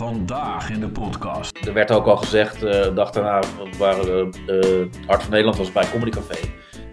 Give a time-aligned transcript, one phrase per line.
[0.00, 1.66] Vandaag in de podcast.
[1.66, 3.40] Er werd ook al gezegd, eh, de dag daarna
[3.78, 6.48] waren uh, Hart van Nederland was bij Comedy Café.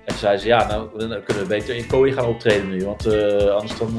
[0.06, 3.08] En zei ze, ja, nou dan kunnen we beter in Kooi gaan optreden nu, want
[3.08, 3.98] uh, anders dan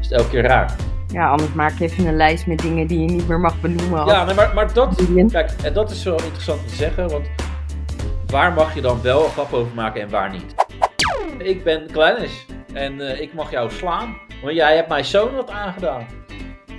[0.00, 0.76] is het elke keer raar.
[1.08, 4.06] Ja, anders maak je even een lijst met dingen die je niet meer mag benoemen.
[4.06, 7.26] Ja, nee, maar, maar dat, kijk, en dat is wel interessant te zeggen, want
[8.26, 10.54] waar mag je dan wel een grap over maken en waar niet?
[11.38, 16.25] Ik ben Kleinisch en ik mag jou slaan, want jij hebt mij zo'n wat aangedaan.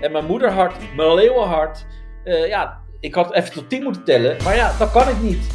[0.02, 1.86] En mijn moederhart, mijn leeuwenhart.
[2.25, 4.38] Uh, ja, ik had even tot 10 moeten tellen.
[4.44, 5.48] Maar ja, dat kan ik niet.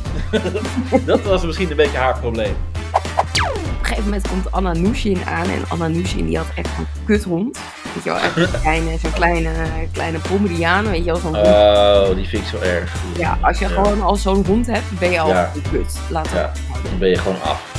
[1.07, 2.57] dat was misschien een beetje haar probleem.
[2.93, 5.45] Op een gegeven moment komt Anna Nushin aan.
[5.45, 7.59] En Anna Nushin die had echt een kuthond.
[7.95, 9.51] Weet je wel, echt zo'n kleine, zo'n kleine,
[9.93, 10.91] kleine Pomeriaan.
[10.91, 12.95] Weet je wel, zo'n Oh, die vind ik zo erg.
[13.19, 15.51] Ja, als je gewoon al zo'n hond hebt, ben je al ja.
[15.55, 15.99] een kut.
[16.11, 17.71] Laten ja, dan ben je gewoon af.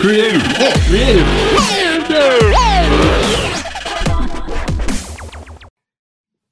[0.00, 0.54] Creative.
[0.88, 1.24] Creative.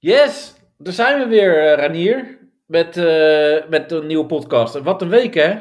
[0.00, 2.38] Yes, daar zijn we weer, uh, Ranier.
[2.66, 4.78] Met, uh, met een nieuwe podcast.
[4.78, 5.58] Wat een week, hè?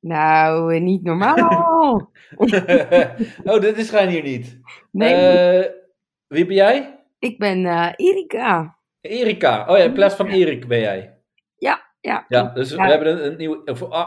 [0.00, 2.10] Nou, eh, niet normaal.
[3.44, 4.60] oh, dit is Ranier niet.
[4.90, 5.68] Nee.
[6.26, 7.04] wie ben jij?
[7.18, 8.78] Ik ben Erika.
[9.00, 9.66] Erika.
[9.68, 11.18] Oh ja, in plaats van Erik ben jij.
[11.56, 12.24] Ja, ja.
[12.28, 13.64] Ja, dus we hebben een, een nieuw...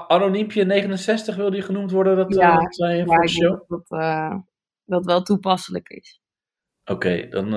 [0.07, 3.61] Anoniempje 69 wilde je genoemd worden, dat, ja, dat zei voor de show?
[3.67, 3.85] Dat,
[4.85, 6.21] dat wel toepasselijk is.
[6.85, 7.53] Oké, dan...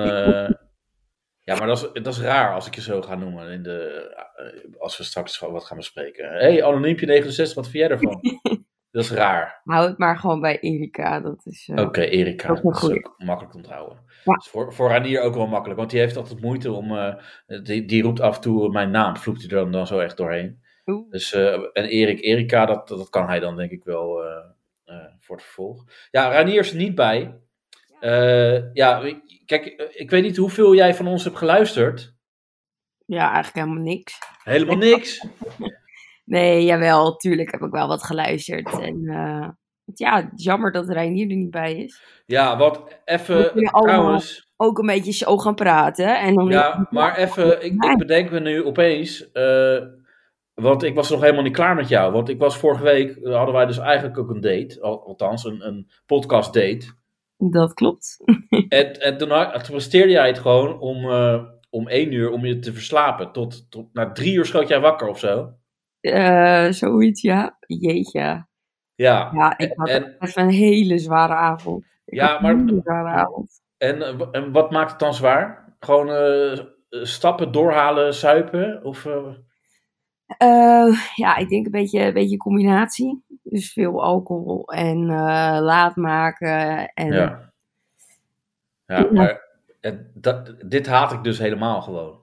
[1.45, 4.11] Ja, maar dat is, dat is raar als ik je zo ga noemen in de,
[4.37, 6.29] eh, als we straks wat gaan bespreken.
[6.29, 8.21] Hé, hey, Anoniempje 69, wat vind jij ervan?
[8.91, 9.61] dat is raar.
[9.65, 11.21] Hou het maar gewoon bij Erika.
[11.21, 11.69] Dat is.
[11.69, 12.49] Uh, Oké, Erika.
[12.49, 13.99] Dat is ook makkelijk te onthouden.
[14.25, 14.35] Ja.
[14.35, 16.93] is voor, voor Ranier ook wel makkelijk, want die heeft altijd moeite om.
[16.93, 17.15] Uh,
[17.63, 20.17] die, die roept af en toe mijn naam, vloekt hij er dan, dan zo echt
[20.17, 20.61] doorheen.
[20.87, 21.11] Oeh.
[21.11, 24.21] Dus, en Erik, Erika, dat, dat kan hij dan denk ik wel
[25.21, 25.85] voor het vervolg.
[26.11, 27.41] Ja, Ranier is er niet bij.
[28.73, 29.03] ja,
[29.53, 32.15] Kijk, ik weet niet hoeveel jij van ons hebt geluisterd.
[33.07, 34.19] Ja, eigenlijk helemaal niks.
[34.43, 35.27] Helemaal niks?
[36.25, 38.81] nee, jawel, tuurlijk heb ik wel wat geluisterd.
[38.81, 39.49] En uh,
[39.95, 42.03] ja, jammer dat Reinier er niet bij is.
[42.27, 44.51] Ja, wat even trouwens...
[44.57, 46.21] Ook een beetje zo gaan praten.
[46.21, 49.31] En dan ja, maar even, ik, ik, bedenk me nu opeens...
[49.33, 49.79] Uh,
[50.55, 52.13] want ik was nog helemaal niet klaar met jou.
[52.13, 54.81] Want ik was vorige week, hadden wij dus eigenlijk ook een date.
[54.81, 57.01] Althans, een, een podcast date.
[57.51, 58.17] Dat klopt.
[58.69, 59.29] En, en toen,
[59.71, 63.33] presteerde jij het gewoon om, uh, om één uur om je te verslapen.
[63.33, 65.53] Tot, tot na drie uur schoot jij wakker of zo?
[66.01, 67.57] Uh, zoiets, ja.
[67.67, 68.47] Jeetje.
[68.95, 69.31] Ja.
[69.33, 71.85] Ja, ik had en, even een hele zware avond.
[72.05, 72.53] Ik ja, maar.
[72.53, 73.61] Een hele zware avond.
[73.77, 75.77] En, en wat maakt het dan zwaar?
[75.81, 76.65] Gewoon uh,
[77.05, 78.85] stappen, doorhalen, suipen?
[78.85, 79.05] Of.
[79.05, 79.29] Uh,
[81.15, 83.25] ja, ik denk een beetje een beetje combinatie.
[83.43, 86.93] Dus veel alcohol en uh, laat maken.
[86.95, 87.13] En...
[87.13, 87.53] Ja.
[88.87, 89.41] ja, maar
[90.15, 92.23] dat, dit haat ik dus helemaal gewoon.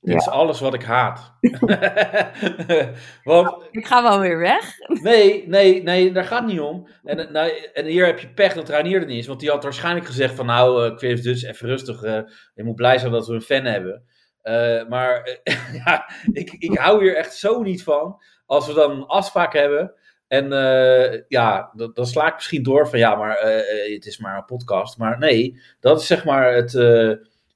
[0.00, 0.20] Dit ja.
[0.20, 1.34] is alles wat ik haat.
[3.24, 4.74] Want, ik ga wel weer weg.
[5.02, 6.88] nee, nee, nee, daar gaat niet om.
[7.04, 9.26] En, nou, en hier heb je pech dat Reinier er niet is.
[9.26, 12.02] Want die had waarschijnlijk gezegd van nou, uh, dus even rustig.
[12.02, 12.20] Uh,
[12.54, 14.02] je moet blij zijn dat we een fan hebben.
[14.48, 15.38] Uh, maar
[15.84, 18.22] ja, ik, ik hou hier echt zo niet van.
[18.46, 19.94] Als we dan een afspraak hebben.
[20.28, 24.36] En uh, ja, dan sla ik misschien door van ja, maar uh, het is maar
[24.36, 24.98] een podcast.
[24.98, 26.72] Maar nee, dat is zeg maar het.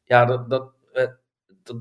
[0.04, 0.72] ja, dat, dat,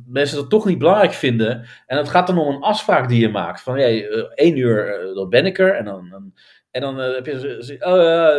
[0.08, 1.68] mensen dat toch niet belangrijk vinden.
[1.86, 3.62] En het gaat dan om een afspraak die je maakt.
[3.62, 5.76] Van hey, één uur, dan ben ik er.
[5.76, 6.34] En dan,
[6.72, 7.34] en dan heb je.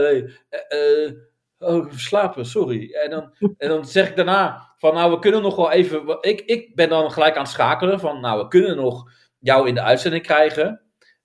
[0.00, 1.28] Nee.
[1.60, 2.92] Oh, slapen, sorry.
[2.92, 6.18] En dan, en dan zeg ik daarna van, nou, we kunnen nog wel even...
[6.20, 9.74] Ik, ik ben dan gelijk aan het schakelen van, nou, we kunnen nog jou in
[9.74, 10.82] de uitzending krijgen.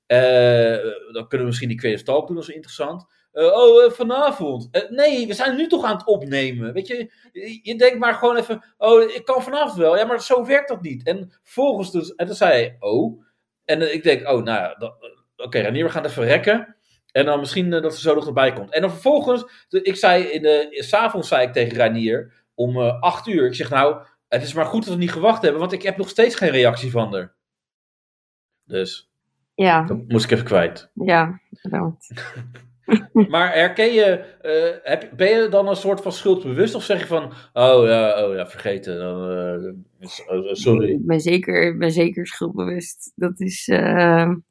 [0.08, 0.78] Uh,
[1.12, 3.06] dan kunnen we misschien die Creative Talk doen, dat is interessant.
[3.34, 4.88] Uh, oh, uh, vanavond.
[4.90, 6.74] nee, we zijn nu toch aan het opnemen.
[6.74, 7.12] Weet je,
[7.62, 9.98] je, denkt maar gewoon even, oh, ik kan vanavond wel.
[9.98, 11.08] Ja, maar zo werkt dat niet.
[11.08, 13.24] En volgens dus, en toen zei hij, oh.
[13.66, 14.94] En ik denk, oh, nou ja, oké,
[15.38, 16.75] okay, Ranier, we gaan even rekken.
[17.16, 18.74] En dan misschien dat er zo nog erbij komt.
[18.74, 23.28] En dan vervolgens, ik zei in de, s'avonds zei ik tegen Ranier, om uh, acht
[23.28, 23.46] uur.
[23.46, 25.98] Ik zeg nou, het is maar goed dat we niet gewacht hebben, want ik heb
[25.98, 27.36] nog steeds geen reactie van haar.
[28.66, 29.12] Dus,
[29.54, 29.84] ja.
[29.84, 30.92] dat moest ik even kwijt.
[30.94, 32.10] Ja, bedankt.
[33.34, 37.08] maar herken je, uh, heb, ben je dan een soort van schuldbewust of zeg je
[37.08, 37.24] van,
[37.54, 39.32] oh ja, oh ja vergeten, dan,
[40.00, 40.90] uh, sorry.
[40.90, 43.12] Ik ben zeker, ben zeker schuldbewust.
[43.16, 43.70] Dat is...
[43.70, 44.42] Oké,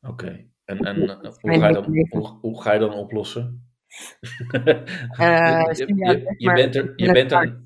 [0.00, 0.49] okay.
[0.78, 3.68] En, en hoe, ga je dan, hoe, hoe ga je dan oplossen?
[4.52, 4.62] Uh,
[5.72, 6.92] je, je, je, bent er.
[6.96, 7.64] Je bent er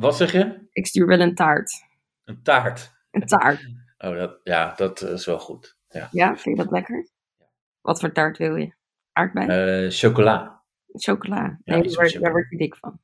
[0.00, 0.68] wat zeg je?
[0.72, 1.84] Ik stuur wel een taart.
[2.24, 2.92] Een taart?
[3.10, 3.66] Een taart.
[4.04, 5.76] oh, dat, ja, dat is wel goed.
[5.88, 6.08] Ja.
[6.10, 7.08] ja, vind je dat lekker?
[7.80, 8.74] Wat voor taart wil je?
[9.12, 9.84] Aardbei?
[9.84, 10.62] Uh, chocola.
[10.92, 11.60] Chocola.
[11.64, 13.00] Nee, daar, word, daar word je dik van.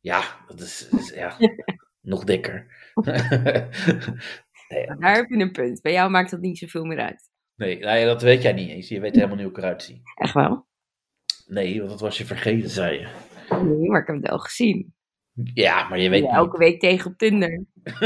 [0.00, 1.36] Ja, dat is, is ja.
[2.00, 2.66] Nog dikker.
[4.68, 5.80] nee, Daar heb je een punt.
[5.80, 7.29] Bij jou maakt dat niet zoveel meer uit.
[7.60, 8.88] Nee, dat weet jij niet eens.
[8.88, 10.02] Je weet helemaal niet hoe ik eruit zie.
[10.14, 10.66] Echt wel?
[11.46, 13.08] Nee, want dat was je vergeten, zei je.
[13.62, 14.94] Nee, maar ik heb het wel gezien.
[15.54, 16.36] Ja, maar je weet Ja, niet.
[16.36, 17.64] elke week tegen op Tinder.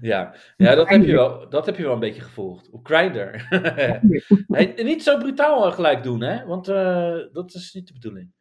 [0.00, 2.70] ja, ja dat, heb je wel, dat heb je wel een beetje gevolgd.
[2.70, 3.46] Op Grindr.
[4.56, 6.46] hey, niet zo brutaal gelijk doen, hè?
[6.46, 8.32] Want eh, dat is niet de bedoeling.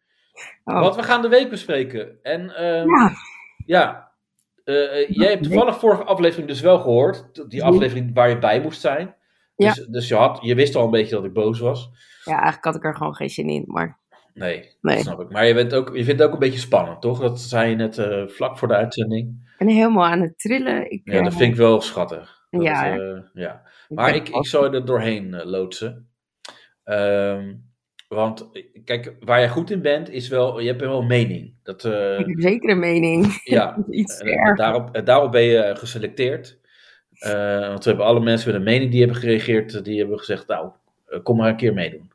[0.63, 0.79] Oh.
[0.79, 2.19] Want we gaan de week bespreken.
[2.21, 3.11] En ehm, Ja,
[3.65, 4.06] ja,
[4.67, 7.49] eh, eh, jij hebt toevallig vorige aflevering dus wel gehoord.
[7.51, 9.15] Die aflevering waar je bij moest zijn.
[9.55, 9.73] Ja.
[9.73, 11.89] Dus, dus je, had, je wist al een beetje dat ik boos was.
[12.23, 13.63] ja, eigenlijk had ik er gewoon geen zin in.
[13.67, 13.99] Maar
[14.33, 14.95] Nee, Nee.
[14.95, 15.29] dat snap ik.
[15.29, 17.19] Maar je, bent ook, je vindt het ook een beetje spannend, toch?
[17.19, 19.49] Dat zei je net eh, vlak voor de uitzending.
[19.59, 20.91] ik ben helemaal aan het trillen.
[20.91, 22.45] Ik, Ja, dat vind ik wel schattig.
[22.49, 22.95] Dat, Ja,
[23.33, 23.61] ja.
[23.89, 26.09] Maar ik, ik vast- zou er doorheen loodsen.
[26.83, 27.53] Ehm,
[28.07, 31.53] want eh, kijk, waar jij goed in bent, is wel, je hebt wel een mening.
[31.63, 33.39] Dat, eh, Ik heb zeker een mening.
[33.43, 36.59] ja, Iets en, eh, daarop, daarop ben je geselecteerd.
[37.19, 40.71] Want we hebben alle mensen met een mening die hebben gereageerd, die hebben gezegd, nou,
[41.23, 42.11] kom maar een keer meedoen.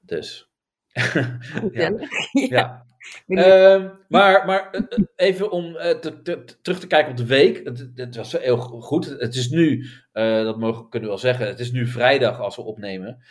[0.00, 0.50] Dus,
[1.72, 1.92] ja.
[2.32, 2.86] Ja.
[3.26, 4.70] Ehm, maar maar
[5.16, 7.64] even om te- te- te- terug te kijken op de week.
[7.64, 9.06] Het, het was heel goed.
[9.18, 12.62] Het is nu, dat mogen, kunnen we wel zeggen, het is nu vrijdag als we
[12.62, 13.22] opnemen.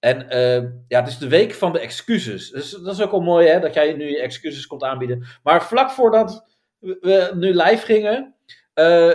[0.00, 2.50] En eh, ja, het is de week van de excuses.
[2.50, 5.26] Dus dat is ook wel mooi hè, dat jij nu je excuses komt aanbieden.
[5.42, 6.46] Maar vlak voordat
[6.78, 8.34] we- nu live gingen,
[8.74, 9.10] eh,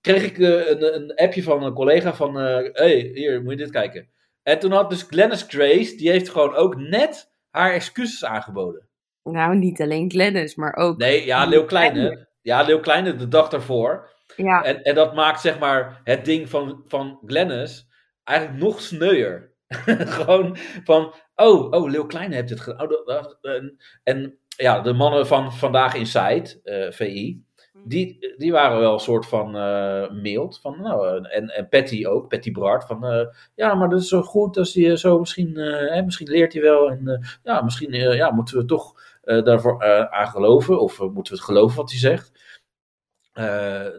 [0.00, 3.70] kreeg ik eh, een, een appje van een collega van, hey, hier, moet je dit
[3.70, 4.08] kijken.
[4.42, 8.88] En toen had dus Glennis Grace, die heeft gewoon ook net haar excuses aangeboden.
[9.22, 10.98] Nou, niet alleen Glennis, maar ook...
[10.98, 12.28] Nee, ja, Leeuw Kleine.
[12.42, 14.10] Ja, Leeuw Kleine de dag daarvoor.
[14.36, 17.86] Ja, En, en dat maakt zeg maar het ding van, van Glennis
[18.24, 19.54] eigenlijk nog sneuier.
[20.18, 22.92] Gewoon van, oh, oh, Leeuw Kleine heeft het gedaan.
[22.92, 27.44] Oh, en, en ja, de mannen van Vandaag Inside, eh, VI,
[27.84, 30.60] die, die waren wel een soort van eh mild.
[30.60, 32.84] Van, nou, eh, en, en Patty ook, Patty Bart.
[32.84, 36.62] Van, ja, maar dat is zo goed als hij zo misschien, hè, misschien leert hij
[36.62, 36.90] wel.
[36.90, 40.80] En ja, misschien ja, moeten we toch daarvoor aan geloven.
[40.80, 42.32] Of moeten we het geloven wat hij zegt.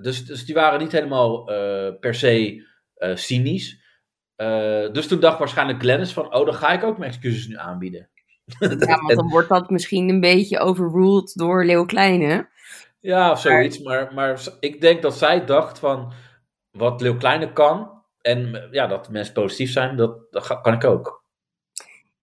[0.02, 1.44] Dus, dus die waren niet helemaal
[2.00, 2.66] per se
[3.13, 3.86] cynisch.
[4.38, 7.57] Eh, dus toen dacht waarschijnlijk Glennis van, oh, dan ga ik ook mijn excuses nu
[7.57, 8.10] aanbieden.
[8.60, 8.68] ja,
[8.98, 12.50] want dan wordt dat misschien een beetje overruled door Leeuw Kleine.
[13.00, 13.80] Ja, of zoiets.
[13.80, 16.13] Maar, maar ik denk dat zij dacht van
[16.72, 18.01] wat Leeuw Kleine kan.
[18.22, 21.24] En ja, dat mensen positief zijn, dat, dat kan ik ook.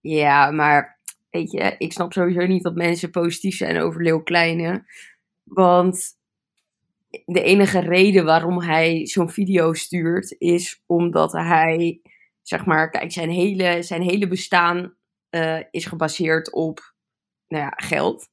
[0.01, 1.01] Ja, maar
[1.31, 4.85] weet je, ik snap sowieso niet dat mensen positief zijn over Leeuw Kleine.
[5.43, 6.17] Want
[7.27, 12.01] de enige reden waarom hij zo'n video stuurt, is omdat hij,
[12.43, 14.95] zeg maar, kijk, zijn hele, zijn hele bestaan
[15.31, 16.95] eh, is gebaseerd op,
[17.49, 18.29] nou ja, geld.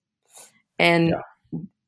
[0.75, 1.28] En, Ja.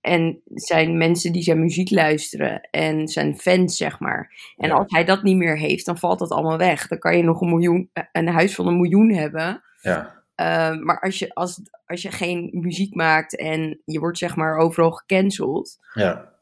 [0.01, 4.53] en zijn mensen die zijn muziek luisteren en zijn fans, zeg maar.
[4.57, 4.75] En Ja.
[4.75, 6.87] als hij dat niet meer heeft, dan valt dat allemaal weg.
[6.87, 9.63] Dan kan je nog een miljoen, een huis van een miljoen hebben.
[9.81, 14.35] Ja, Uh, maar als je, als, als je geen muziek maakt en je wordt zeg
[14.35, 16.32] maar overal gecanceld, ja.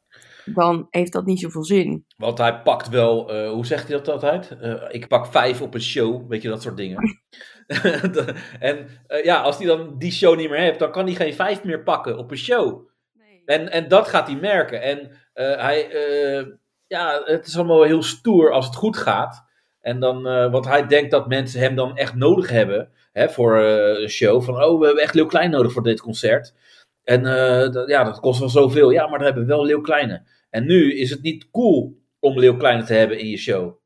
[0.45, 2.05] Dan heeft dat niet zoveel zin.
[2.17, 4.57] Want hij pakt wel, eh, hoe zegt hij dat altijd?
[4.61, 7.21] Eh, ik pak vijf op een show, weet je, dat soort dingen.
[8.59, 11.33] en eh, ja, als hij dan die show niet meer heeft, dan kan hij geen
[11.33, 12.89] vijf meer pakken op een show.
[13.45, 14.81] En, en dat gaat hij merken.
[14.81, 16.45] En eh, hij, eh,
[16.88, 19.50] ja, het is allemaal heel stoer als het goed gaat.
[19.81, 23.57] En dan, eh, want hij denkt dat mensen hem dan echt nodig hebben hè, voor
[23.57, 24.41] eh, een show.
[24.41, 26.53] Van, oh, we hebben echt Leeuw Klein nodig voor dit concert.
[27.12, 28.89] En eh, dat, ja, dat kost wel zoveel.
[28.91, 30.27] Ja, maar dan hebben we wel Leeuw Kleine.
[30.50, 33.80] En nu is het niet cool om Leeuw Kleine te hebben in je show.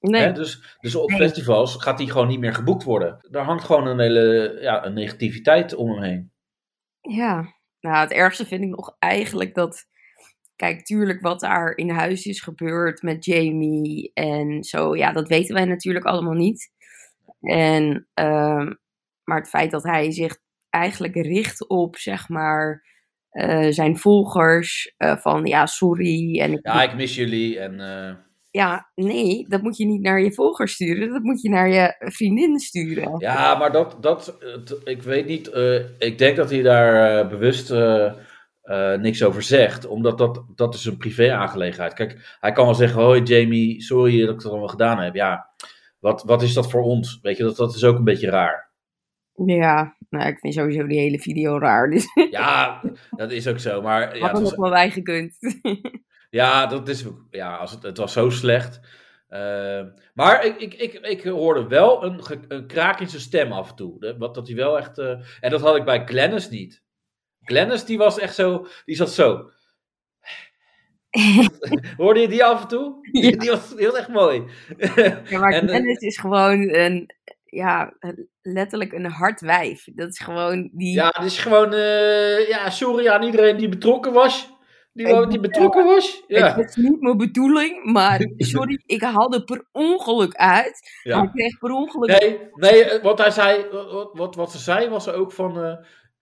[0.00, 0.32] Nee, Hè?
[0.32, 1.18] Dus, dus op Nee.
[1.18, 3.26] festivals gaat hij gewoon niet meer geboekt worden.
[3.30, 6.32] Daar hangt gewoon een hele ja, een negativiteit om hem heen.
[7.00, 7.52] ja.
[7.80, 9.86] Nou, het ergste vind ik nog eigenlijk dat,
[10.56, 15.54] kijk, tuurlijk wat daar in huis is gebeurd met Jamie en zo, ja, dat weten
[15.54, 16.70] wij natuurlijk allemaal niet.
[17.40, 18.72] En, ehm,
[19.24, 20.38] maar het feit dat hij zich
[20.74, 22.82] eigenlijk richt op, zeg maar,
[23.34, 26.40] eh, zijn volgers, eh, van ja, sorry.
[26.40, 27.58] En ik Ja, ik mis jullie.
[27.58, 28.14] En, eh,
[28.50, 31.10] Ja, nee, dat moet je niet naar je volgers sturen.
[31.10, 33.14] Dat moet je naar je vriendin sturen.
[33.18, 34.38] ja, maar dat, dat
[34.84, 35.46] ik weet niet.
[35.98, 37.72] ik denk dat hij daar bewust
[39.00, 39.86] niks over zegt.
[39.86, 41.94] Omdat dat, dat is een privé-aangelegenheid.
[41.94, 45.14] Kijk, hij kan wel zeggen: Hoi Jamie, sorry dat ik dat allemaal gedaan heb.
[45.14, 45.48] Ja,
[45.98, 47.18] wat, wat is dat voor ons?
[47.22, 48.63] Weet je, dat, dat is ook een beetje raar.
[49.46, 51.90] Ja, nou, ik vind sowieso die hele video raar.
[51.90, 53.82] Dus Ja, dat is ook zo.
[53.82, 55.36] Maar ja, had het nog wel bij gekund.
[56.30, 58.80] Ja, dat is, ja als het, het was zo slecht.
[59.28, 59.82] Eh,
[60.14, 63.76] maar ik, ik, ik, ik hoorde wel een, een kraak in zijn stem af en
[63.76, 63.96] toe.
[63.98, 64.98] hè, Wat dat hij wel echt.
[64.98, 66.82] eh, en dat had ik bij Glennis niet.
[67.42, 68.66] Glennis die was echt zo.
[68.84, 69.50] Die zat zo.
[71.96, 73.08] Hoorde je die af en toe?
[73.12, 73.30] Ja.
[73.30, 74.44] Die, was, was echt mooi.
[75.24, 77.10] Ja, maar En, eh, Dennis is gewoon een,
[77.44, 77.92] ja,
[78.46, 79.86] letterlijk een hard wijf.
[79.94, 80.94] Dat is gewoon die...
[80.94, 84.52] Ja, het is gewoon, eh, ja, sorry aan iedereen die betrokken was.
[84.92, 86.22] Die, Ik- die betrokken was.
[86.26, 86.54] Ja.
[86.54, 91.00] Het is niet mijn bedoeling, maar sorry, ik haalde per ongeluk uit.
[91.02, 91.22] En ja.
[91.22, 92.20] ik kreeg per ongeluk...
[92.20, 95.76] Nee, nee, eh, wat hij zei, wat, wat, wat ze zei was ook van, eh,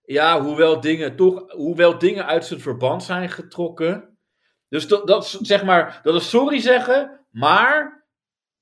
[0.05, 4.17] ja, hoewel dingen toch, hoewel dingen uit zijn verband zijn getrokken.
[4.69, 8.02] Dus dat, dat is zeg maar, dat is sorry zeggen, maar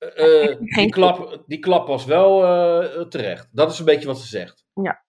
[0.01, 3.50] eh, eh, die, klap, die klap was wel eh, terecht.
[3.51, 4.65] Dat is een beetje wat ze zegt.
[4.74, 5.03] Ja.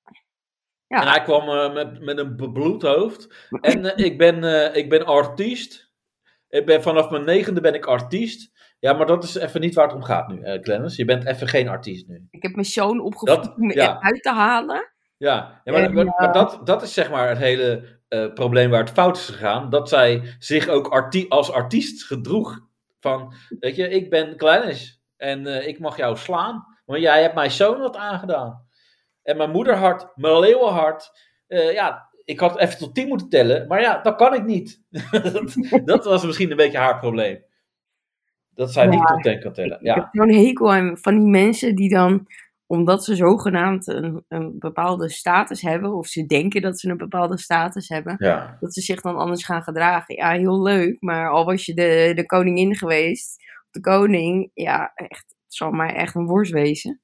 [0.86, 1.00] Ja.
[1.00, 3.34] En hij kwam met, met een bebloed hoofd.
[3.60, 5.92] En ik, ben, ik ben artiest.
[6.48, 8.50] Ik ben, vanaf mijn negende ben ik artiest.
[8.78, 10.96] Ja, maar dat is even niet waar het om gaat nu, eh Clemens.
[10.96, 12.26] Je bent even geen artiest nu.
[12.30, 13.96] Ik heb mijn zoon opgevoed om ja.
[13.96, 14.92] eruit te halen.
[15.16, 18.00] Ja, ja maar, En, maar, maar dat, dat is zeg maar het hele
[18.34, 19.70] probleem waar het fout is gegaan.
[19.70, 22.60] Dat zij zich ook arti als artiest gedroeg.
[23.02, 26.66] Van, weet je, ik ben Kleines en eh, ik mag jou slaan.
[26.84, 28.66] Want jij hebt mijn zoon wat aangedaan.
[29.22, 31.10] En mijn moederhart, mijn leeuwenhart.
[31.46, 33.66] eh, ja, ik had even tot tien moeten tellen.
[33.68, 34.82] Maar ja, dat kan ik niet.
[35.10, 35.54] dat,
[35.84, 37.44] dat was misschien een beetje haar probleem.
[38.54, 39.80] Dat zij Ja, niet tot ten kan tellen.
[39.80, 42.26] Ik heb Ja, zo'n hekel aan van die mensen die dan,
[42.72, 47.38] omdat ze zogenaamd een, een bepaalde status hebben, of ze denken dat ze een bepaalde
[47.38, 48.56] status hebben, ja.
[48.60, 50.14] dat ze zich dan anders gaan gedragen.
[50.14, 55.24] Ja, heel leuk, maar al was je de, de koningin geweest, de koning, ja, echt,
[55.28, 57.00] het zal mij echt een worst wezen.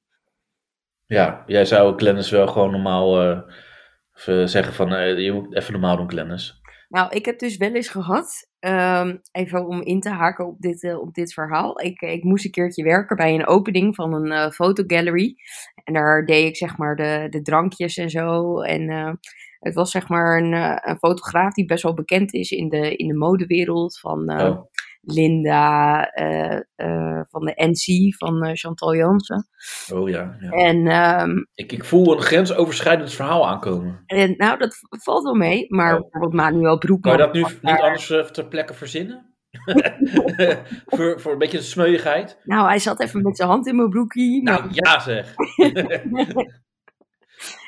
[1.05, 5.97] ja jij zou Glennis wel gewoon normaal eh, zeggen van, eh, je moet even normaal
[5.97, 6.61] doen, Glennis.
[6.87, 10.83] Nou, ik heb dus wel eens gehad, ehm, even om in te haken op dit,
[10.83, 11.81] eh, op dit verhaal.
[11.81, 15.35] Ik, ik moest een keertje werken bij een opening van een eh fotogallery.
[15.83, 18.61] En daar deed ik zeg maar de, de drankjes en zo.
[18.61, 19.11] En eh,
[19.59, 20.53] het was zeg maar een,
[20.89, 23.99] een fotograaf die best wel bekend is in de, in de modewereld.
[23.99, 24.61] Van Oh.
[25.01, 29.47] Linda, eh, eh, van de NC, van eh, Chantal Jansen.
[29.93, 30.37] Oh ja.
[30.39, 30.49] ja.
[30.49, 34.03] En ehm, Ik, ik voel een grensoverschrijdend verhaal aankomen.
[34.05, 35.65] en, nou, dat valt wel mee.
[35.69, 36.01] Maar Oh.
[36.01, 37.17] bijvoorbeeld Manuel Broekman.
[37.17, 39.27] Kan je dat nu niet daar- anders ter plekke verzinnen?
[40.85, 42.39] voor, voor een beetje de smeuigheid?
[42.43, 44.43] Nou, hij zat even met zijn hand in mijn broekie.
[44.43, 45.33] maar- Nou, ja zeg.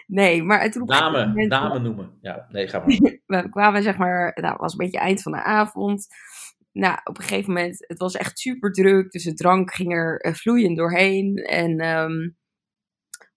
[0.07, 2.17] Nee, maar het roept Namen, namen noemen.
[2.21, 2.87] Ja, nee, ga maar.
[3.43, 6.07] We kwamen zeg maar, nou, het was een beetje eind van de avond.
[6.73, 10.19] Nou, op een gegeven moment, het was echt super druk, dus de drank ging er
[10.19, 11.35] eh, vloeiend doorheen.
[11.35, 12.29] En ehm,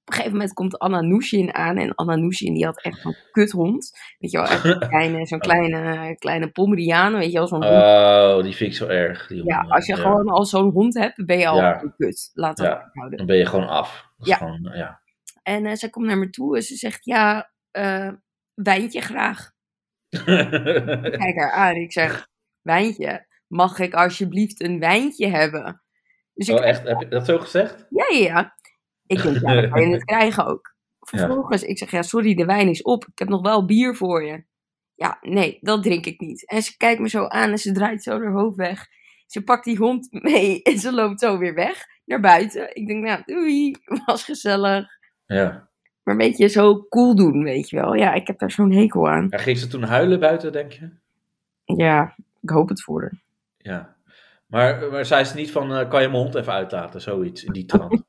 [0.00, 1.76] op een gegeven moment komt Anna Nushin aan.
[1.76, 3.90] En Anna Nushin, die had echt een kuthond.
[4.18, 7.74] Weet je wel, echt een kleine, zo'n kleine, kleine Pomeriaan, weet je wel, zo'n hond.
[7.82, 9.26] Oh, die vind ik zo erg.
[9.26, 11.82] Die Ja, als je gewoon al zo'n hond hebt, ben je al Ja.
[11.82, 12.30] een kut.
[12.34, 12.90] Laat dat Ja.
[12.92, 13.18] houden.
[13.18, 14.06] Dan ben je gewoon af.
[14.16, 14.36] Ja.
[14.36, 15.02] Gewoon, ja.
[15.42, 18.10] En eh, zij komt naar me toe en ze zegt, ja, eh,
[18.54, 19.52] wijntje graag.
[21.18, 21.74] Kijk haar aan.
[21.74, 22.28] Ik zeg,
[22.64, 25.82] wijntje, mag ik alsjeblieft een wijntje hebben?
[26.34, 26.88] Dus ik, oh, echt?
[26.88, 27.86] Heb je dat zo gezegd?
[27.90, 28.54] ja, ja, ja.
[29.06, 30.74] Ik denk, ja, dan kan je het krijgen ook.
[31.10, 33.04] Vervolgens, ik zeg, ja, sorry, de wijn is op.
[33.04, 34.44] Ik heb nog wel bier voor je.
[34.94, 36.48] Ja, nee, dat drink ik niet.
[36.50, 38.86] En ze kijkt me zo aan en ze draait zo haar hoofd weg.
[39.26, 42.76] Ze pakt die hond mee en ze loopt zo weer weg naar buiten.
[42.76, 43.74] Ik denk, nou, doei,
[44.06, 44.86] was gezellig.
[45.26, 45.68] Ja.
[46.02, 47.94] Maar een beetje zo cool doen, weet je wel.
[47.94, 49.26] Ja, ik heb daar zo'n hekel aan.
[49.30, 49.38] ja.
[49.38, 50.90] Ging ze toen huilen buiten, denk je?
[51.64, 53.22] Ja, ik hoop het voor haar.
[53.56, 53.96] Ja.
[54.46, 57.00] Maar, maar zei ze niet van, eh, kan je mijn hond even uitlaten?
[57.00, 58.02] Zoiets, in die trant.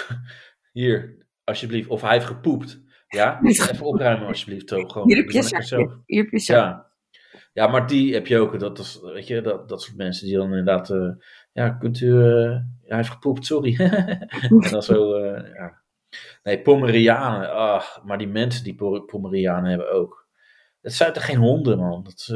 [0.72, 1.88] Hier, alsjeblieft.
[1.88, 2.82] Of hij heeft gepoept.
[3.08, 3.40] Ja?
[3.42, 4.68] Even opruimen alsjeblieft.
[4.68, 5.06] Zo, gewoon.
[5.08, 6.02] Hier heb je zakje.
[6.06, 6.62] Hier heb je zakje.
[6.62, 6.90] Ja.
[7.52, 8.58] ja, maar die heb je ook.
[8.58, 10.90] Dat, is, weet je, dat, dat soort mensen die dan inderdaad...
[10.90, 11.10] eh,
[11.52, 12.22] ja, kunt u...
[12.22, 13.76] eh, hij heeft gepoept, sorry.
[14.48, 15.18] en dan zo...
[15.28, 15.82] ja.
[16.42, 17.52] Nee, Pomerianen.
[17.52, 20.28] Ach, maar die mensen die Po- Pomerianen hebben ook.
[20.80, 22.02] Dat zijn toch geen honden, man?
[22.02, 22.28] Dat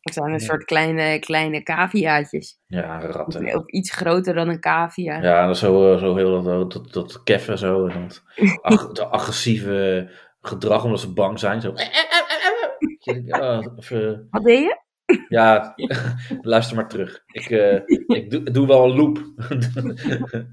[0.00, 0.38] Het zijn een Ja.
[0.38, 2.58] soort kleine, kleine caviaatjes.
[2.66, 3.54] ja, ratten.
[3.56, 5.22] Of iets groter dan een cavia.
[5.22, 7.86] Ja, dat is zo, eh, zo heel dat, dat, dat keffen zo.
[7.86, 8.22] En dat,
[8.62, 11.60] ag- dat agressieve gedrag omdat ze bang zijn.
[11.60, 11.72] Zo.
[13.28, 14.80] Ah, even- Wat deed je?
[15.28, 15.74] ja,
[16.42, 17.22] luister maar terug.
[17.26, 19.18] Ik, eh, ik doe, doe wel een loop.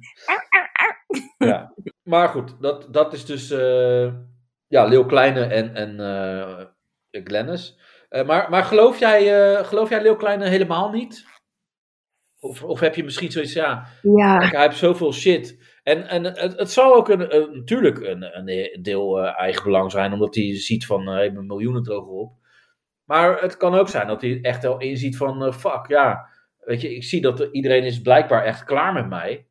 [1.38, 1.74] ja.
[2.04, 4.14] Maar goed, dat, dat is dus eh,
[4.68, 6.66] ja, Leeuw Kleine en, en eh
[7.24, 7.80] Glennis.
[8.15, 11.25] Eh, maar, maar geloof jij, eh, geloof jij Leeuw Kleine helemaal niet?
[12.39, 15.60] Of, of heb je misschien zoiets, ja, Ja, Kijk, hij heeft zoveel shit.
[15.84, 19.91] En, en het, het zal ook een, een- natuurlijk een, een deel eh, eigen belang
[19.91, 22.34] zijn, omdat hij ziet van, eh mijn miljoenen drogen op.
[23.03, 26.95] Maar het kan ook zijn dat hij echt wel inziet van, fuck, ja, weet je,
[26.95, 29.48] ik zie dat er- iedereen is blijkbaar echt klaar met mij.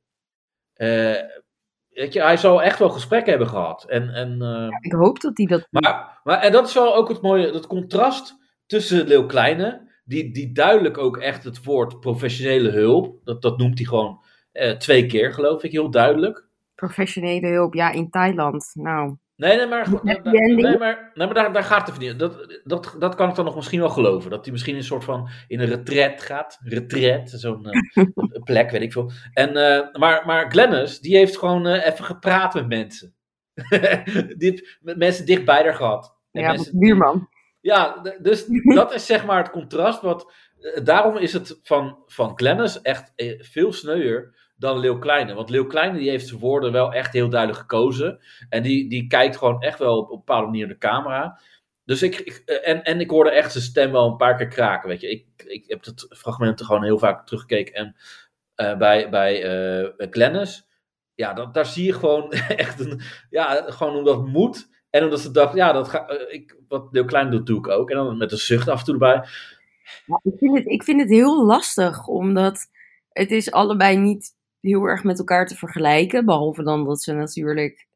[1.89, 3.85] Weet je, hij zal echt wel gesprekken hebben gehad.
[3.85, 4.43] En, en,
[4.81, 5.67] ik hoop dat hij dat...
[5.71, 10.33] maar, maar, en dat is wel ook het mooie, het contrast tussen Leeuw Kleine, die,
[10.33, 15.07] die duidelijk ook echt het woord professionele hulp, dat, dat noemt hij gewoon eh, twee
[15.07, 16.47] keer, geloof ik, heel duidelijk.
[16.75, 18.71] Professionele hulp, ja, in Thailand.
[18.75, 22.19] Nou, Nee, nee, maar, nee, nee, maar, nee, maar daar, daar gaat het niet.
[22.19, 24.31] Dat, dat, dat kan ik dan nog misschien wel geloven.
[24.31, 26.59] Dat hij misschien een soort van in een retret gaat.
[26.63, 28.03] Retret, zo'n eh,
[28.45, 29.11] plek, weet ik veel.
[29.33, 33.15] En, eh, maar, maar Glennis, die heeft gewoon even gepraat met mensen.
[34.39, 36.17] die heeft met mensen dichtbij haar gehad.
[36.33, 37.29] En ja, mensen buurman.
[37.65, 40.01] Ja, dus dat is zeg maar het contrast.
[40.01, 45.35] Wat, eh, daarom is het van, van Glennis echt eh, veel sneuier dan Leeuw Kleine.
[45.35, 48.19] Want Leeuw Kleine die heeft zijn woorden wel echt heel duidelijk gekozen.
[48.49, 51.41] En die, die kijkt gewoon echt wel op, een bepaalde manier de camera.
[51.85, 54.49] Dus ik, ik, eh, en, en ik hoorde echt zijn stem wel een paar keer
[54.49, 54.89] kraken.
[54.89, 55.11] Weet je.
[55.11, 57.75] Ik, ik heb het fragmenten gewoon heel vaak teruggekeken.
[57.75, 57.97] En
[58.79, 59.41] bij, bij
[59.97, 60.67] Glennis,
[61.15, 62.33] ja, dat, daar zie je gewoon
[62.67, 64.73] echt een, ja, gewoon omdat het moet.
[64.95, 67.69] En omdat ze dacht, ja, dat ga, eh, ik, wat Leeuw Klein doet, doe ik
[67.69, 67.91] ook.
[67.91, 69.25] En dan met een zucht af en toe erbij.
[70.07, 72.67] Ja, ik, vind het, ik vind het heel lastig, omdat
[73.09, 76.25] het is allebei niet heel erg met elkaar te vergelijken.
[76.25, 77.87] Behalve dan dat ze natuurlijk...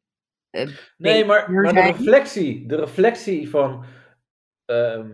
[0.50, 3.84] eh, Nee, maar, maar de reflectie, de reflectie van
[4.64, 5.10] ehm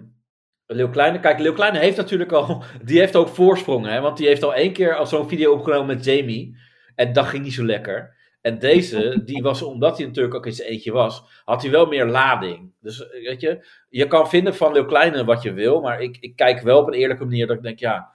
[0.67, 1.21] Leeuw Kleine.
[1.21, 3.93] Kijk, Leeuw Kleine heeft natuurlijk al, die heeft ook voorsprongen.
[3.93, 4.01] Hè?
[4.01, 6.57] Want die heeft al één keer al zo'n video opgenomen met Jamie.
[6.95, 8.17] En dat ging niet zo lekker.
[8.45, 12.07] En deze, die was, omdat hij natuurlijk ook zijn eentje was, had hij wel meer
[12.07, 12.73] lading.
[12.81, 15.81] Dus eh, weet je, je kan vinden van Leeuw Kleine wat je wil.
[15.81, 18.11] Maar ik, ik kijk wel op een eerlijke manier dat ik denk, ja,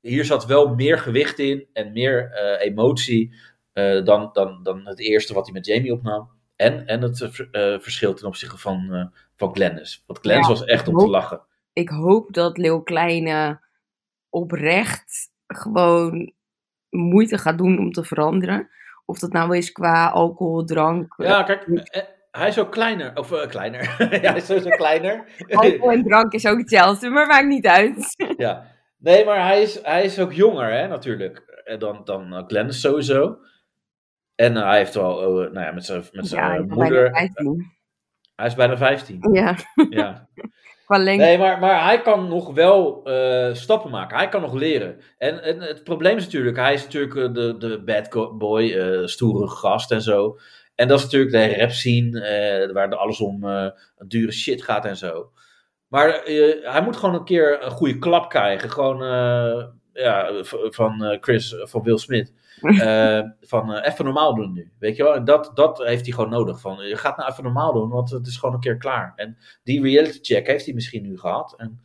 [0.00, 3.34] hier zat wel meer gewicht in en meer eh, emotie
[3.72, 6.30] eh, dan, dan, dan het eerste wat hij met Jamie opnam.
[6.56, 10.04] En, en het ver- verschil ten opzichte van, van Glennis.
[10.06, 11.42] Want Glennis Ja, was echt om te lachen.
[11.72, 13.60] ik hoop dat Leeuw Kleine
[14.28, 16.32] oprecht gewoon
[16.90, 18.68] moeite gaat doen om te veranderen.
[19.10, 21.14] Of dat nou is qua alcohol, drank.
[21.16, 23.10] Ja, kijk, eh, hij is ook kleiner.
[23.16, 23.82] Of eh, kleiner.
[24.22, 25.24] ja, hij is sowieso kleiner.
[25.48, 28.14] Alcohol en drank is ook hetzelfde, maar maakt niet uit.
[28.36, 28.66] ja.
[28.98, 31.62] Nee, maar hij is, hij is ook jonger, hè, natuurlijk.
[31.64, 33.38] eh, Dan, dan eh, Glennis sowieso.
[34.34, 36.66] En eh, hij heeft wel, eh, nou ja, met zijn, met zijn Ja, eh, ik
[36.68, 37.10] ben bijna moeder.
[37.16, 37.72] 15.
[38.36, 39.18] Hij is bijna 15.
[39.32, 39.54] Ja,
[39.90, 40.28] Ja.
[40.98, 44.16] Nee, maar, maar hij kan nog wel eh, stappen maken.
[44.16, 45.00] Hij kan nog leren.
[45.18, 49.48] En, het probleem is natuurlijk, hij is natuurlijk eh, de, de bad boy, eh, stoere
[49.48, 50.38] gast en zo.
[50.74, 53.44] En dat is natuurlijk de rap scene, eh, waar alles om
[53.98, 55.30] dure shit gaat en zo.
[55.88, 56.20] Maar
[56.62, 58.70] hij moet gewoon een keer een goede klap krijgen.
[58.70, 58.98] Gewoon
[59.92, 60.30] ja,
[60.70, 62.32] van Chris, van Will Smith.
[62.80, 64.72] Eh, van eh, even normaal doen nu.
[64.78, 65.14] Weet je wel?
[65.14, 66.60] En dat, dat heeft hij gewoon nodig.
[66.60, 69.12] Van, je gaat nou even normaal doen, want het is gewoon een keer klaar.
[69.16, 71.54] En die reality check heeft hij misschien nu gehad.
[71.56, 71.80] En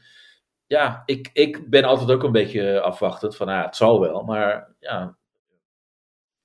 [0.67, 4.23] ja, ik, ik ben altijd ook een beetje afwachtend van, ja, het zal wel.
[4.23, 5.17] Maar ja.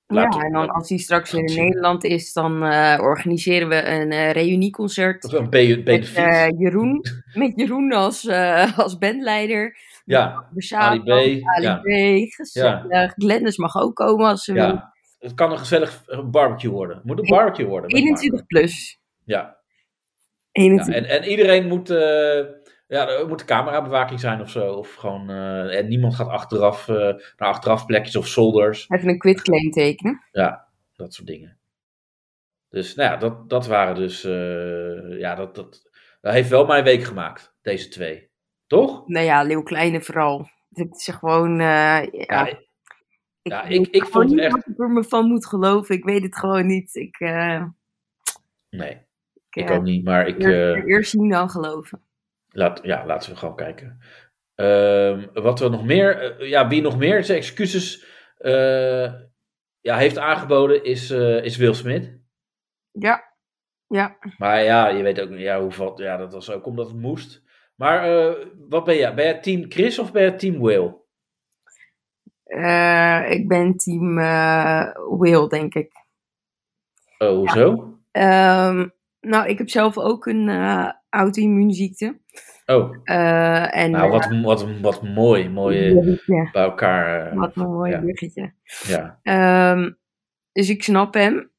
[0.07, 1.57] laat- ja, en dan als hij straks weer in.
[1.57, 5.25] Nederland is, dan eh, organiseren we een eh reunieconcert.
[5.25, 5.51] Of een
[5.85, 8.29] Met Jeroen, met Jeroen als,
[8.77, 9.77] als bandleider.
[10.11, 11.09] Ja, Ali B,
[11.47, 11.77] Ali ja.
[11.77, 11.87] B,
[12.33, 13.13] gezellig.
[13.17, 14.63] Glennis mag ook komen als ze wil.
[14.63, 14.93] ja.
[15.19, 16.97] Het kan een gezellig eh, barbecue worden.
[16.97, 17.91] Het moet een barbecue worden.
[17.91, 19.01] met 21 plus.
[19.25, 19.59] Ja.
[20.53, 20.95] 21.
[20.95, 22.45] Ja, en, en iedereen moet, eh
[22.87, 24.73] ja, er moet camerabewaking zijn of zo.
[24.73, 28.89] Of gewoon, eh, en niemand gaat achteraf naar achteraf plekjes of solders.
[28.89, 30.25] Even een quitclaim tekenen.
[30.33, 31.59] Ja, dat soort dingen.
[32.69, 34.23] Dus nou ja, dat, dat waren dus,
[35.19, 38.30] ja, dat, dat, dat heeft wel mijn week gemaakt, deze twee.
[38.71, 39.07] Toch?
[39.07, 40.49] Nou ja, Leeuw Kleine vooral.
[40.73, 42.59] Het is gewoon, eh, ja, Ja, ik,
[43.43, 45.95] ja, ik- vond niet echt- wat ik er me van moet geloven.
[45.95, 46.95] Ik weet het gewoon niet.
[46.95, 47.65] Ik, eh
[48.71, 48.91] nee,
[49.35, 50.05] ik, ik eh, ook niet.
[50.05, 52.03] Maar ik, eerst, eerst zien dan geloven.
[52.49, 53.99] laat, ja, laten we gewoon kijken.
[54.55, 58.07] Ehm, wat we nog meer, ja, wie nog meer zijn excuses
[59.81, 61.11] ja, heeft aangeboden is,
[61.43, 62.19] is Will Smith.
[62.91, 63.33] Ja,
[63.87, 64.19] ja.
[64.39, 67.43] Maar ja, je weet ook niet, ja, hoeveel, ja, dat was ook omdat het moest.
[67.81, 69.15] Maar eh, wat ben jij?
[69.15, 70.95] Ben jij team Chris of ben jij team Will?
[72.45, 74.87] Eh, ik ben team eh
[75.19, 75.93] Will, denk ik.
[77.19, 77.99] Oh, hoezo?
[78.11, 78.89] Ehm,
[79.21, 80.49] nou, ik heb zelf ook een
[81.11, 82.21] auto-immuunziekte.
[82.67, 85.95] Oh, en, nou, wat, wat, wat mooi, mooi
[86.53, 87.35] bij elkaar.
[87.37, 88.01] wat een mooi ja.
[88.01, 88.53] bruggetje.
[88.87, 89.19] ja.
[89.23, 89.91] Ehm,
[90.53, 91.51] dus ik snap hem.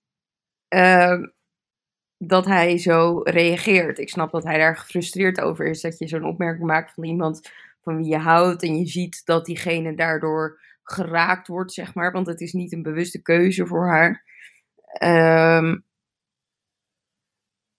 [2.23, 3.99] Dat hij zo reageert.
[3.99, 5.81] Ik snap dat hij daar gefrustreerd over is.
[5.81, 8.63] Dat je zo'n opmerking maakt van iemand van wie je houdt.
[8.63, 12.11] En je ziet dat diegene daardoor geraakt wordt, zeg maar.
[12.11, 14.23] Want het is niet een bewuste keuze voor haar.
[14.93, 15.77] Ehm,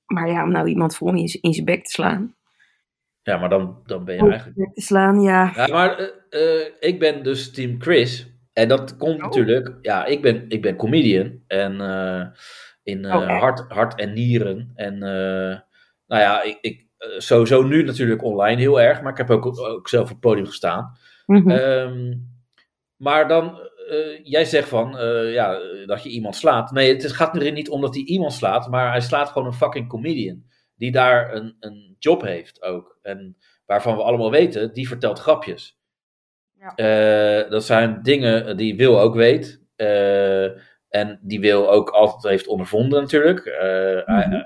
[0.06, 2.34] maar ja, om nou iemand vol in, in zijn bek te slaan.
[3.22, 4.74] ja, maar dan, dan ben je eigenlijk...
[4.74, 5.52] te slaan, ja.
[5.54, 8.30] Ja, maar eh, eh, ik ben dus team Chris.
[8.52, 9.22] En dat komt Oh.
[9.22, 9.74] natuurlijk...
[9.82, 11.40] Ja, ik ben, ik ben comedian.
[11.46, 12.26] En eh,
[12.82, 14.70] in eh, hart, hart en nieren.
[14.74, 15.58] En eh,
[16.06, 19.58] nou ja, ik, ik, eh, sowieso nu natuurlijk online heel erg, maar ik heb ook,
[19.58, 20.96] ook zelf op het podium gestaan.
[21.26, 21.50] Mhm.
[21.50, 22.14] Ehm,
[22.96, 23.70] maar dan,
[24.22, 24.96] jij zegt van,
[25.32, 26.70] ja, dat je iemand slaat.
[26.70, 29.54] Nee, het gaat er niet om dat hij iemand slaat, maar hij slaat gewoon een
[29.54, 30.44] fucking comedian.
[30.76, 32.98] Die daar een, een job heeft ook.
[33.02, 35.78] En waarvan we allemaal weten, die vertelt grapjes.
[36.52, 37.48] Ja.
[37.48, 39.60] Dat zijn dingen die Wil ook weet.
[40.92, 43.46] Eh, en die Wil ook altijd heeft ondervonden natuurlijk.
[43.46, 43.60] Eh,
[44.04, 44.42] hij- Mhm.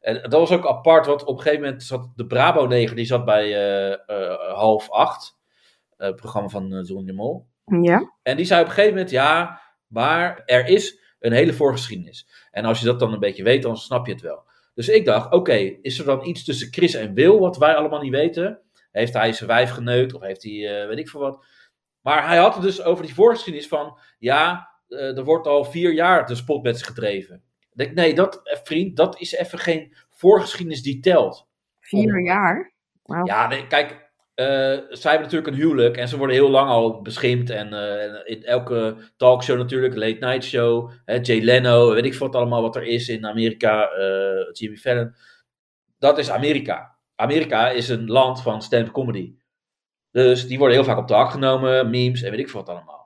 [0.00, 3.24] en dat was ook apart, want op een gegeven moment zat de Brabo-neger, die zat
[3.24, 5.38] bij eh, eh, half acht.
[5.96, 7.46] eh, Het programma van Zon de Mol.
[7.82, 8.12] Ja.
[8.22, 12.28] En die zei op een gegeven moment, ja, maar er is een hele voorgeschiedenis.
[12.50, 14.44] En als je dat dan een beetje weet, dan snap je het wel.
[14.74, 18.00] Dus ik dacht, oké, is er dan iets tussen Chris en Wil, wat wij allemaal
[18.02, 18.60] niet weten?
[18.90, 21.44] Heeft hij zijn wijf geneukt, of heeft hij, eh, weet ik veel wat.
[22.00, 25.92] Maar hij had het dus over die voorgeschiedenis van, ja, eh, er wordt al vier
[25.92, 27.42] jaar de spotbeds gedreven.
[27.60, 31.48] Ik denk, nee, dat, eh, vriend, dat is even geen voorgeschiedenis die telt.
[31.80, 32.72] Vier Om- jaar.
[33.24, 34.46] Ja, nee, kijk, eh,
[34.88, 37.50] zij hebben natuurlijk een huwelijk en ze worden heel lang al beschimpt.
[37.50, 42.26] En eh, in elke talkshow natuurlijk, late night show, hè, Jay Leno, weet ik veel
[42.26, 45.14] wat allemaal wat er is in Amerika, eh, Jimmy Fallon.
[45.98, 46.98] Dat is Amerika.
[47.14, 49.34] Amerika is een land van stand-up comedy.
[50.10, 52.68] Dus die worden heel vaak op de hak genomen, memes en weet ik veel wat
[52.68, 52.99] allemaal.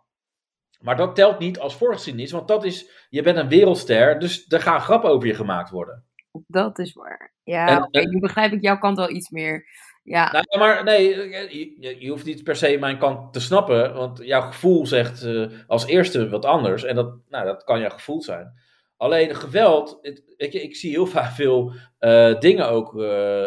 [0.85, 4.61] Maar dat telt niet als voorgeschiedenis, want dat is, je bent een wereldster, dus er
[4.61, 6.05] gaan grappen over je gemaakt worden.
[6.47, 7.33] Dat is waar.
[7.45, 9.67] Ja, En- nu begrijp ik jouw kant wel iets meer.
[10.03, 14.19] Ja, Nou, maar nee, je, je- hoeft niet per se mijn kant te snappen, want
[14.25, 18.23] jouw gevoel zegt eh, als eerste wat anders en dat, nou, dat kan jouw gevoel
[18.23, 18.53] zijn.
[18.97, 23.45] Alleen geweld, het- weet je, ik zie heel vaak veel eh, dingen ook, eh,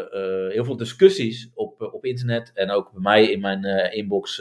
[0.49, 4.37] heel veel discussies op, op internet en ook bij mij in mijn inbox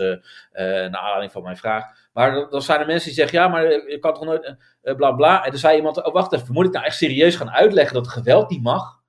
[0.53, 2.06] naar aanleiding van mijn vraag.
[2.17, 4.53] Maar dan, zijn er mensen die zeggen, ja, maar je kan toch nooit, eh,
[4.83, 5.45] eh, bla bla.
[5.45, 8.09] En dan zei iemand, oh wacht even, moet ik nou echt serieus gaan uitleggen dat
[8.09, 9.01] geweld niet mag?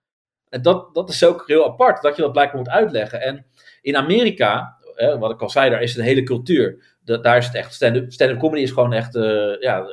[0.49, 3.21] En dat, dat is ook heel apart, dat je dat blijkbaar moet uitleggen.
[3.21, 3.45] En
[3.81, 4.77] in Amerika,
[5.19, 6.95] wat ik al zei, daar is het een hele cultuur.
[7.03, 9.85] Da- daar is het echt, stand-up stand comedy is gewoon echt, eh, ja,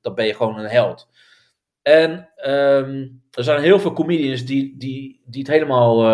[0.00, 1.08] dan ben je gewoon een held.
[1.82, 6.04] En ehm, er zijn heel veel comedians die, die, die het helemaal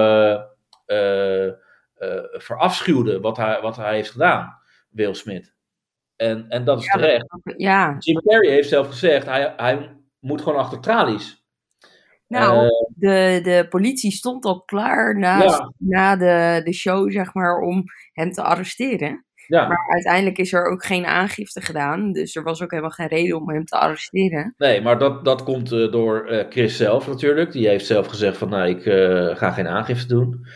[0.85, 1.49] eh,
[2.33, 4.59] verafschuwden wat hij, wat hij heeft gedaan,
[4.91, 5.57] Will Smith.
[6.19, 7.27] En, en dat is Ja, terecht.
[7.57, 7.97] ja.
[7.99, 11.45] Jim Carrey heeft zelf gezegd, hij, hij moet gewoon achter tralies.
[12.29, 15.73] nou, Eh, de, de politie stond al klaar na, Ja.
[15.79, 19.25] na de, de show, zeg maar, om hem te arresteren.
[19.47, 19.69] ja.
[19.69, 22.13] Maar uiteindelijk is er ook geen aangifte gedaan.
[22.13, 24.55] Dus er was ook helemaal geen reden om hem te arresteren.
[24.59, 27.53] Nee, maar dat, dat komt eh, door eh, Chris zelf natuurlijk.
[27.53, 28.83] Die heeft zelf gezegd van, nou, ik
[29.39, 30.47] ga geen aangifte doen.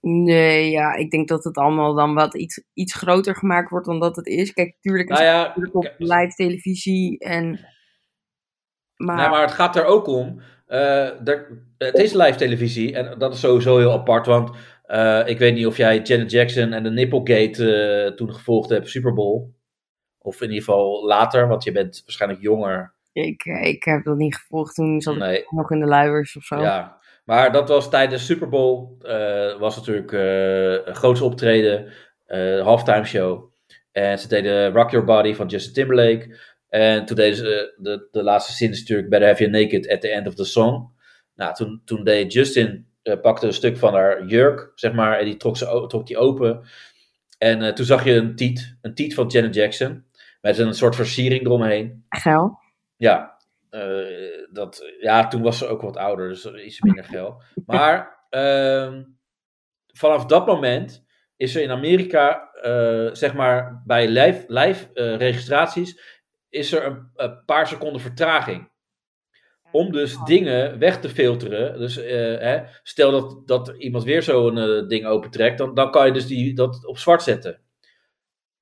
[0.00, 4.00] Nee, ja, ik denk dat het allemaal dan wat iets, iets groter gemaakt wordt dan
[4.00, 4.52] dat het is.
[4.52, 7.60] Kijk, natuurlijk is Nou ja, het natuurlijk op k- live televisie en...
[8.96, 10.40] Maar, Nee, maar het gaat er ook om.
[10.66, 14.26] er, het is live televisie en dat is sowieso heel apart.
[14.26, 14.50] Want
[14.82, 18.88] eh, ik weet niet of jij Janet Jackson en de Nipplegate eh, toen gevolgd hebt,
[18.88, 19.50] Super Bowl.
[20.18, 22.94] Of in ieder geval later, want je bent waarschijnlijk jonger.
[23.12, 24.74] ik, ik heb dat niet gevolgd.
[24.74, 25.38] Toen zat Nee.
[25.38, 26.60] ik nog in de luiers of zo.
[26.60, 26.97] Ja,
[27.28, 28.96] maar dat was tijdens Super Bowl.
[29.00, 31.92] eh, was natuurlijk eh, een grootste optreden,
[32.26, 33.52] eh halftime show.
[33.92, 36.36] En ze deden Rock Your Body van Justin Timberlake.
[36.68, 40.00] En toen deden ze de, de laatste zin is natuurlijk Better Have You Naked at
[40.00, 40.90] the end of the song.
[41.34, 42.86] Nou, toen, toen deed Justin,
[43.22, 46.60] pakte een stuk van haar jurk, zeg maar, en die trok, ze, trok die open.
[47.38, 50.04] En toen zag je een tiet, een tiet van Janet Jackson,
[50.40, 52.04] met een soort versiering eromheen.
[52.08, 52.58] Geil.
[52.96, 53.38] Ja,
[54.52, 57.44] dat, ja, toen was ze ook wat ouder, dus iets minder geld.
[57.66, 59.02] Maar ehm,
[59.86, 61.06] vanaf dat moment
[61.36, 67.10] is er in Amerika, eh, zeg maar, bij live, live eh, registraties, is er een,
[67.14, 68.70] een paar seconden vertraging.
[69.70, 71.78] Om dus dingen weg te filteren.
[71.78, 76.12] Dus eh, hè, stel dat, dat iemand weer zo'n ding opentrekt, dan, dan kan je
[76.12, 77.60] dus die, dat op zwart zetten.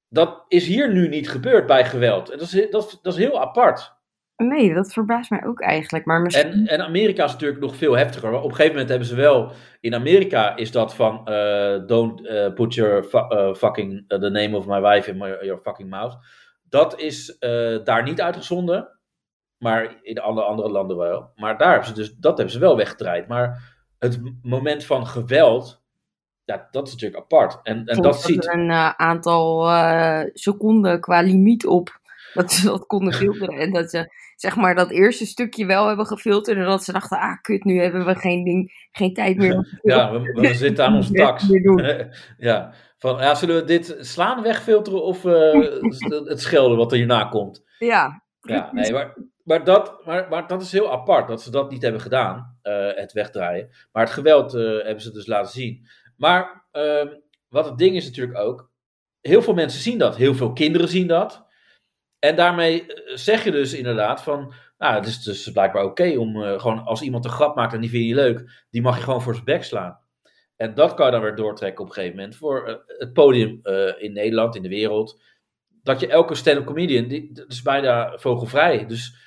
[0.09, 2.31] Dat is hier nu niet gebeurd bij geweld.
[2.31, 3.96] En dat is, dat, dat is heel apart.
[4.37, 6.05] Nee, dat verbaast mij ook eigenlijk.
[6.05, 6.53] Maar misschien...
[6.53, 8.33] En, en Amerika is natuurlijk nog veel heftiger.
[8.33, 9.53] Op een gegeven moment hebben ze wel.
[9.81, 11.27] In Amerika is dat van.
[11.27, 14.05] eh, don't eh, put your fu- eh, fucking.
[14.09, 16.17] the name of my wife in my, your fucking mouth.
[16.69, 17.37] Dat is
[17.85, 18.89] daar niet uitgezonden.
[19.59, 21.31] Maar in alle andere landen wel.
[21.35, 22.15] Maar daar hebben ze dus.
[22.15, 23.29] Dat hebben ze wel weggedraaid.
[23.29, 25.83] Maar het moment van geweld.
[26.45, 27.61] Ja, dat is natuurlijk apart.
[27.63, 28.47] En, en dat ziet.
[28.47, 29.69] er een aantal
[30.33, 32.01] seconden qua limiet op.
[32.37, 33.59] Dat ze dat konden filteren.
[33.59, 36.59] En dat ze zeg maar dat eerste stukje wel hebben gefilterd.
[36.59, 39.79] En dat ze dachten, ah kut, nu hebben we geen, ding, geen tijd meer.
[39.83, 41.47] Ja, we, we zitten aan ons tax.
[42.39, 42.73] Ja.
[42.99, 45.61] Van, ja, zullen we dit slaan wegfilteren of eh,
[46.25, 47.65] het schelden wat er hierna komt?
[47.79, 51.71] Ja, Ja, nee, maar, maar, dat, maar, maar dat is heel apart dat ze dat
[51.71, 52.59] niet hebben gedaan.
[52.63, 53.69] eh, het wegdraaien.
[53.93, 55.87] Maar het geweld eh, hebben ze dus laten zien.
[56.17, 57.07] Maar ehm,
[57.49, 58.71] wat het ding is natuurlijk ook,
[59.21, 60.17] heel veel mensen zien dat.
[60.17, 61.46] Heel veel kinderen zien dat.
[62.27, 66.43] En daarmee eh, zeg je dus inderdaad van, nou, het is dus blijkbaar oké om
[66.43, 69.03] eh, gewoon als iemand een grap maakt en die vind je leuk, die mag je
[69.03, 69.99] gewoon voor zijn bek slaan.
[70.57, 73.61] En dat kan je dan weer doortrekken op een gegeven moment voor eh, het podium
[73.99, 75.21] in Nederland, in de wereld.
[75.83, 78.87] Dat je elke stand-up comedian, die, dat is bijna vogelvrij.
[78.87, 79.25] Dus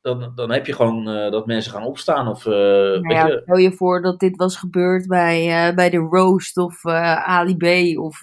[0.00, 3.72] dan, dan heb je gewoon dat mensen gaan opstaan of, Nou ja, je, stel je
[3.72, 8.22] voor dat dit was gebeurd bij, bij de Roast of Ali B of...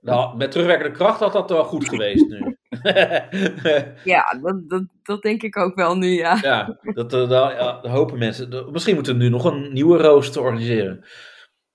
[0.00, 2.58] nou, met terugwerkende kracht had dat wel goed geweest nu.
[4.04, 6.38] ja, dat, dat, dat denk ik ook wel nu, ja.
[6.42, 8.72] ja, dat, eh, daar hopen mensen.
[8.72, 11.04] Misschien moeten we nu nog een nieuwe rooster organiseren.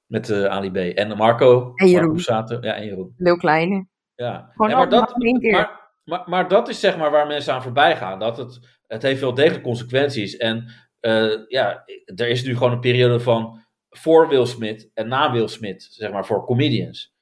[0.05, 0.75] Met eh Ali B.
[0.75, 1.71] En Marco.
[1.75, 2.21] En Jeroen.
[2.27, 3.13] Marco Ja, en Jeroen.
[3.17, 3.87] Heel kleine.
[4.15, 4.51] Ja.
[4.55, 7.97] Gewoon Ja, maar, dat, maar, maar, maar dat is zeg maar waar mensen aan voorbij
[7.97, 8.19] gaan.
[8.19, 10.37] Dat het, het heeft wel degelijk consequenties.
[10.37, 11.83] En eh, ja,
[12.15, 16.11] er is nu gewoon een periode van voor Will Smith en na Will Smith, zeg
[16.11, 17.13] maar, voor comedians.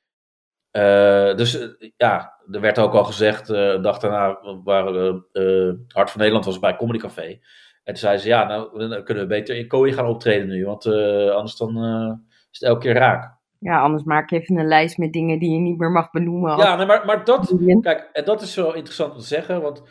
[1.35, 6.11] Dus ja, er werd ook al gezegd, eh een dag daarna, waar eh, eh, Hart
[6.11, 7.39] van Nederland was bij Comedy Café.
[7.83, 10.65] En toen zeiden ze, ja, nou dan kunnen we beter in Kooi gaan optreden nu,
[10.65, 12.11] want eh, anders dan eh,
[12.51, 13.41] is het elke keer raak.
[13.59, 16.57] Ja, anders maak je even een lijst met dingen die je niet meer mag benoemen.
[16.57, 17.53] Ja, nee, maar, maar dat.
[17.81, 19.83] Kijk, en dat is wel interessant om te zeggen, want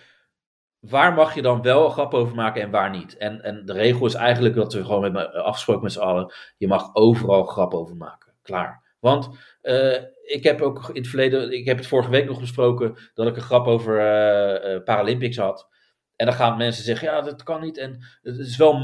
[0.80, 3.16] waar mag je dan wel een grap over maken en waar niet?
[3.16, 6.68] En, en de regel is eigenlijk dat we gewoon hebben afgesproken met z'n allen, je
[6.68, 8.32] mag overal grap over maken.
[8.42, 8.81] Klaar.
[9.02, 9.28] Want
[9.60, 13.26] eh, ik heb ook in het verleden, ik heb het vorige week nog besproken, dat
[13.26, 15.68] ik een grap over eh, eh, Paralympics had.
[16.16, 17.78] En dan gaan mensen zeggen, ja, dat kan niet.
[17.78, 18.80] En het is wel een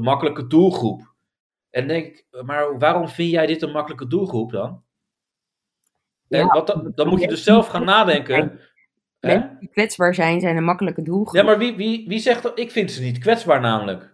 [0.00, 1.14] makkelijke doelgroep.
[1.70, 4.82] En denk ik, maar waarom vind jij dit een makkelijke doelgroep dan?
[6.28, 8.60] En wat dan, dan moet je dus zelf gaan nadenken.
[9.20, 11.34] Mensen die kwetsbaar zijn, zijn een makkelijke doelgroep.
[11.34, 12.58] Ja, maar wie, wie, wie zegt dat?
[12.58, 14.11] Ik vind ze niet kwetsbaar namelijk.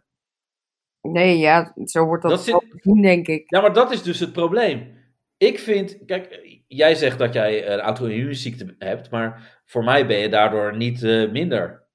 [1.13, 3.43] Nee, ja, zo wordt dat, Dat zit- gezien, denk ik.
[3.47, 4.97] Ja, maar dat is dus het probleem.
[5.37, 10.29] Ik vind, kijk, jij zegt dat jij een auto-immuunziekte hebt, maar voor mij ben je
[10.29, 11.87] daardoor niet eh, minder.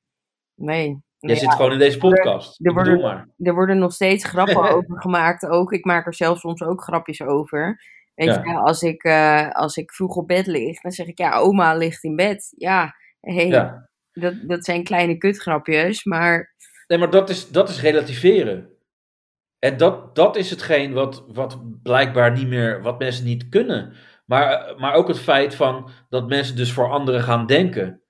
[0.56, 0.86] Nee.
[0.88, 2.66] Jij Nee, zit gewoon in deze podcast.
[2.66, 3.28] er worden- maar.
[3.38, 5.72] Er worden nog steeds grappen over gemaakt ook.
[5.74, 7.82] Ik maak er zelf soms ook grapjes over.
[8.16, 8.42] Weet Ja.
[8.44, 11.76] je, als ik, eh, als ik vroeg op bed lig, dan zeg ik, ja, oma
[11.76, 12.54] ligt in bed.
[12.58, 13.90] Ja, hey, Ja.
[14.12, 16.52] dat, dat zijn kleine kutgrapjes, maar
[16.88, 18.70] Nee, maar dat is, dat is relativeren.
[19.64, 23.94] En dat, dat is hetgeen wat, wat blijkbaar niet meer, wat mensen niet kunnen.
[24.26, 28.02] Maar, maar ook het feit van dat mensen dus voor anderen gaan denken.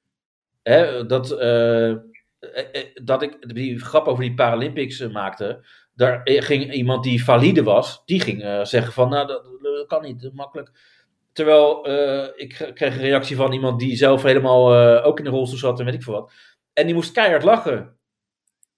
[0.63, 1.98] Hè, dat, eh, eh,
[2.39, 5.66] eh, dat ik die grap over die Paralympics maakte.
[5.94, 10.22] Daar ging iemand die valide was, die ging zeggen van, nou, dat, dat kan niet,
[10.22, 10.72] dat makkelijk.
[11.34, 11.88] Terwijl
[12.36, 15.86] ik kreeg een reactie van iemand die zelf helemaal ook in de rolstoel zat en
[15.86, 16.32] weet ik veel wat.
[16.74, 17.98] En die moest keihard lachen.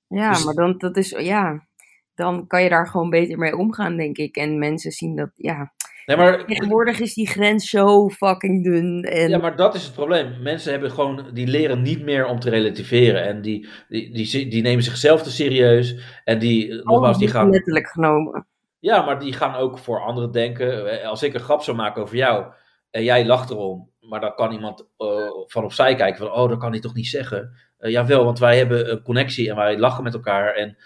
[0.07, 1.67] ja, Dus- maar dan, dat is, ja,
[2.15, 4.35] dan kan je daar gewoon beter mee omgaan, denk ik.
[4.35, 5.73] En mensen zien dat, ja,
[6.05, 9.03] Nee, maar tegenwoordig is die grens zo fucking dun.
[9.03, 10.41] En Ja, maar dat is het probleem.
[10.41, 13.23] Mensen hebben gewoon, die leren niet meer om te relativeren.
[13.23, 15.95] En die, die, die, die nemen zichzelf te serieus.
[16.23, 18.47] En die, eh, nogmaals, die gaan, letterlijk genomen.
[18.79, 20.99] ja, maar die gaan ook voor anderen denken.
[21.01, 22.45] Eh, Als ik een grap zou maken over jou
[22.91, 25.07] en jij lacht erom, maar dan kan iemand eh,
[25.45, 27.51] van opzij kijken van, oh, dat kan hij toch niet zeggen.
[27.77, 30.77] Eh, jawel, want wij hebben een connectie en wij lachen met elkaar en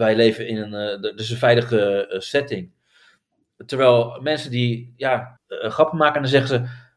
[0.00, 2.72] wij leven in een, eh, dus een veilige eh, setting.
[3.66, 6.88] Terwijl mensen die, ja, eh, grappen maken en dan zeggen ze,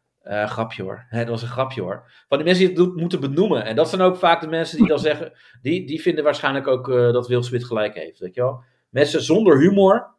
[0.48, 2.12] grapje hoor, Hè, dat was een grapje hoor.
[2.28, 3.66] Van die mensen die het moeten benoemen.
[3.66, 6.88] En dat zijn ook vaak de mensen die dan zeggen, die, die vinden waarschijnlijk ook
[6.88, 8.64] dat Will Smith gelijk heeft, weet je wel.
[8.90, 10.16] Mensen zonder humor,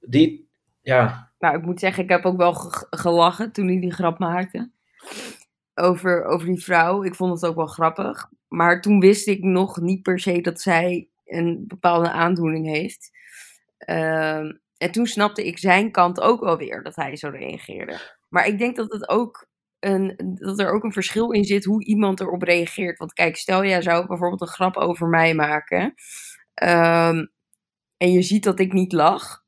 [0.00, 0.48] die,
[0.80, 4.18] ja, Nou, ik moet zeggen, ik heb ook wel ge- gelachen toen hij die grap
[4.18, 4.70] maakte.
[5.74, 7.02] Over, over die vrouw.
[7.02, 8.28] Ik vond het ook wel grappig.
[8.48, 13.10] Maar toen wist ik nog niet per se dat zij een bepaalde aandoening heeft.
[13.78, 17.98] Ehm, en toen snapte ik zijn kant ook wel weer dat hij zo reageerde.
[18.28, 19.46] Maar ik denk dat, het ook
[19.78, 22.98] een, dat er ook een verschil in zit hoe iemand erop reageert.
[22.98, 25.94] Want kijk, stel jij zou bijvoorbeeld een grap over mij maken.
[26.54, 27.26] ehm,
[27.96, 29.44] en je ziet dat ik niet lach.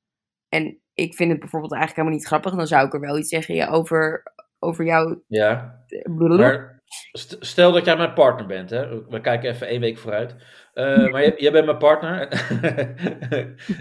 [0.48, 2.54] En ik vind het bijvoorbeeld eigenlijk helemaal niet grappig.
[2.54, 4.22] Dan zou ik er wel iets zeggen ja, over,
[4.58, 5.22] over jou.
[5.26, 5.84] ja.
[6.36, 6.75] Maar
[7.40, 9.06] stel dat jij mijn partner bent, hè.
[9.08, 10.36] We kijken even één week vooruit.
[10.72, 12.28] Eh, maar jij, jij bent mijn partner.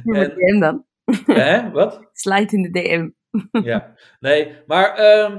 [0.05, 0.85] En- DM dan.
[1.25, 1.71] Hè?
[1.71, 2.09] Wat?
[2.13, 3.09] Slide in de DM.
[3.63, 5.37] Ja, nee, maar ehm,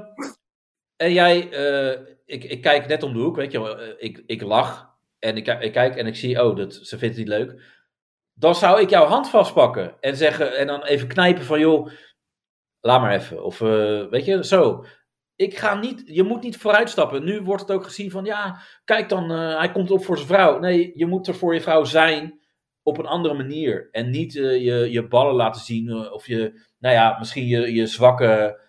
[0.97, 4.43] en jij, eh, ik, ik kijk net om de hoek, weet je eh, ik, ik
[4.43, 7.63] lach en ik, ik kijk en ik zie, oh, dat, ze vindt het niet leuk.
[8.35, 11.91] Dan zou ik jouw hand vastpakken en zeggen, en dan even knijpen van, joh,
[12.81, 13.45] laat maar even.
[13.45, 13.59] Of,
[14.11, 14.85] weet je, zo.
[15.37, 17.25] Ik ga niet, je moet niet vooruitstappen.
[17.25, 20.29] Nu wordt het ook gezien van, ja, kijk dan, eh, hij komt op voor zijn
[20.29, 20.59] vrouw.
[20.59, 22.41] Nee, je moet er voor je vrouw zijn
[22.83, 23.89] op een andere manier.
[23.91, 27.75] En niet eh, je, je ballen laten zien eh, of je, nou ja, misschien je,
[27.75, 28.61] je zwakke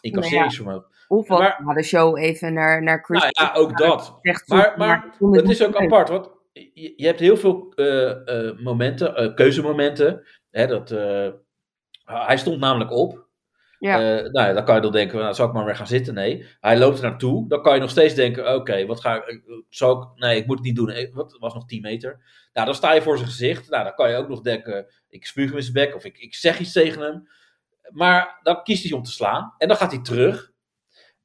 [0.00, 0.92] incasseringsvermogen.
[1.08, 3.20] Of wat Maar- na de show even naar, naar Chris.
[3.20, 4.18] Nou ja, ook dat.
[4.46, 7.72] Maar, maar het is ook apart, want je, je hebt heel veel
[8.62, 10.26] momenten, keuzemomenten.
[10.50, 10.88] Hè, dat,
[12.04, 13.23] hij stond namelijk op.
[13.84, 13.98] Ja.
[13.98, 16.14] Eh, nou ja, dan kan je dan denken, nou, zal ik maar weer gaan zitten?
[16.14, 16.46] Nee.
[16.60, 17.48] Hij loopt er naartoe.
[17.48, 20.46] Dan kan je nog steeds denken, oké, wat ga ik, eh, zal ik, nee, ik
[20.46, 20.90] moet het niet doen.
[20.90, 22.20] Eh, Wat, het was nog 10 meter.
[22.52, 23.70] Nou, dan sta je voor zijn gezicht.
[23.70, 26.18] Nou, dan kan je ook nog denken, ik spuug hem in zijn bek of ik,
[26.18, 27.28] ik zeg iets tegen hem.
[27.90, 29.54] Maar dan kiest hij om te slaan.
[29.58, 30.52] En dan gaat hij terug.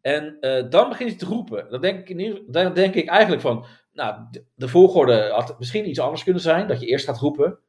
[0.02, 0.38] En
[0.69, 1.69] dan begint hij te roepen.
[1.69, 6.00] Dan denk, ik, dan denk ik eigenlijk van, nou, de, de volgorde had misschien iets
[6.00, 6.67] anders kunnen zijn.
[6.67, 7.60] Dat je eerst gaat roepen.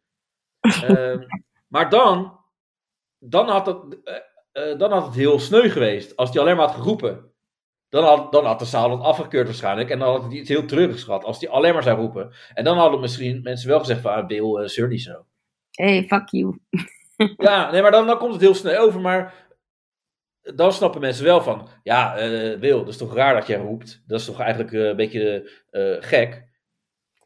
[0.87, 1.19] Ehm,
[1.69, 2.39] maar dan,
[3.19, 3.99] dan had het,
[4.53, 6.17] eh, dan had het heel sneu geweest.
[6.17, 7.29] Als hij alleen maar had geroepen.
[7.89, 9.91] Dan had, dan had de zaal het afgekeurd waarschijnlijk.
[9.91, 11.25] En dan had hij iets heel treurigs gehad.
[11.25, 12.33] Als hij alleen maar zou roepen.
[12.55, 15.25] En dan hadden misschien mensen wel gezegd van, ah, Bill, zeur niet zo.
[15.71, 16.59] Hey, fuck you.
[17.37, 19.01] Ja, nee, maar dan, dan komt het heel snel over.
[19.01, 19.35] Maar
[20.41, 24.03] dan snappen mensen wel van, ja, eh Wil, dat is toch raar dat jij roept.
[24.07, 25.51] Dat is toch eigenlijk een beetje
[26.01, 26.49] gek.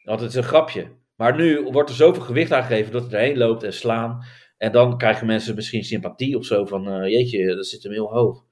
[0.03, 0.91] Want het is een grapje.
[1.17, 4.25] Maar nu wordt er zoveel gewicht aangegeven dat het erheen loopt en slaan.
[4.65, 8.13] En dan krijgen mensen misschien sympathie of zo van, eh, jeetje, dat zit hem heel
[8.13, 8.45] hoog.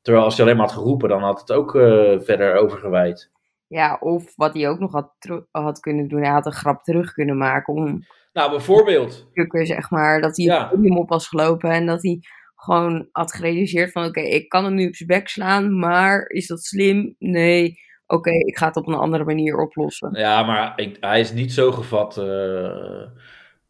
[0.00, 3.30] Terwijl als je alleen maar had geroepen, dan had het ook eh, verder overgewijd.
[3.66, 5.12] Ja, of wat hij ook nog had,
[5.50, 6.22] had kunnen doen.
[6.22, 9.26] Hij had een grap terug kunnen maken om Nou, bijvoorbeeld.
[9.62, 10.20] zeg maar.
[10.20, 10.64] Dat hij Ja.
[10.64, 12.18] podium op was gelopen en dat hij
[12.56, 14.04] gewoon had gerealiseerd van...
[14.04, 17.14] Oké, ik kan hem nu op zijn bek slaan, maar is dat slim?
[17.18, 17.74] Nee.
[18.06, 20.10] Oké, ik ga het op een andere manier oplossen.
[20.18, 22.16] Ja, maar ik- hij is niet zo gevat.
[22.18, 23.02] eh,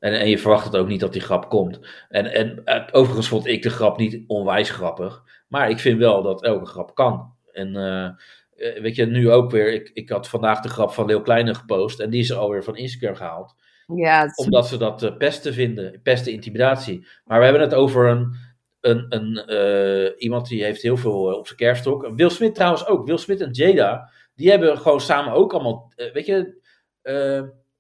[0.03, 1.81] en, en je verwacht het ook niet dat die grap komt.
[2.09, 5.23] En, en eh, overigens vond ik de grap niet onwijs grappig.
[5.49, 7.33] Maar ik vind wel dat elke grap kan.
[7.53, 9.73] En eh, eh, weet je, nu ook weer.
[9.73, 12.01] Ik, ik had vandaag de grap van Leeuw Kleine gepost.
[12.01, 13.55] En die is alweer van Instagram gehaald.
[13.95, 16.01] Ja, Omdat ze dat pesten vinden.
[16.03, 17.07] Pesten, intimidatie.
[17.25, 18.35] Maar we hebben het over een,
[18.81, 22.13] een, een, iemand die heeft heel veel op zijn kerfstok.
[22.15, 23.07] Will Smith trouwens ook.
[23.07, 24.11] Will Smith en Jada.
[24.35, 25.93] Die hebben gewoon samen ook allemaal.
[26.13, 26.61] weet je.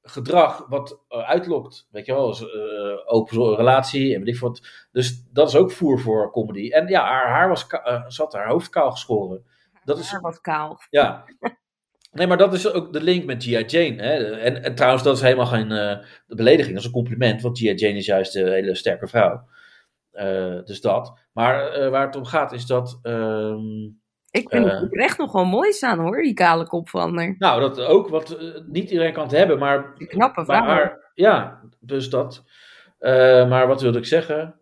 [0.02, 1.88] Gedrag wat eh, uitlokt.
[1.90, 4.86] Weet je wel, als, eh, open relatie en weet ik wat.
[4.92, 6.70] Dus dat is ook voer voor comedy.
[6.70, 9.44] En ja, haar haar was eh, zat haar hoofd kaal geschoren.
[9.84, 10.80] Dat is, haar wat kaal.
[10.90, 11.24] ja.
[12.12, 13.64] Nee, maar dat is ook de link met G.I.
[13.64, 14.02] Jane.
[14.02, 14.36] Hè?
[14.38, 17.74] En, en trouwens, dat is helemaal geen belediging, dat is een compliment, want G.I.
[17.74, 19.46] Jane is juist een hele sterke vrouw.
[20.64, 21.18] Dus dat.
[21.32, 22.98] Maar waar het om gaat is dat.
[23.02, 23.90] ehm,
[24.32, 24.80] Ik vind Eh.
[24.80, 27.34] het echt nog wel mooi staan hoor, die kale kop van haar.
[27.38, 29.92] nou, dat ook, wat eh, niet iedereen kan het hebben, maar.
[29.98, 30.98] Een knappe vrouw.
[31.14, 32.44] ja, dus dat.
[32.98, 34.56] Eh, maar wat wilde ik zeggen?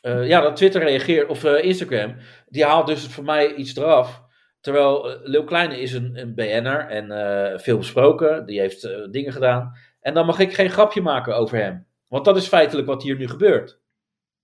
[0.00, 2.16] Ja, dat Twitter reageert, of Instagram,
[2.48, 4.22] die haalt dus voor mij iets eraf.
[4.60, 9.72] Terwijl uh, Leeuw Kleine is een, een BN'er en veel besproken, die heeft dingen gedaan.
[10.00, 11.86] En dan mag ik geen grapje maken over hem.
[12.08, 13.80] Want dat is feitelijk wat hier nu gebeurt.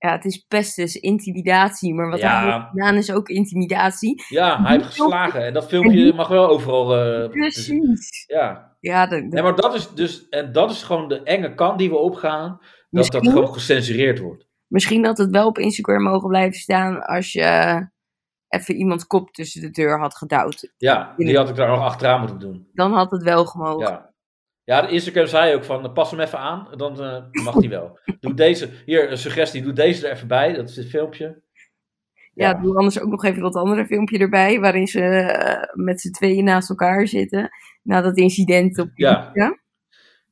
[0.02, 1.94] Ja, het is pest, dus intimidatie.
[1.94, 2.40] Maar wat Ja.
[2.42, 4.24] hij heeft gedaan is ook intimidatie.
[4.28, 6.96] Ja, hij heeft geslagen en dat filmpje mag wel overal.
[6.96, 8.24] eh, Precies.
[8.26, 8.68] ja.
[8.80, 11.96] Ja, Nee, maar dat is dus, en dat is gewoon de enge kant die we
[11.96, 12.58] opgaan,
[12.90, 14.46] dat dat gewoon gecensureerd wordt.
[14.66, 17.80] misschien dat het wel op Instagram mogen blijven staan als je eh,
[18.48, 20.72] even iemands kop tussen de deur had gedouwd.
[20.76, 22.68] Ja, die had ik daar nog achteraan moeten doen.
[22.72, 23.88] Dan had het wel gemogen.
[23.88, 24.09] Ja.
[24.70, 27.98] Ja, de Instagram zei ook van, pas hem even aan, dan eh, mag hij wel.
[28.20, 31.42] Doe deze, hier een suggestie, doe deze er even bij, dat is het filmpje.
[32.34, 36.10] Ja, doe anders ook nog even dat andere filmpje erbij, waarin ze eh, met z'n
[36.10, 37.50] tweeën naast elkaar zitten.
[37.82, 39.30] Na dat incident op Ja.
[39.34, 39.58] Ja?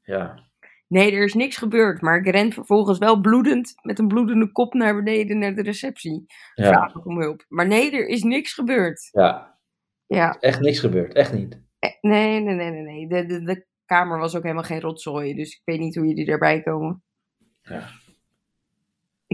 [0.02, 0.46] Ja,
[0.86, 4.74] Nee, er is niks gebeurd, maar ik ren vervolgens wel bloedend met een bloedende kop
[4.74, 6.24] naar beneden naar de receptie.
[6.54, 7.44] ja, Vraag ik om hulp.
[7.48, 9.08] Maar nee, er is niks gebeurd.
[9.12, 9.58] ja,
[10.06, 11.60] Ja, echt niks gebeurd, echt niet.
[11.78, 12.82] eh, nee, nee, nee, nee.
[12.82, 13.08] nee.
[13.08, 16.26] De, de, de kamer was ook helemaal geen rotzooi, dus ik weet niet hoe jullie
[16.26, 17.02] erbij komen.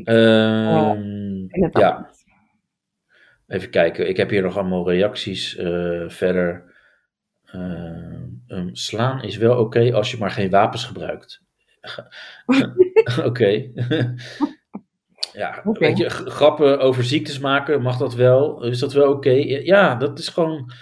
[0.04, 2.10] Ehm, En het ja,
[3.46, 6.72] even kijken, ik heb hier nog allemaal reacties eh, verder.
[7.44, 11.42] Ehm, ehm, slaan is wel oké als je maar geen wapens gebruikt.
[13.24, 13.70] Oké.
[15.32, 18.62] ja, weet je, grappen over ziektes maken, mag dat wel?
[18.62, 19.30] Is dat wel oké?
[19.30, 20.72] Ja, dat is gewoon.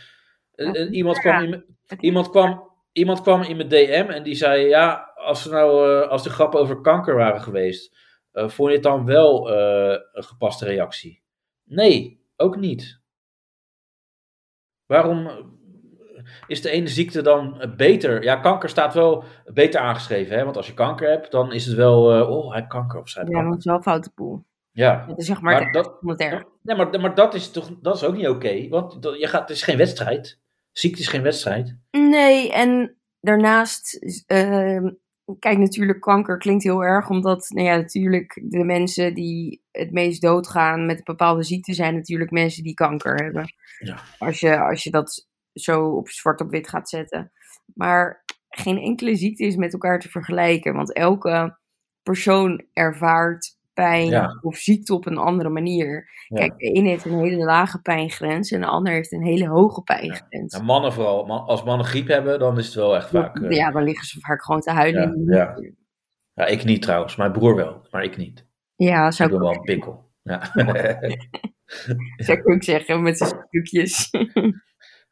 [0.55, 1.65] eh, eh, iemand, kwam
[2.01, 6.09] iemand, kwam, iemand kwam in mijn DM en die zei: Ja, als, er nou, eh,
[6.09, 7.97] als de grappen over kanker waren geweest,
[8.33, 11.23] eh, vond je het dan wel eh, een gepaste reactie?
[11.65, 13.01] Nee, ook niet.
[14.87, 15.31] Waarom
[16.47, 18.23] is de ene ziekte dan beter?
[18.23, 20.37] Ja, kanker staat wel beter aangeschreven.
[20.37, 20.45] Hè?
[20.45, 22.27] Want als je kanker hebt, dan is het wel.
[22.29, 23.51] oh, hij heeft kanker of zij heeft Ja, kanker.
[23.51, 24.45] dat is wel een foute poel.
[24.71, 25.07] Ja.
[25.07, 26.03] Dat is zeg maar, Maar dat-.
[26.63, 28.69] Nee, maar, maar dat is toch dat is ook niet oké.
[28.69, 30.41] want dat, je gaat, het is geen wedstrijd.
[30.73, 31.77] Ziekte is geen wedstrijd.
[31.91, 34.91] Nee, en daarnaast, ehm,
[35.39, 40.23] kijk, natuurlijk, kanker klinkt heel erg, omdat, nou ja, natuurlijk, de mensen die het meest
[40.23, 43.55] doodgaan met een bepaalde ziekte zijn natuurlijk mensen die kanker hebben.
[43.79, 43.99] Ja.
[44.19, 47.33] Als, je, als je dat zo op zwart op wit gaat zetten.
[47.75, 51.59] Maar geen enkele ziekte is met elkaar te vergelijken, want elke
[52.03, 54.39] persoon ervaart pijn Ja.
[54.41, 56.09] of ziekte op een andere manier.
[56.29, 56.37] Ja.
[56.39, 59.83] Kijk, de ene heeft een hele lage pijngrens en de ander heeft een hele hoge
[59.83, 60.53] pijngrens.
[60.53, 61.31] Nou, mannen vooral.
[61.47, 63.37] Als mannen griep hebben, dan is het wel echt vaak.
[63.43, 65.23] eh, Ja, dan liggen ze vaak gewoon te huilen.
[65.27, 65.57] Ja,
[66.35, 66.47] ja.
[66.47, 67.17] ik niet trouwens.
[67.17, 68.47] Mijn broer wel, maar ik niet.
[68.77, 70.11] ja Ik zou ik, ben wel een pikkel.
[70.23, 70.51] Ja.
[72.17, 74.09] zou ik ook zeggen, met zijn zakdoekjes.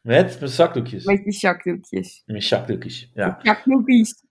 [0.01, 1.05] Met mijn zakdoekjes.
[1.05, 2.23] met je zakdoekjes.
[2.27, 3.11] Mijn zakdoekjes.
[3.15, 3.39] Ja.
[3.43, 4.25] Zakdoekjes.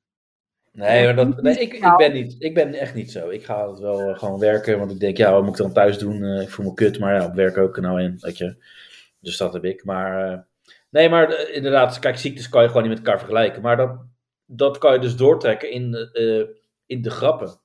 [0.72, 3.30] Nee, maar dat, nee ik, ik, ben niet, ik ben echt niet zo.
[3.30, 5.74] Ik ga het wel eh, gewoon werken, want ik denk, ja, wat moet ik dan
[5.74, 6.24] thuis doen?
[6.24, 8.56] Eh, ik voel me kut, maar ja, op werk ook nou in, weet je.
[9.20, 9.86] Dus dat heb ik.
[9.86, 10.40] Maar, eh,
[10.90, 13.62] nee, maar inderdaad, kijk, ziektes kan je gewoon niet met elkaar vergelijken.
[13.62, 13.98] Maar dat,
[14.46, 16.10] dat kan je dus doortrekken in,
[16.86, 17.60] in de grappen.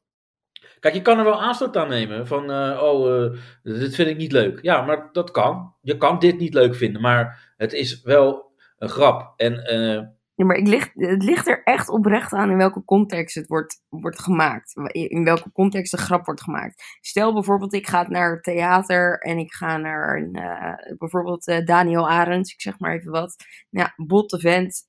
[0.80, 2.50] Kijk, je kan er wel aanstoot aan nemen van,
[2.80, 4.58] oh, dit vind ik niet leuk.
[4.62, 5.74] Ja, maar dat kan.
[5.80, 9.34] Je kan dit niet leuk vinden, maar het is wel een grap.
[9.36, 9.54] En
[10.36, 13.82] Ja, maar ik ligt, het ligt er echt oprecht aan in welke context het wordt,
[13.88, 14.76] wordt gemaakt.
[14.92, 16.82] In welke context de grap wordt gemaakt.
[17.00, 22.08] Stel bijvoorbeeld, ik ga naar theater en ik ga naar een, eh, bijvoorbeeld eh, Daniel
[22.10, 23.34] Arends, ik zeg maar even wat.
[23.70, 24.82] Nou, Ja, botte vent,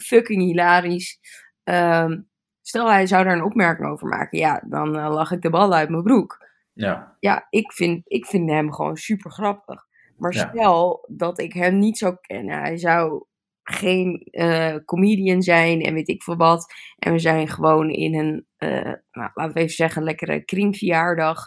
[0.00, 1.18] fucking hilarisch.
[1.64, 2.20] Ehm,
[2.62, 5.74] stel hij zou daar een opmerking over maken, ja, dan eh, lach ik de bal
[5.74, 6.44] uit mijn broek.
[6.72, 9.84] ja, Ja, ik vind, ik vind hem gewoon super grappig.
[10.16, 10.48] Maar Ja.
[10.48, 12.58] stel dat ik hem niet zou kennen.
[12.58, 13.24] Hij zou
[13.70, 16.72] geen eh, comedian zijn en weet ik veel wat.
[16.98, 21.46] En we zijn gewoon in een, eh, nou, laten we even zeggen, lekkere kringverjaardag.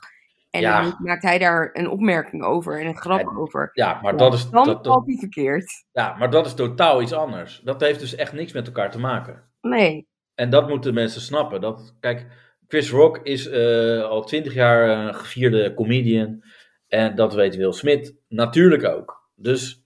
[0.50, 0.82] En Ja.
[0.82, 3.70] dan maakt hij daar een opmerking over en een grap En- over.
[3.74, 4.50] ja, maar Ja, dat is...
[4.50, 5.72] Dan dat, valt hij verkeerd.
[5.92, 7.62] Ja, maar dat is totaal iets anders.
[7.64, 9.44] Dat heeft dus echt niks met elkaar te maken.
[9.62, 10.08] Nee.
[10.36, 11.62] En dat moeten mensen snappen.
[11.62, 12.26] Dat, kijk,
[12.68, 16.44] Chris Rock is eh, al twintig jaar een gevierde comedian.
[16.88, 19.30] En dat weet Will Smith natuurlijk ook.
[19.36, 19.79] Dus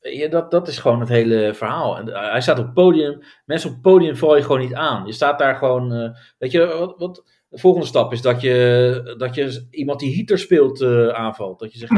[0.00, 1.96] ja, dat, dat is gewoon het hele verhaal.
[1.96, 3.22] En, eh, hij staat op het podium.
[3.44, 5.06] Mensen op het podium val je gewoon niet aan.
[5.06, 5.92] Je staat daar gewoon.
[5.92, 10.14] eh, weet je, wat, wat, de volgende stap is dat je, dat je iemand die
[10.16, 11.58] heater speelt eh, aanvalt.
[11.58, 11.92] Dat je zegt: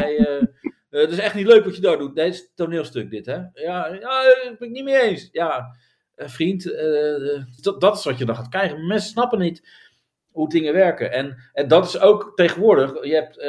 [0.89, 2.13] het is echt niet leuk wat je daar doet.
[2.13, 3.35] Nee, het is toneelstuk, dit, hè?
[3.53, 5.29] Ja, ja eh, ben ik niet mee eens.
[5.31, 5.75] Ja,
[6.15, 6.63] vriend,
[7.61, 8.87] dat, dat is wat je dan gaat krijgen.
[8.87, 9.67] Mensen snappen niet
[10.31, 11.11] hoe dingen werken.
[11.11, 13.05] En, en dat is ook tegenwoordig.
[13.05, 13.45] Je hebt,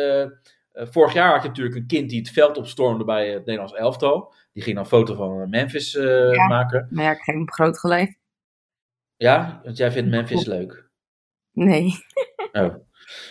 [0.92, 4.34] vorig jaar had je natuurlijk een kind die het veld opstormde bij het Nederlands elftal.
[4.54, 6.46] Die ging dan een foto van Memphis eh, Ja.
[6.46, 6.88] maken.
[6.90, 8.18] Maar ja, ik geef hem groot gelijk.
[9.16, 10.90] Ja, want jij vindt Memphis leuk.
[11.52, 11.92] Nee.
[12.52, 12.74] Oh.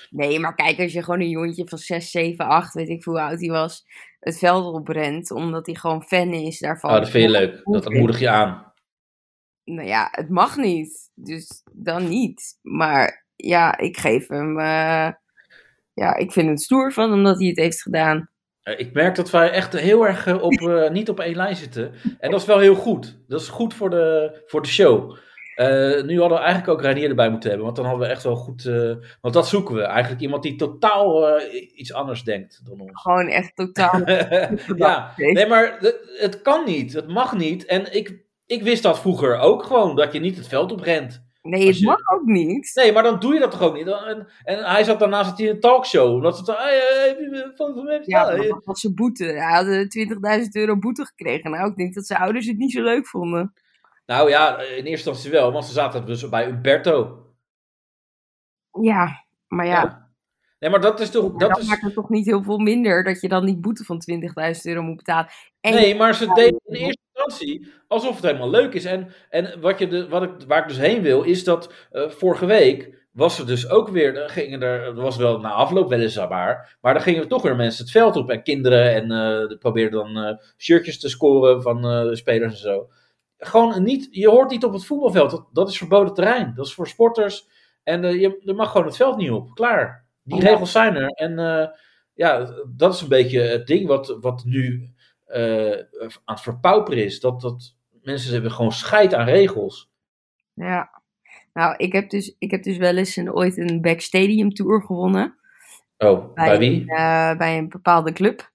[0.09, 3.13] Nee, maar kijk, als je gewoon een jongetje van 6, 7, 8, weet ik veel
[3.13, 3.85] hoe oud hij was,
[4.19, 6.89] het veld oprent, omdat hij gewoon fan is daarvan.
[6.91, 7.61] Oh, dat vind je leuk.
[7.63, 8.73] Dat moedig je aan.
[9.63, 11.11] Nou ja, het mag niet.
[11.13, 12.57] Dus dan niet.
[12.61, 14.59] Maar ja, ik geef hem.
[14.59, 15.11] eh,
[15.93, 18.29] ja, ik vind het stoer van hem dat hij het heeft gedaan.
[18.63, 21.55] Eh, Ik merk dat wij echt heel erg eh, op, eh, niet op één lijn
[21.55, 21.93] zitten.
[22.19, 23.17] En dat is wel heel goed.
[23.27, 25.17] Dat is goed voor de, voor de show.
[26.05, 27.65] Nu hadden we eigenlijk ook Reinier erbij moeten hebben.
[27.65, 28.63] Want dan hadden we echt wel goed...
[29.21, 29.81] want dat zoeken we.
[29.81, 31.39] Eigenlijk iemand die totaal
[31.75, 33.01] iets anders denkt dan ons.
[33.01, 34.01] Gewoon echt totaal.
[34.75, 36.93] ja, nee, maar het, het kan niet.
[36.93, 37.65] Het mag niet.
[37.65, 39.95] En ik, ik wist dat vroeger ook gewoon.
[39.95, 41.22] Dat je niet het veld op rent.
[41.43, 42.71] Nee, het je- mag ook niet.
[42.73, 43.87] Nee, maar dan doe je dat toch ook niet.
[43.87, 46.23] En, en hij zat daarna zat hij in een talkshow.
[46.23, 48.07] Dat ze je een foto van Memphis?
[48.07, 49.23] Ja, eh, dat was zijn boete.
[49.23, 51.51] Hij had 20.000 euro boete gekregen.
[51.51, 53.53] Nou, ik denk dat zijn ouders het niet zo leuk vonden.
[54.05, 57.25] Nou ja, in eerste instantie wel, want ze zaten dus bij Umberto.
[58.81, 60.02] Ja, maar ja,
[60.63, 61.31] Nee, maar dat is toch.
[61.31, 64.01] dat, is, maakt het toch niet heel veel minder dat je dan die boete van
[64.55, 65.31] 20.000 euro moet betalen.
[65.61, 68.85] En nee, maar ze deden in eerste instantie alsof het helemaal leuk is.
[68.85, 72.09] En, en wat je de, wat ik, waar ik dus heen wil, is dat eh,
[72.09, 74.17] vorige week was er dus ook weer.
[74.17, 76.77] Er gingen er, er was wel na afloop weliswaar.
[76.81, 78.29] Maar dan gingen toch weer mensen het veld op.
[78.29, 78.93] En kinderen.
[78.93, 82.87] En eh probeerden dan eh, shirtjes te scoren van de spelers en zo.
[83.37, 84.07] Gewoon niet.
[84.11, 85.31] Je hoort niet op het voetbalveld.
[85.31, 86.53] Dat, dat is verboden terrein.
[86.55, 87.47] Dat is voor sporters.
[87.83, 89.53] En je, je mag gewoon het veld niet op.
[89.53, 90.02] Klaar.
[90.23, 90.49] Die Ja.
[90.49, 91.07] regels zijn er.
[91.07, 91.67] En eh,
[92.13, 94.89] ja, dat is een beetje het ding wat, wat nu
[95.25, 95.71] eh,
[96.25, 97.19] aan het verpauperen is.
[97.19, 99.91] Dat, dat mensen hebben gewoon scheid aan regels.
[100.53, 101.01] Ja.
[101.53, 105.35] Nou, ik heb dus, ik heb dus wel eens een, ooit een backstadium tour gewonnen.
[105.97, 106.81] Oh, bij, wie?
[106.81, 108.51] Een, eh, bij een bepaalde club.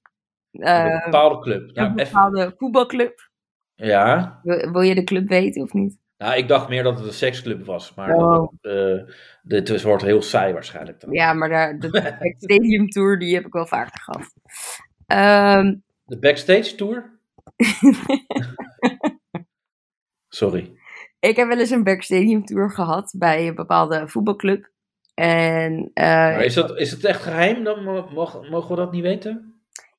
[0.53, 1.61] Een bepaalde club.
[1.69, 3.31] een Nou, even, bepaalde voetbalclub.
[3.75, 5.99] ja, Wil, wil je de club weten of niet?
[6.19, 7.95] Nou, ik dacht meer dat het een seksclub was.
[7.95, 8.53] Maar Oh.
[8.61, 9.03] eh,
[9.43, 11.13] dit is- wordt heel saai waarschijnlijk dan.
[11.13, 14.33] Ja, maar daar, de, de Stadium Tour die heb ik wel vaker gehad.
[15.07, 17.19] Ehm, De backstage tour?
[20.29, 20.73] Sorry.
[21.19, 24.71] ik heb wel eens een backstadium tour gehad bij een bepaalde voetbalclub.
[25.15, 27.65] En eh, Maar is, dat, is het echt geheim?
[27.65, 29.48] Dan mo- mogen, mogen we dat niet weten?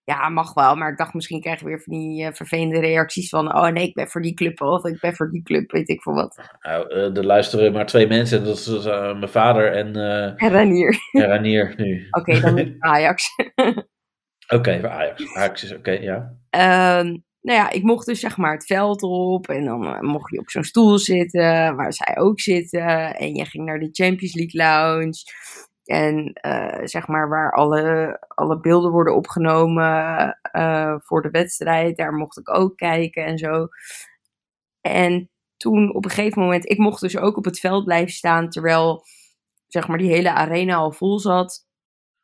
[0.10, 0.76] Ja, mag wel.
[0.76, 3.56] Maar ik dacht misschien krijg je weer van die eh, vervelende reacties van...
[3.56, 6.02] Oh nee, ik ben voor die club of ik ben voor die club, weet ik
[6.02, 6.42] veel wat.
[6.60, 8.44] Nou, eh, er luisteren maar twee mensen.
[8.44, 9.96] Dat is eh, mijn vader en,
[10.36, 10.98] En Ranier.
[11.12, 12.08] en Ranier nu.
[12.20, 13.28] Oké, dan Ajax.
[14.56, 15.36] Oké, voor Ajax.
[15.36, 16.38] Ajax is oké, ja.
[16.50, 17.06] Ehm,
[17.42, 20.50] nou ja, ik mocht dus zeg maar het veld op en dan mocht je op
[20.50, 23.16] zo'n stoel zitten, waar zij ook zitten.
[23.16, 25.24] En je ging naar de Champions League Lounge.
[25.90, 32.14] En eh, zeg maar waar alle, alle beelden worden opgenomen eh, voor de wedstrijd, daar
[32.14, 33.68] mocht ik ook kijken en zo.
[34.82, 38.50] En toen op een gegeven moment, ik mocht dus ook op het veld blijven staan
[38.50, 39.04] terwijl
[39.68, 41.68] zeg maar die hele arena al vol zat.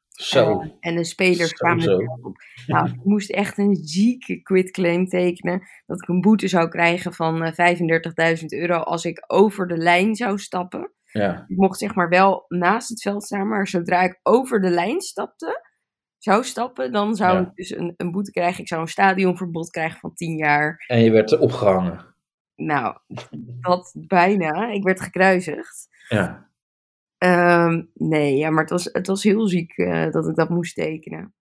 [0.09, 0.59] Zo.
[0.59, 1.99] Eh, en de spelers Zo, kwamen zo.
[1.99, 2.35] erop.
[2.67, 5.67] Nou, ik moest echt een zieke quitclaim tekenen.
[5.85, 7.51] Dat ik een boete zou krijgen van eh
[8.37, 10.94] 35.000 euro als ik over de lijn zou stappen.
[11.19, 11.45] Ja.
[11.47, 15.01] Ik mocht zeg maar wel naast het veld staan, maar zodra ik over de lijn
[15.01, 15.69] stapte,
[16.17, 17.41] zou stappen, dan zou Ja.
[17.41, 18.61] ik dus een, een boete krijgen.
[18.61, 20.83] Ik zou een stadionverbod krijgen van 10 jaar.
[20.87, 22.15] En je werd opgehangen.
[22.55, 22.97] Nou,
[23.61, 24.71] dat bijna.
[24.71, 25.87] Ik werd gekruisigd.
[26.09, 26.49] Ja.
[27.17, 30.75] Ehm, nee, ja, maar het was, het was heel ziek eh, dat ik dat moest
[30.75, 31.33] tekenen.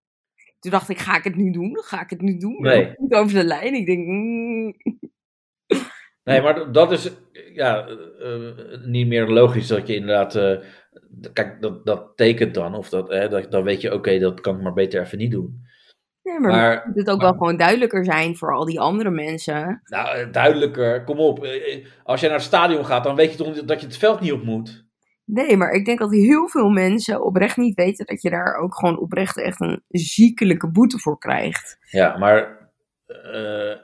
[0.59, 1.77] Toen dacht ik, ga ik het nu doen?
[1.83, 2.61] Ga ik het nu doen?
[2.61, 2.93] Nee.
[2.97, 3.73] Niet over de lijn.
[3.73, 4.73] Ik denk, mm,
[6.23, 7.11] Nee, maar dat is
[7.55, 10.35] ja, eh, eh, niet meer logisch dat je inderdaad.
[10.35, 10.57] eh,
[11.33, 12.75] kijk, dat, dat tekent dan.
[12.75, 15.31] Of dat, hè, dat, dan weet je, oké, dat kan ik maar beter even niet
[15.31, 15.63] doen.
[16.23, 19.09] nee, maar, Maar- moet het ook maar- wel gewoon duidelijker zijn voor al die andere
[19.09, 19.81] mensen.
[19.85, 21.47] Nou, duidelijker, kom op.
[22.03, 24.31] Als je naar het stadion gaat, dan weet je toch dat je het veld niet
[24.31, 24.83] op moet.
[25.25, 28.75] Nee, maar ik denk dat heel veel mensen oprecht niet weten dat je daar ook
[28.75, 31.77] gewoon oprecht echt een ziekelijke boete voor krijgt.
[31.89, 32.69] Ja, maar
[33.05, 33.75] eh,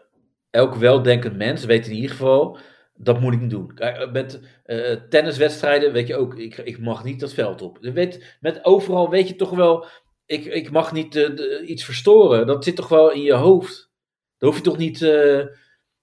[0.49, 2.57] elk weldenkend mens weet in ieder geval,
[3.03, 3.73] dat moet ik niet doen.
[3.73, 7.77] Kijk, eh, met eh, tenniswedstrijden weet je ook, ik, ik mag niet dat veld op.
[7.81, 9.85] Je weet, met overal weet je toch wel,
[10.25, 12.47] ik, ik mag niet eh, de- iets verstoren.
[12.47, 13.91] Dat zit toch wel in je hoofd.
[14.37, 15.01] Daar hoef je toch niet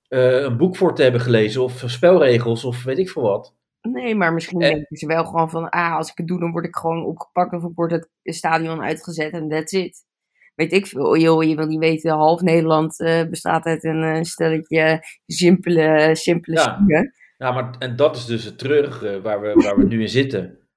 [0.09, 3.55] een boek voor te hebben gelezen of spelregels of weet ik veel wat.
[3.83, 4.69] Nee, maar misschien Eh.
[4.71, 7.53] denken ze wel gewoon van, ah, als ik het doe, dan word ik gewoon opgepakt
[7.53, 10.05] of ik word het stadion uitgezet en that's it.
[10.59, 14.23] Weet ik veel, joh, je wil niet weten, half Nederland eh, bestaat uit een eh,
[14.23, 16.57] stelletje simpele, simpele
[16.87, 17.13] Ja.
[17.37, 20.69] Ja, maar en dat is dus het treurige waar we, waar we nu in zitten.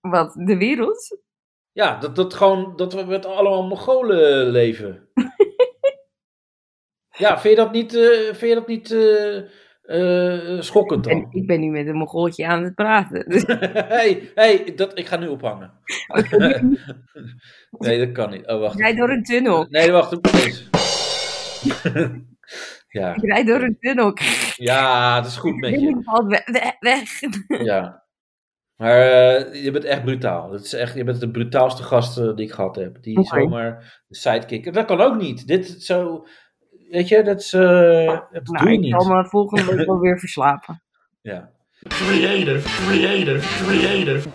[0.00, 1.20] Wat, de wereld?
[1.72, 5.08] Ja, dat, dat gewoon, dat we met allemaal Mongolen leven.
[7.24, 8.90] ja, vind je dat niet, eh, vind je dat niet
[9.82, 11.32] eh, eh, schokkend En dan?
[11.32, 13.24] ik ben nu met een mongooltje aan het praten.
[13.30, 15.70] Dus, hey, hey, dat, ik ga nu ophangen.
[17.78, 18.46] nee, dat kan niet.
[18.46, 18.78] Oh, wacht.
[18.78, 19.66] rijd door een tunnel.
[19.68, 20.34] Nee, wacht.
[20.34, 20.68] Eens.
[22.88, 23.14] ja.
[23.14, 24.16] Ik rijd door een tunnel.
[24.56, 26.00] ja, dat is goed met je.
[26.02, 26.42] Valt
[26.80, 27.20] weg.
[27.46, 28.04] Ja.
[28.76, 30.50] Maar eh, je bent echt brutaal.
[30.50, 33.02] Dat is echt, je bent de brutaalste gast die ik gehad heb.
[33.02, 33.40] Die Oké.
[33.40, 34.72] zomaar de sidekick.
[34.72, 35.46] Dat kan ook niet.
[35.46, 36.26] Dit zo.
[36.92, 39.16] Weet je, dat, is, eh, dat Nou, doe je ik zal niet.
[39.16, 40.82] me volgende week wel weer verslapen.
[41.20, 41.50] Ja.
[41.88, 44.30] Creative, creative, creative.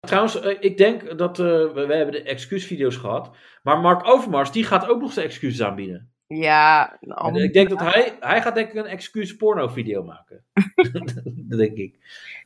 [0.00, 3.36] Trouwens, eh, ik denk dat eh, we, we hebben de excuusvideo's gehad.
[3.62, 6.10] Maar Mark Overmars, die gaat ook nog zijn excuses aanbieden.
[6.26, 6.98] Ja,
[7.32, 10.44] ik denk dat hij, hij gaat denk ik een excuus porno video maken.
[11.48, 11.96] dat denk ik.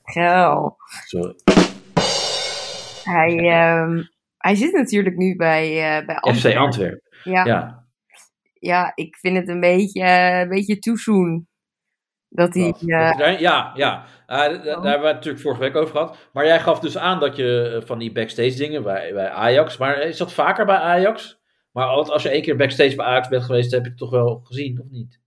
[0.05, 0.77] geil.
[1.07, 1.35] Sorry.
[3.05, 4.03] Hij, ehm,
[4.39, 5.67] hij zit natuurlijk nu bij,
[5.99, 6.61] eh bij FC Antwerpen.
[6.61, 7.03] Antwerpen.
[7.25, 7.84] Ja, ja.
[8.67, 8.93] Ja.
[8.95, 11.47] ik vind het een beetje, eh, een beetje too soon.
[12.29, 14.05] Dat hij, eh, ja, ja.
[14.05, 14.63] D- daar Oh.
[14.65, 16.17] hebben we het natuurlijk vorige week over gehad.
[16.33, 19.77] Maar jij gaf dus aan dat je eh, van die backstage dingen bij, bij Ajax.
[19.77, 21.41] Maar is dat vaker bij Ajax?
[21.73, 24.11] Maar altijd als je één keer backstage bij Ajax bent geweest, heb je het toch
[24.11, 25.21] wel gezien, of niet?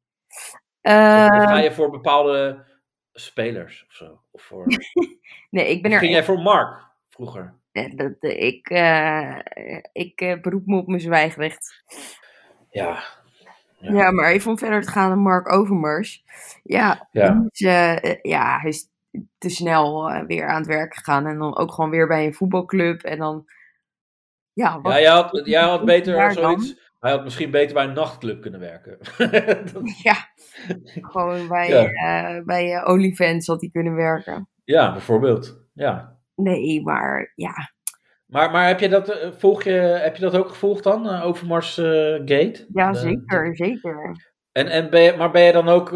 [0.82, 2.66] Of, eh, of ga je voor bepaalde
[3.14, 4.22] spelers of zo?
[4.32, 4.66] Of voor,
[5.50, 7.56] nee, ik ben er ging jij voor Mark vroeger?
[7.72, 9.38] Nee, dat, eh, ik, eh,
[9.92, 11.84] ik eh, beroep me op mijn zwijgrecht.
[12.70, 13.04] Ja.
[13.80, 13.92] Ja.
[13.92, 14.12] Ja.
[14.12, 16.24] maar even om verder te gaan naar Mark Overmars.
[16.64, 17.48] Ja, Ja.
[17.52, 18.90] eh, ja hij is
[19.38, 21.26] te snel eh, weer aan het werk gegaan.
[21.28, 23.02] En dan ook gewoon weer bij een voetbalclub.
[23.02, 23.46] En dan,
[24.54, 26.32] ja, wat, Ja, jij had, jij had beter dan?
[26.32, 26.86] zoiets.
[27.00, 28.98] Hij had misschien beter bij een nachtclub kunnen werken.
[29.74, 30.16] Dat- ja
[31.02, 32.36] gewoon bij, Ja.
[32.36, 34.50] eh, bij OnlyFans had hij kunnen werken.
[34.64, 35.66] ja, bijvoorbeeld.
[35.74, 36.18] Ja.
[36.36, 37.72] Nee, maar ja,
[38.28, 41.26] Maar, maar heb, je dat, eh, volg je, heb je dat ook gevolgd dan, eh,
[41.26, 42.66] Overmars eh, Gate?
[42.74, 44.26] ja De- zeker, zeker.
[44.52, 45.90] En, en ben je, maar ben je dan ook,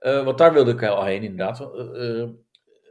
[0.00, 1.68] want daar wilde ik al heen inderdaad.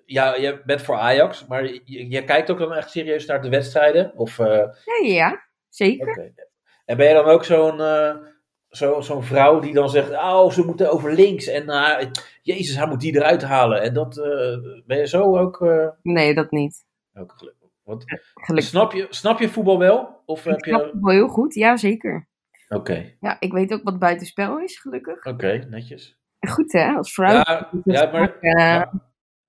[0.06, 3.50] Ja, je bent voor Ajax, maar je, je kijkt ook dan echt serieus naar de
[3.50, 4.12] wedstrijden?
[4.16, 4.72] Of, Ja,
[5.04, 6.34] ja, zeker.
[6.86, 7.82] En ben je dan ook zo'n
[8.70, 12.08] zo, zo'n vrouw die dan zegt, oh, ze moeten over links en eh,
[12.42, 13.82] jezus, hij moet die eruit halen.
[13.82, 14.16] En dat,
[14.86, 15.60] ben je zo ook,
[16.02, 16.86] Nee, dat niet.
[17.14, 17.63] ook gelukkig?
[17.84, 18.04] Want,
[18.56, 20.22] snap, je, snap je voetbal wel?
[20.26, 21.00] Of heb Ik snap je...
[21.02, 22.28] wel heel goed, ja zeker.
[22.70, 25.26] Oké, Ja, ik weet ook wat buitenspel is, gelukkig.
[25.26, 26.18] oké, netjes.
[26.50, 27.32] Goed hè, als vrouw.
[27.34, 28.92] Ja, ja, maar, maar,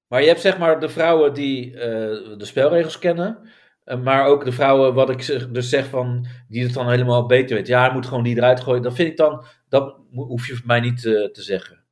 [0.09, 3.49] maar je hebt zeg maar de vrouwen die eh, de spelregels kennen.
[3.85, 7.27] eh, maar ook de vrouwen, wat ik zeg- dus zeg van, die het dan helemaal
[7.27, 7.75] beter weten.
[7.75, 8.83] Ja, hij moet gewoon die eruit gooien.
[8.83, 11.85] Dat vind ik dan, dat hoef je voor mij niet eh, te zeggen.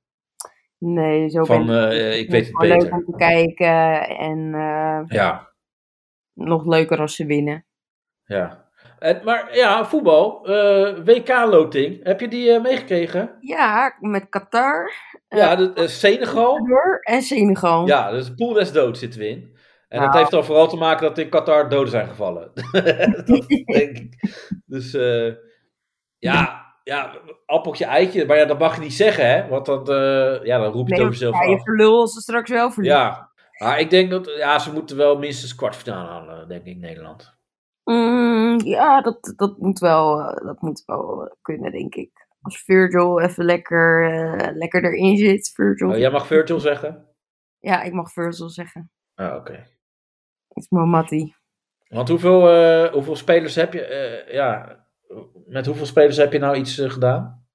[0.78, 2.96] nee, zo Van, ben eh, ik weet het gewoon leuk beter.
[2.96, 4.38] om te kijken en
[5.08, 5.51] Ja,
[6.34, 7.64] nog leuker als ze winnen.
[8.24, 8.60] ja.
[8.98, 13.36] En, maar ja, voetbal, eh, WK-loting, heb je die eh, meegekregen?
[13.40, 14.92] Ja, met Qatar,
[15.28, 16.56] ja, de, eh, Senegal.
[16.56, 17.86] Ecuador en Senegal.
[17.86, 19.56] Ja, dus pool des dood zitten we in.
[19.88, 20.18] En dat Nou.
[20.18, 22.50] heeft dan vooral te maken dat in Qatar doden zijn gevallen.
[23.26, 24.14] dat denk ik.
[24.66, 25.32] Dus eh,
[26.18, 27.14] ja, ja,
[27.46, 28.26] appeltje eitje.
[28.26, 29.48] Maar ja, dat mag je niet zeggen, hè?
[29.48, 32.12] Want dan, eh, ja, dan roep je Nee, het over jezelf ja, je verlul als
[32.12, 33.00] ze straks wel verliezen.
[33.00, 33.30] Ja,
[33.62, 37.34] maar ik denk dat ja, ze moeten wel minstens kwartfinale halen, denk ik, Nederland.
[37.84, 42.26] Mm, ja, dat, dat, moet wel, eh, dat moet wel kunnen, denk ik.
[42.40, 45.52] Als Virgil even lekker, eh, lekker erin zit.
[45.54, 45.90] Virgil.
[45.90, 47.06] Oh, jij mag Virgil zeggen?
[47.58, 48.90] Ja, ik mag Virgil zeggen.
[49.14, 49.52] Ah, oké.
[50.48, 51.36] Dat is mijn mattie.
[51.88, 54.80] Want hoeveel, eh, hoeveel spelers heb je, ja,
[55.46, 57.46] met hoeveel spelers heb je nou iets gedaan?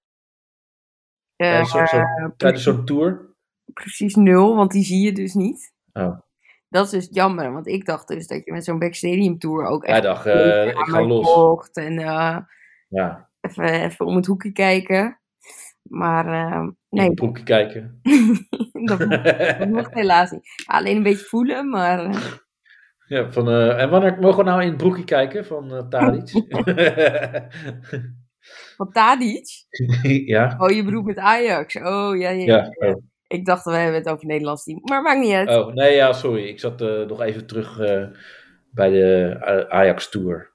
[1.35, 3.27] Tijdens zo'n tour?
[3.73, 5.75] precies nul, want die zie je dus niet.
[5.97, 6.19] Oh.
[6.69, 9.83] Dat is dus jammer, want ik dacht dus dat je met zo'n Backstadium Tour ook
[9.83, 11.69] echt dacht, eh, ik ga los.
[11.71, 12.37] en eh,
[12.87, 15.19] Ja, even, even om het hoekje kijken.
[15.81, 17.99] Maar eh, in nee, het broekje kijken.
[18.87, 19.23] dat, mocht,
[19.59, 20.63] dat mocht helaas niet.
[20.65, 22.09] Alleen een beetje voelen, maar
[23.07, 26.29] Ja, van, en wanneer mogen we nou in het broekje kijken van uh, Tadic?
[28.77, 29.47] van Tadic.
[30.25, 31.75] ja, Oh, je bedoelt met Ajax.
[31.75, 32.45] Oh, ja, ja.
[32.45, 32.89] ja.
[32.89, 33.03] Oh.
[33.27, 34.79] Ik dacht, we hebben het over het Nederlands team.
[34.83, 35.49] Maar maakt niet uit.
[35.49, 36.43] oh, nee, ja, sorry.
[36.47, 38.07] Ik zat eh, nog even terug eh,
[38.71, 40.53] bij de Ajax Tour.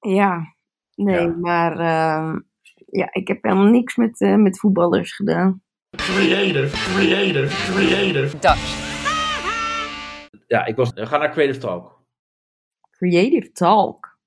[0.00, 0.54] Ja,
[0.94, 1.26] nee, Ja.
[1.26, 2.40] maar ehm,
[2.86, 5.62] ja, ik heb helemaal niks met, eh, met voetballers gedaan.
[5.96, 8.38] Creative, creative, creative.
[8.38, 8.90] Dutch.
[10.46, 12.00] Ja, ik was, ga naar Creative Talk.
[12.90, 14.18] Creative Talk.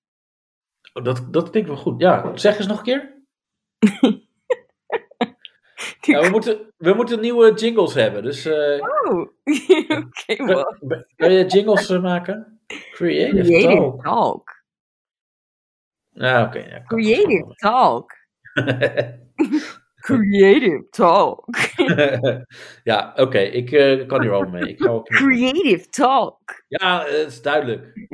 [0.93, 2.01] Oh, dat, dat klinkt wel goed.
[2.01, 3.23] Ja, zeg eens nog een keer.
[6.05, 8.23] Ja, we, moeten, we moeten nieuwe jingles hebben.
[8.23, 9.19] Dus eh, Oh,
[9.97, 10.35] oké,
[11.15, 12.59] kan je jingles eh, maken?
[12.91, 14.03] Creative, Creative Talk.
[14.03, 14.63] Talk.
[16.09, 16.59] Ja, oké.
[16.59, 18.11] ja, Creative Talk.
[19.95, 21.45] Creative Talk.
[22.83, 23.39] ja, oké.
[23.39, 24.67] ik eh, kan hier wel mee.
[24.67, 25.15] Ik ga knippen.
[25.15, 26.63] Creative Talk.
[26.67, 28.07] Ja, het is duidelijk.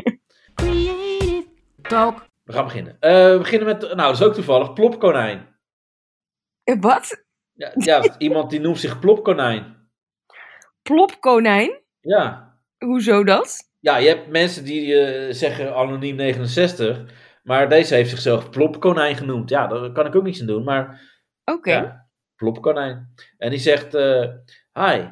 [0.56, 1.48] Creative
[1.82, 2.26] Talk.
[2.44, 2.98] We gaan beginnen.
[3.00, 5.50] We beginnen met, nou, dat is ook toevallig, Plopkonijn.
[6.80, 7.30] Wat?
[7.62, 9.90] Ja, ja, iemand die noemt zich Plopkonijn.
[10.82, 11.82] Plopkonijn?
[12.00, 12.56] Ja.
[12.78, 13.70] Hoezo dat?
[13.80, 17.04] Ja, je hebt mensen die eh, zeggen anoniem 69,
[17.44, 19.50] maar deze heeft zichzelf Plopkonijn genoemd.
[19.50, 21.02] Ja, daar kan ik ook niets aan doen, maar
[21.46, 21.72] Oké.
[21.72, 23.14] ja, Plopkonijn.
[23.38, 24.28] En die zegt, eh,
[24.74, 25.06] hi,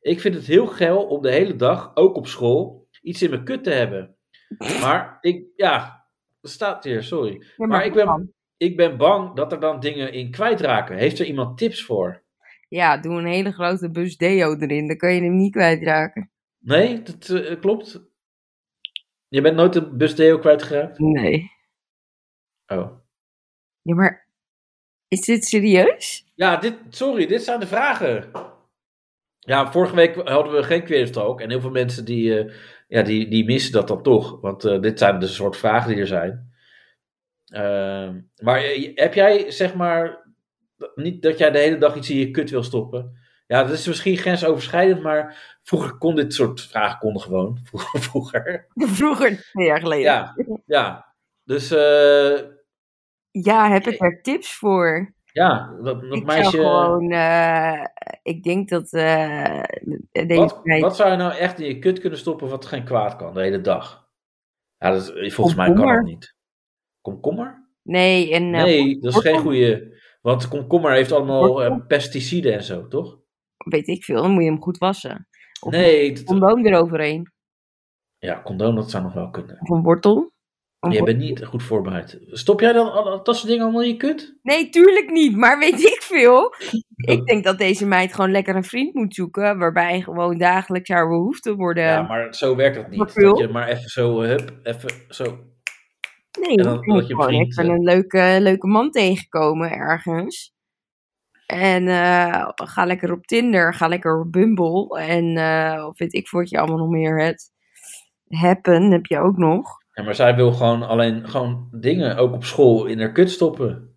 [0.00, 3.44] ik vind het heel geil om de hele dag, ook op school, iets in mijn
[3.44, 4.16] kut te hebben.
[4.82, 6.06] Maar ik, ja,
[6.40, 7.44] dat staat hier, sorry.
[7.56, 8.34] Ja, Maar ik ben?
[8.58, 10.96] Ik ben bang dat er dan dingen in kwijtraken.
[10.96, 12.22] Heeft er iemand tips voor?
[12.68, 14.86] Ja, doe een hele grote bus deo erin.
[14.86, 16.30] Dan kan je hem niet kwijtraken.
[16.58, 18.00] Nee, dat eh, klopt.
[19.28, 20.98] Je bent nooit een busdeo kwijtgeraakt?
[20.98, 21.50] Nee.
[22.66, 22.90] Oh.
[23.82, 24.28] Ja, maar
[25.08, 26.32] is dit serieus?
[26.34, 28.30] Ja, dit, sorry, dit zijn de vragen.
[29.38, 31.40] Ja, vorige week hadden we geen Creative Talk.
[31.40, 32.54] En heel veel mensen die, eh,
[32.88, 34.40] ja, die, die missen dat dan toch.
[34.40, 36.52] Want eh, dit zijn de soort vragen die er zijn.
[37.48, 40.26] Ehm, maar eh, heb jij, zeg maar,
[40.94, 43.18] niet dat jij de hele dag iets in je kut wil stoppen?
[43.46, 47.58] Ja, dat is misschien grensoverschrijdend, maar vroeger kon dit soort vragen konden gewoon.
[48.08, 48.66] Vroeger.
[48.74, 49.48] vroeger.
[49.52, 50.04] Twee jaar geleden.
[50.04, 50.34] Ja,
[50.66, 51.14] ja.
[51.44, 52.38] Dus eh,
[53.30, 55.14] Ja, heb ik daar tips voor?
[55.32, 56.50] ja, dat, dat ik meisje...
[56.50, 57.84] zou gewoon, eh,
[58.22, 59.62] ik denk dat eh,
[60.10, 60.80] deze Wat, tijd...
[60.82, 63.40] wat zou je nou echt in je kut kunnen stoppen wat geen kwaad kan de
[63.40, 64.08] hele dag?
[64.78, 66.36] Ja, dat, is- volgens mij kan dat niet.
[67.10, 67.68] Komkommer?
[67.82, 69.96] Nee, en eh, Nee, dat is geen goede.
[70.20, 73.18] Want komkommer heeft allemaal eh, pesticiden en zo, toch?
[73.64, 75.28] weet ik veel, dan moet je hem goed wassen.
[75.60, 77.32] Of Nee, een dat- condoom eroverheen.
[78.18, 79.60] ja, condoom, dat zou nog wel kunnen.
[79.60, 80.32] Of een wortel.
[80.90, 82.18] Je bent niet goed voorbereid.
[82.26, 84.38] Stop jij dan al- dat soort dingen allemaal in je kut?
[84.42, 86.54] Nee, tuurlijk niet, maar weet ik veel.
[87.14, 91.08] Ik denk dat deze meid gewoon lekker een vriend moet zoeken, waarbij gewoon dagelijks haar
[91.08, 91.84] behoeften worden...
[91.84, 92.98] Ja, maar zo werkt het niet.
[93.14, 95.38] Dat je maar even zo, hup, even zo.
[96.40, 97.70] Nee, En dan je moet word je gewoon vriend, even eh.
[97.70, 100.56] een leuke, leuke man tegenkomen ergens.
[101.46, 104.98] En eh, ga lekker op Tinder, ga lekker op Bumble.
[105.00, 107.50] En eh, of weet ik wat je allemaal nog meer hebt.
[108.28, 109.76] Happen heb je ook nog.
[109.92, 113.96] Ja, maar zij wil gewoon alleen gewoon dingen, ook op school, in haar kut stoppen.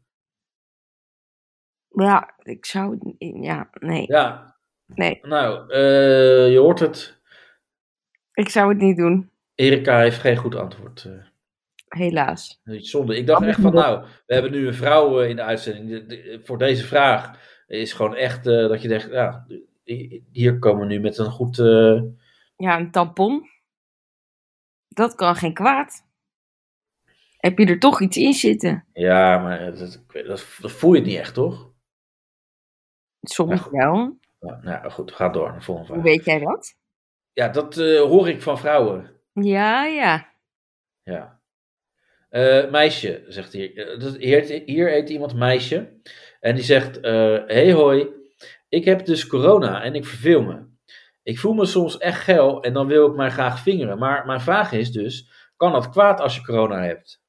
[1.88, 2.98] Ja, ik zou...
[3.00, 4.04] het- Ja, nee.
[4.08, 4.50] Ja,
[4.96, 7.20] Nee, nou, eh, je hoort het.
[8.34, 9.30] ik zou het niet doen.
[9.56, 11.10] Erika heeft geen goed antwoord.
[11.96, 12.62] Helaas.
[12.64, 13.18] Zonde.
[13.18, 15.89] Ik dacht echt van, nou, we hebben nu een vrouw eh, in de uitzending.
[15.89, 19.48] De- de- voor deze vraag is gewoon echt eh, dat je denkt, ja,
[20.32, 21.60] hier komen we nu met een goed...
[21.60, 22.02] eh,
[22.56, 23.50] Ja, een tampon.
[24.88, 26.10] Dat kan geen kwaad.
[27.38, 28.86] Heb je er toch iets in zitten?
[28.94, 31.70] ja, maar dat, dat, voel je niet echt, toch?
[33.22, 34.20] Soms wel.
[34.39, 36.14] Nou, nou goed, ga door naar de volgende Hoe vraag.
[36.16, 36.76] weet jij dat?
[37.34, 39.20] Ja, dat hoor ik van vrouwen.
[39.34, 40.30] Ja, ja.
[41.04, 41.41] Ja.
[42.32, 43.77] Eh, meisje, zegt hier.
[43.77, 45.89] Eh, Hier, hier heet iemand meisje.
[46.39, 48.07] En die zegt: eh, Hey hoi,
[48.69, 50.69] ik heb dus corona en ik verveel me.
[51.23, 53.97] Ik voel me soms echt geil en dan wil ik mij graag vingeren.
[53.97, 57.21] Maar mijn vraag is dus: kan dat kwaad als je corona hebt?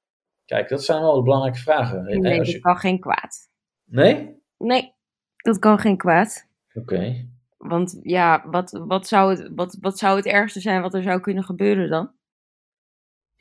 [0.44, 2.04] Kijk, dat zijn wel de belangrijke vragen.
[2.04, 3.36] Nee, dat kan geen kwaad.
[3.84, 4.40] nee?
[4.58, 4.94] Nee,
[5.36, 6.48] dat kan geen kwaad.
[6.74, 7.26] Oké.
[7.56, 11.20] Want ja, wat, wat, zou het, wat, wat zou het ergste zijn wat er zou
[11.20, 12.12] kunnen gebeuren dan?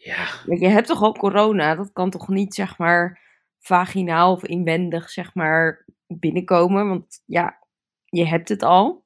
[0.04, 1.76] Ja, je hebt toch ook corona?
[1.76, 3.20] Dat kan toch niet, zeg maar,
[3.60, 6.88] vaginaal of inwendig, zeg maar, binnenkomen?
[6.88, 7.60] Want ja,
[8.06, 9.06] je hebt het al.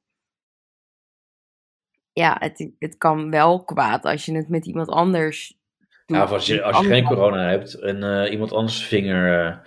[2.12, 5.58] Ja, het, het kan wel kwaad als je het met iemand anders
[6.06, 6.16] doet.
[6.16, 9.58] ja of als je, als je geen corona hebt en eh, iemand anders vinger eh,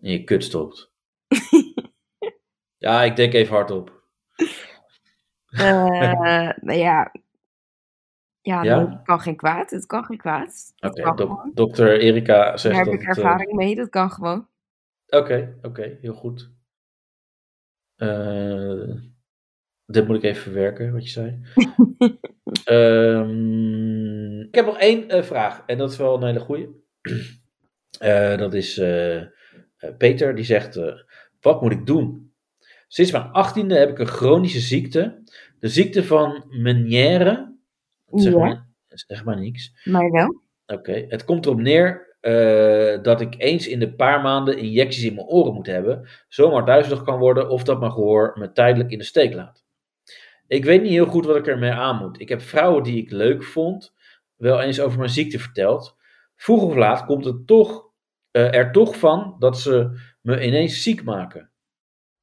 [0.00, 0.92] in je kut stopt.
[2.86, 4.02] ja, ik denk even hardop.
[5.46, 7.12] Eh, nou ja.
[8.46, 9.70] Ja, het kan geen kwaad.
[9.70, 10.72] Het kan geen kwaad.
[10.78, 11.50] Oké, gewoon.
[11.54, 13.74] dokter Erika zegt Daar heb dat ik het, eh, ervaring mee.
[13.74, 14.48] Dat kan gewoon.
[15.06, 16.50] Oké, oké, heel goed.
[17.96, 18.94] Eh,
[19.86, 21.40] dit moet ik even verwerken, wat je zei.
[22.64, 26.68] Ehm, ik heb nog één eh, vraag, en dat is wel een hele goeie.
[27.98, 28.74] Eh, dat is
[29.98, 30.80] Peter, die zegt,
[31.40, 32.34] wat moet ik doen?
[32.88, 35.22] Sinds mijn achttiende heb ik een chronische ziekte.
[35.58, 37.55] De ziekte van Meniere.
[38.20, 38.38] Zeg, Ja.
[38.38, 39.80] maar, zeg maar niks.
[39.84, 40.42] Maar wel.
[40.66, 45.14] Oké, het komt erop neer eh, dat ik eens in de paar maanden injecties in
[45.14, 48.98] mijn oren moet hebben, zomaar duizelig kan worden of dat mijn gehoor me tijdelijk in
[48.98, 49.64] de steek laat.
[50.46, 52.20] Ik weet niet heel goed wat ik ermee aan moet.
[52.20, 53.94] Ik heb vrouwen die ik leuk vond
[54.36, 55.96] wel eens over mijn ziekte verteld.
[56.36, 57.90] Vroeg of laat komt het toch,
[58.30, 59.90] eh, er toch van dat ze
[60.20, 61.50] me ineens ziek maken.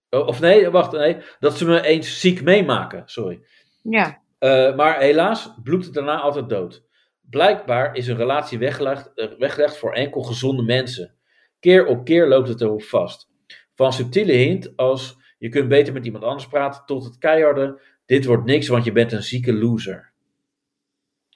[0.10, 3.42] Oh, Of nee, wacht, nee, dat ze me eens ziek meemaken, sorry.
[3.82, 4.22] Ja.
[4.44, 6.84] Eh, maar helaas bloedt het daarna altijd dood.
[7.22, 11.16] Blijkbaar is een relatie weggelegd, eh, weggelegd voor enkel gezonde mensen.
[11.60, 13.30] Keer op keer loopt het erop vast.
[13.76, 18.26] Van subtiele hint als je kunt beter met iemand anders praten, tot het keiharde, dit
[18.26, 20.12] wordt niks, want je bent een zieke loser.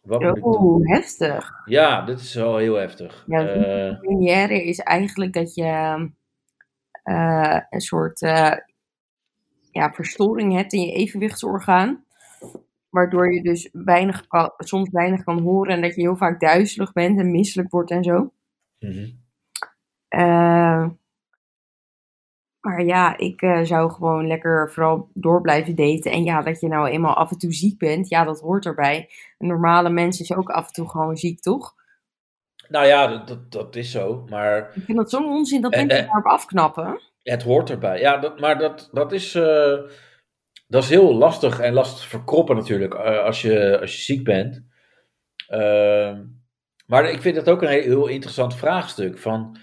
[0.01, 0.63] Wat moet ik doen?
[0.63, 1.51] Oeh, heftig.
[1.65, 3.23] Ja, dit is wel heel heftig.
[3.27, 6.09] Ja, Eh, Meniere is eigenlijk dat je
[7.03, 8.53] eh, een soort eh,
[9.71, 12.05] ja, verstoring hebt in je evenwichtsorgaan.
[12.97, 16.93] Waardoor je dus weinig kan, soms weinig kan horen en dat je heel vaak duizelig
[16.93, 18.33] bent en misselijk wordt en zo.
[18.79, 19.09] mhm.
[20.07, 20.85] Eh,
[22.59, 26.11] maar ja, ik eh, zou gewoon lekker vooral door blijven daten.
[26.11, 29.09] En ja, dat je nou eenmaal af en toe ziek bent, ja, dat hoort erbij.
[29.37, 31.75] Een normale mens is ook af en toe gewoon ziek, toch?
[32.69, 35.97] Nou ja, dat, dat, dat is zo, maar Ik vind dat zo'n onzin dat mensen
[35.97, 36.05] eh.
[36.05, 37.01] daarop afknappen.
[37.23, 37.99] Het hoort erbij.
[37.99, 39.33] Ja, dat, maar dat, dat, is,
[40.67, 44.23] dat is heel lastig en lastig te verkroppen natuurlijk eh, als, je, als je ziek
[44.23, 44.63] bent.
[45.47, 46.23] Ehm,
[46.85, 49.17] maar ik vind dat ook een heel, heel interessant vraagstuk.
[49.17, 49.57] Van,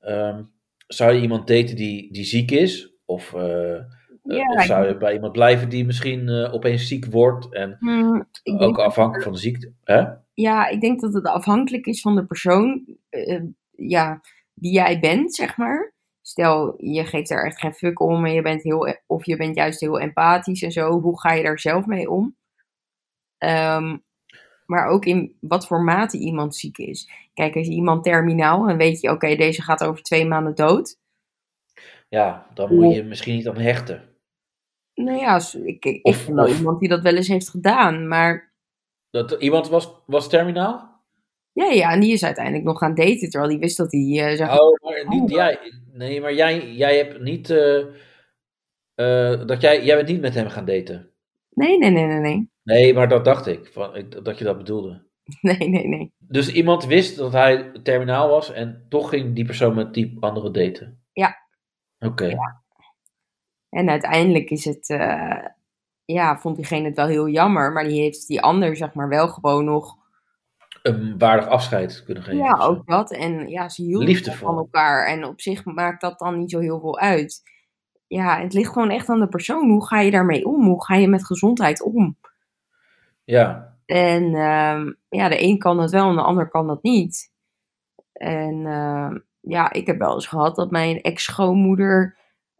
[0.00, 0.42] ehm,
[0.86, 2.92] zou je iemand daten die, die ziek is?
[3.04, 3.80] Of, eh, eh,
[4.22, 7.54] Ja, of ik- zou je bij iemand blijven die misschien opeens ziek wordt?
[7.54, 9.72] En Hmm, ook afhankelijk van de ziekte.
[9.84, 10.04] Hè?
[10.34, 12.84] Ja, ik denk dat het afhankelijk is van de persoon
[13.76, 14.20] ja,
[14.54, 15.94] die jij bent, zeg maar.
[16.30, 19.56] Stel, je geeft er echt geen fuck om en je bent heel, of je bent
[19.56, 21.00] juist heel empathisch en zo.
[21.00, 22.36] Hoe ga je daar zelf mee om?
[23.38, 23.96] Ehm,
[24.66, 27.10] maar ook in wat voor mate iemand ziek is.
[27.34, 30.98] Kijk, is iemand terminaal en weet je, oké, deze gaat over twee maanden dood.
[32.08, 34.08] Ja, dan moet je misschien niet aan hechten.
[34.94, 38.52] Nou ja, ik, ik, of- iemand die dat wel eens heeft gedaan, maar
[39.10, 40.89] Dat, iemand was, was terminaal?
[41.52, 44.36] Ja, ja, en die is uiteindelijk nog gaan daten, terwijl die wist dat hij...
[44.38, 45.58] eh, Oh, maar niet jij.
[45.92, 47.50] Nee, maar jij, jij hebt niet.
[47.50, 47.78] eh,
[48.94, 51.10] eh, dat jij, jij bent niet met hem gaan daten.
[51.50, 52.50] Nee, nee, nee, nee, nee.
[52.62, 53.66] Nee, maar dat dacht ik.
[53.72, 55.08] Van, dat je dat bedoelde.
[55.40, 56.12] Nee, nee, nee.
[56.18, 60.50] Dus iemand wist dat hij terminaal was en toch ging die persoon met die andere
[60.50, 61.02] daten.
[61.12, 61.36] Ja.
[61.98, 62.36] Oké.
[63.68, 64.86] En uiteindelijk is het...
[66.04, 69.28] ja, vond diegene het wel heel jammer, maar die heeft die ander, zeg maar, wel
[69.28, 69.96] gewoon nog...
[70.82, 72.44] Een waardig afscheid kunnen geven.
[72.44, 73.12] Ja, ook dat.
[73.12, 75.06] En ja, ze hielden van elkaar.
[75.06, 77.42] En op zich maakt dat dan niet zo heel veel uit.
[78.06, 79.70] Ja, het ligt gewoon echt aan de persoon.
[79.70, 80.64] Hoe ga je daarmee om?
[80.64, 82.16] Hoe ga je met gezondheid om?
[83.24, 83.76] Ja.
[83.86, 87.32] En ehm, ja, de een kan dat wel en de ander kan dat niet.
[88.12, 92.16] En ehm, ja, ik heb wel eens gehad dat mijn ex-schoonmoeder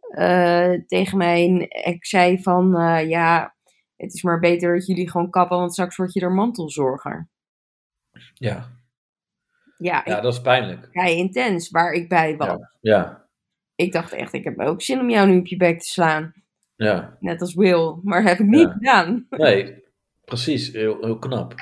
[0.09, 2.75] eh, tegen mijn ex zei van...
[2.75, 3.55] eh, ja,
[3.95, 7.29] het is maar beter dat jullie gewoon kappen, want straks word je er mantelzorger.
[8.33, 8.69] Ja.
[9.77, 10.87] Ja, ja, ik, dat is pijnlijk.
[10.91, 12.47] vrij intens waar ik bij was.
[12.47, 12.69] Ja.
[12.81, 13.27] Ja.
[13.75, 16.33] Ik dacht echt, ik heb ook zin om jou nu op je bek te slaan.
[16.75, 17.17] ja.
[17.19, 18.71] Net als Will, maar heb ik niet Ja.
[18.71, 19.25] gedaan.
[19.29, 19.83] Nee,
[20.25, 20.71] precies.
[20.71, 21.53] Heel, heel knap.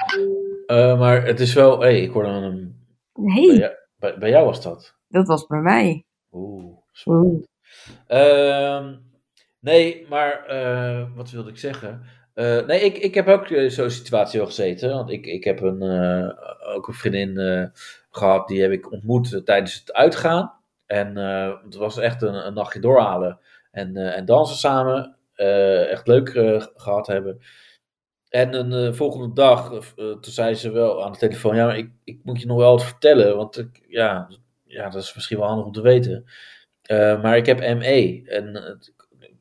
[0.66, 1.80] Eh, maar het is wel...
[1.82, 2.86] Hey, ik hoorde een...
[3.14, 4.96] Bij, Nee, jou- bij, bij jou was dat.
[5.08, 6.06] dat was bij mij.
[6.32, 7.48] Oeh, spannend.
[8.08, 8.96] Ehm,
[9.60, 12.02] nee, maar eh, wat wilde ik zeggen?
[12.40, 14.90] Eh, nee, ik, ik heb ook eh, zo'n situatie al gezeten.
[14.90, 17.66] Want ik, ik heb een, eh, ook een vriendin eh,
[18.10, 20.54] gehad, die heb ik ontmoet tijdens het uitgaan.
[20.86, 21.16] En
[21.64, 23.40] het was echt een, nachtje doorhalen
[23.72, 25.18] en, en dansen samen.
[25.90, 27.40] Echt leuk eh, gehad hebben.
[28.30, 32.20] En een volgende dag, toen zei ze wel aan de telefoon: Ja, maar ik, ik
[32.24, 33.36] moet je nog wel wat vertellen.
[33.36, 34.30] Want ik, ja,
[34.64, 36.26] ja, dat is misschien wel handig om te weten.
[37.22, 38.22] Maar ik heb ME.
[38.26, 38.80] En,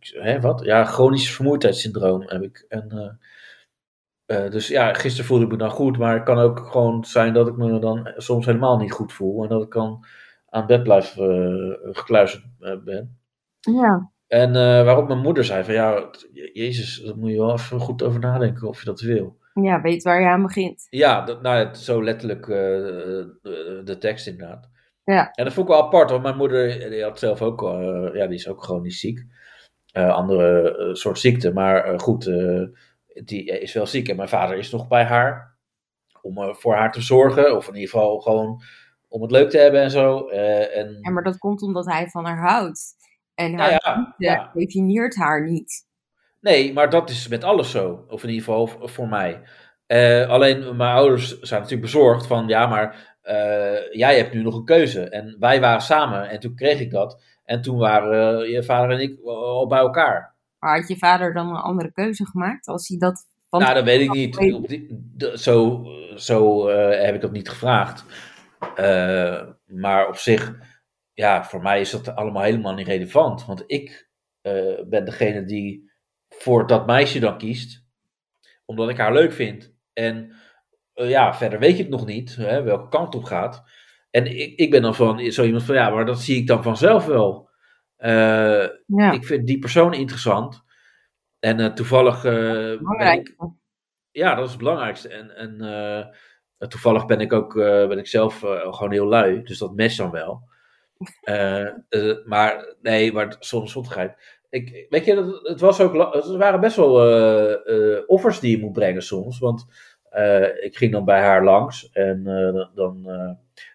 [0.00, 0.64] hè, wat?
[0.64, 2.64] Ja, chronisch vermoeidheidssyndroom heb ik.
[2.68, 5.98] En, eh, eh, dus ja, gisteren voelde ik me dan goed.
[5.98, 9.42] Maar het kan ook gewoon zijn dat ik me dan soms helemaal niet goed voel.
[9.42, 10.04] En dat ik dan
[10.48, 12.44] aan bed blijf eh, gekluisterd
[12.84, 13.18] ben.
[13.60, 14.10] Ja.
[14.26, 14.52] En
[14.84, 16.10] waarop mijn moeder zei van ja,
[16.52, 19.36] jezus, daar moet je wel even goed over nadenken of je dat wil.
[19.52, 20.86] ja, weet waar je aan begint.
[20.90, 24.70] Ja, dat, nou, ja, zo letterlijk de, de tekst inderdaad.
[25.04, 25.30] Ja.
[25.32, 27.60] En dat vond ik wel apart, want mijn moeder die had zelf ook,
[28.12, 29.26] ja, die is ook chronisch ziek.
[29.98, 32.24] Eh, andere eh, soort ziekte, maar eh, goed,
[33.24, 34.08] die is wel ziek.
[34.08, 35.56] En mijn vader is nog bij haar
[36.22, 38.62] om voor haar te zorgen, of in ieder geval gewoon
[39.08, 40.28] om het leuk te hebben en zo.
[40.28, 42.94] En, Ja, maar dat komt omdat hij van haar houdt.
[43.34, 44.50] En Nou haar ja, liefde ja.
[44.54, 45.86] definieert haar niet.
[46.40, 48.04] Nee, maar dat is met alles zo.
[48.08, 49.42] Of in ieder geval voor mij.
[50.28, 53.16] Alleen mijn ouders zijn natuurlijk bezorgd van ja, maar
[53.90, 55.08] jij hebt nu nog een keuze.
[55.08, 57.22] En wij waren samen en toen kreeg ik dat.
[57.48, 60.34] En toen waren eh, je vader en ik al bij elkaar.
[60.58, 63.84] Maar had je vader dan een andere keuze gemaakt als hij dat van nou, dat
[63.84, 64.36] weet ik niet.
[64.36, 65.84] weet- zo
[66.14, 68.04] zo eh, heb ik dat niet gevraagd.
[68.74, 70.54] Eh, maar op zich,
[71.12, 73.44] ja, voor mij is dat allemaal helemaal niet relevant.
[73.46, 74.08] Want ik
[74.86, 75.90] ben degene die
[76.28, 77.84] voor dat meisje dan kiest.
[78.64, 79.74] Omdat ik haar leuk vind.
[79.92, 80.32] En
[80.92, 83.62] ja, verder weet je het nog niet, hè, welke kant op gaat.
[84.10, 86.62] En ik, ik ben dan van zo iemand van, ja, maar dat zie ik dan
[86.62, 87.48] vanzelf wel.
[87.96, 90.66] Eh, ja, Ik vind die persoon interessant.
[91.38, 93.36] En eh, toevallig eh, ben ik
[94.10, 95.08] ja, dat is het belangrijkste.
[95.08, 99.96] En, en toevallig ben ik ook ben ik zelf gewoon heel lui, dus dat matcht
[99.96, 100.46] dan wel.
[101.88, 103.76] Eh, maar nee, maar soms.
[104.50, 106.92] Ik, weet je, het, was ook, het waren best wel
[108.06, 109.38] offers die je moet brengen soms.
[109.38, 109.66] Want
[110.18, 113.30] eh, ik ging dan bij haar langs en eh, dan, eh,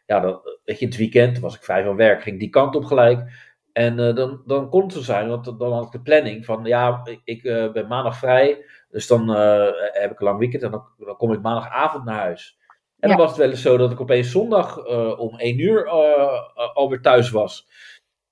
[0.05, 2.85] ja, dan, weet je, het weekend was ik vijf aan werk, ging die kant op
[2.85, 3.51] gelijk.
[3.73, 7.01] En dan, dan kon het zo zijn, want dan had ik de planning van, ja,
[7.23, 9.29] ik, ben maandag vrij, dus dan
[9.91, 12.57] heb ik een lang weekend en dan, dan kom ik maandagavond naar huis.
[12.99, 14.85] En dan was het wel eens zo dat ik opeens zondag
[15.17, 15.87] om één uur
[16.73, 17.67] alweer thuis was.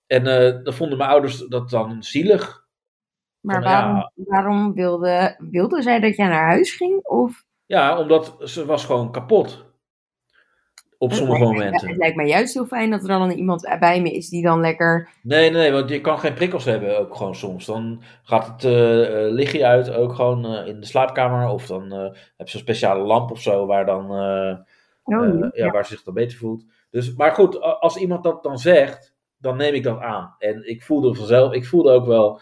[0.08, 0.24] En
[0.64, 2.68] dan vonden mijn ouders dat dan zielig.
[3.40, 3.82] Maar van, ja.
[3.82, 7.06] waarom, waarom wilde, wilde zij dat jij naar huis ging?
[7.06, 9.66] Of Ja, omdat ze was gewoon kapot.
[10.98, 11.88] Op sommige lijkt- momenten.
[11.88, 14.60] Het lijkt mij juist heel fijn dat er dan iemand bij me is die dan
[14.60, 15.10] lekker...
[15.24, 17.66] Nee, nee, nee, want je kan geen prikkels hebben ook gewoon soms.
[17.66, 21.48] Dan gaat het eh, lichtje uit, ook gewoon eh, in de slaapkamer.
[21.50, 21.92] Of dan
[22.38, 24.12] heb je zo'n speciale lamp of zo, waar, dan,
[25.04, 25.50] Oh, ja.
[25.54, 26.64] ja, waar ze zich dan beter voelt.
[26.90, 30.36] Dus, maar goed, als iemand dat dan zegt, dan neem ik dat aan.
[30.40, 32.42] En ik voelde vanzelf, ik voelde ook wel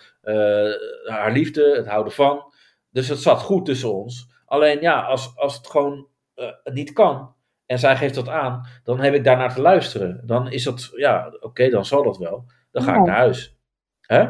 [1.06, 2.54] haar liefde, het houden van.
[2.92, 4.29] Dus het zat goed tussen ons.
[4.50, 7.36] Alleen ja, als, als het gewoon eh, niet kan
[7.66, 10.22] en zij geeft dat aan, dan heb ik daarnaar te luisteren.
[10.26, 12.46] Dan is dat, ja, oké, dan zal dat wel.
[12.72, 13.00] Dan ga Ja.
[13.00, 13.58] ik naar huis.
[14.02, 14.30] Hè?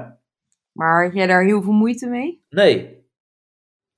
[0.72, 2.44] Maar had jij daar heel veel moeite mee?
[2.50, 2.98] Nee.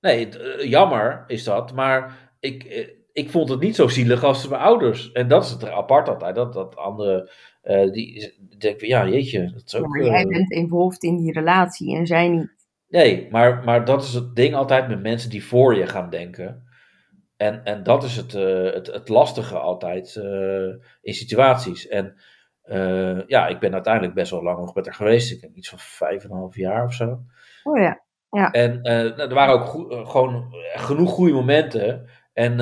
[0.00, 4.24] Nee, het, eh, jammer is dat, maar ik, eh, ik vond het niet zo zielig
[4.24, 5.12] als mijn ouders.
[5.12, 6.34] En dat is het apart altijd.
[6.34, 7.30] Dat, dat andere,
[7.64, 9.50] uh, die denken, ja jeetje.
[9.52, 12.61] Dat is ook, maar jij bent involved in die relatie en zij niet.
[12.92, 16.68] Nee, maar, maar dat is het ding altijd met mensen die voor je gaan denken.
[17.36, 21.88] En, en dat is het, uh, het, het lastige altijd uh, in situaties.
[21.88, 22.14] En
[22.64, 25.32] uh, ja, ik ben uiteindelijk best wel lang nog met haar geweest.
[25.32, 27.22] Ik denk iets van vijf en een half jaar of zo.
[27.62, 28.02] Oh ja.
[28.30, 28.50] ja.
[28.50, 29.68] En nou, er waren ook
[30.08, 32.08] gewoon genoeg goede momenten.
[32.32, 32.56] En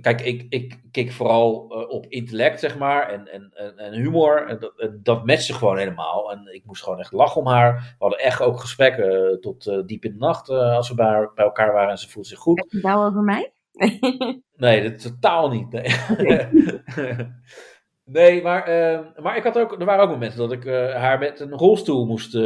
[0.00, 1.54] kijk, ik, ik kik vooral
[1.88, 4.46] op intellect, zeg maar, en, en, en humor.
[4.46, 6.32] En dat, en dat matchte gewoon helemaal.
[6.32, 7.74] En ik moest gewoon echt lachen om haar.
[7.74, 11.72] We hadden echt ook gesprekken tot diep in de nacht als we bij, bij, elkaar
[11.72, 12.58] waren en ze voelde zich goed.
[12.58, 13.52] Heb je nou over mij?
[14.56, 15.70] nee, dat totaal niet.
[15.70, 15.94] Nee,
[18.18, 18.64] nee maar,
[19.16, 20.64] maar ik had ook, er waren ook momenten dat ik
[20.94, 22.38] haar met een rolstoel moest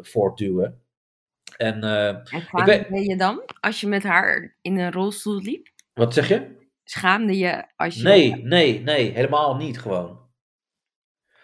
[0.00, 0.80] voortduwen.
[1.56, 2.22] En, en
[2.66, 5.74] ik ben je dan als je met haar in een rolstoel liep?
[5.98, 6.56] Wat zeg je?
[6.84, 8.02] Schaamde je als je.
[8.02, 10.18] Nee, nee, nee, helemaal niet gewoon.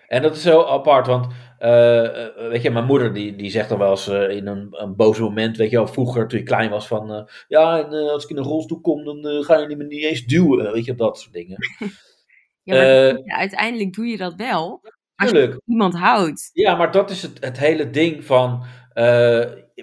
[0.06, 1.26] En dat is zo apart, want
[1.60, 4.96] uh, weet je, mijn moeder die, die zegt dan wel eens uh, in een, een
[4.96, 8.24] boos moment, weet je wel, vroeger toen je klein was van, uh, ja, en als
[8.24, 11.18] ik in een rolstoel kom, dan ga je me niet eens duwen, weet je, dat
[11.18, 11.56] soort dingen.
[12.62, 12.84] ja, maar
[13.24, 14.80] ja, uiteindelijk doe je dat wel,
[15.14, 16.50] als je iemand houdt.
[16.52, 18.64] Ja, maar dat is het, het hele ding van,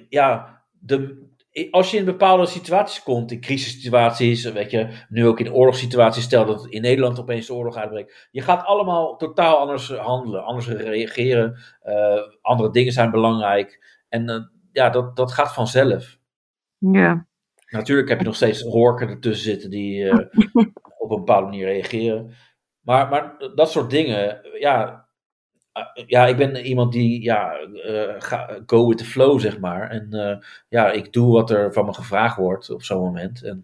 [0.10, 1.29] ja, de,
[1.72, 6.46] als je in bepaalde situaties komt, in crisissituaties, weet je, nu ook in oorlogssituaties, stel
[6.46, 11.60] dat in Nederland opeens de oorlog uitbreekt, je gaat allemaal totaal anders handelen, anders reageren,
[11.84, 13.98] uh, andere dingen zijn belangrijk.
[14.10, 14.36] En uh,
[14.72, 16.18] ja, dat, dat gaat vanzelf.
[16.78, 17.28] Ja.
[17.70, 20.14] Natuurlijk heb je nog steeds horken ertussen zitten die uh,
[20.98, 22.34] op een bepaalde manier reageren.
[22.80, 25.09] Maar, maar dat soort dingen, ja,
[26.06, 29.90] ja, ik ben iemand die, ja, uh, ga, go with the flow, zeg maar.
[29.90, 30.36] En uh,
[30.68, 33.44] ja, ik doe wat er van me gevraagd wordt op zo'n moment.
[33.44, 33.64] En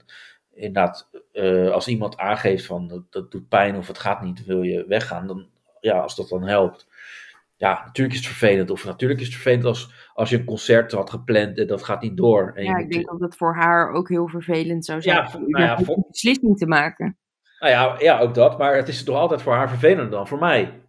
[0.54, 4.62] inderdaad, uh, als iemand aangeeft van dat, dat, doet pijn of het gaat niet, wil
[4.62, 5.48] je weggaan, dan,
[5.80, 6.88] ja, als dat dan helpt.
[7.58, 8.72] Ja, natuurlijk is het vervelend.
[8.72, 12.02] Of natuurlijk is het vervelend als, als je een concert had gepland en dat gaat
[12.02, 12.52] niet door.
[12.56, 15.50] En ja, ik denk dat het voor haar ook heel vervelend zou zijn ja, om
[15.50, 15.96] nou ja, voor...
[15.96, 17.18] een beslissing te maken.
[17.60, 18.58] Nou ja, ja, ook dat.
[18.58, 20.85] Maar het is toch altijd voor haar vervelender dan voor mij.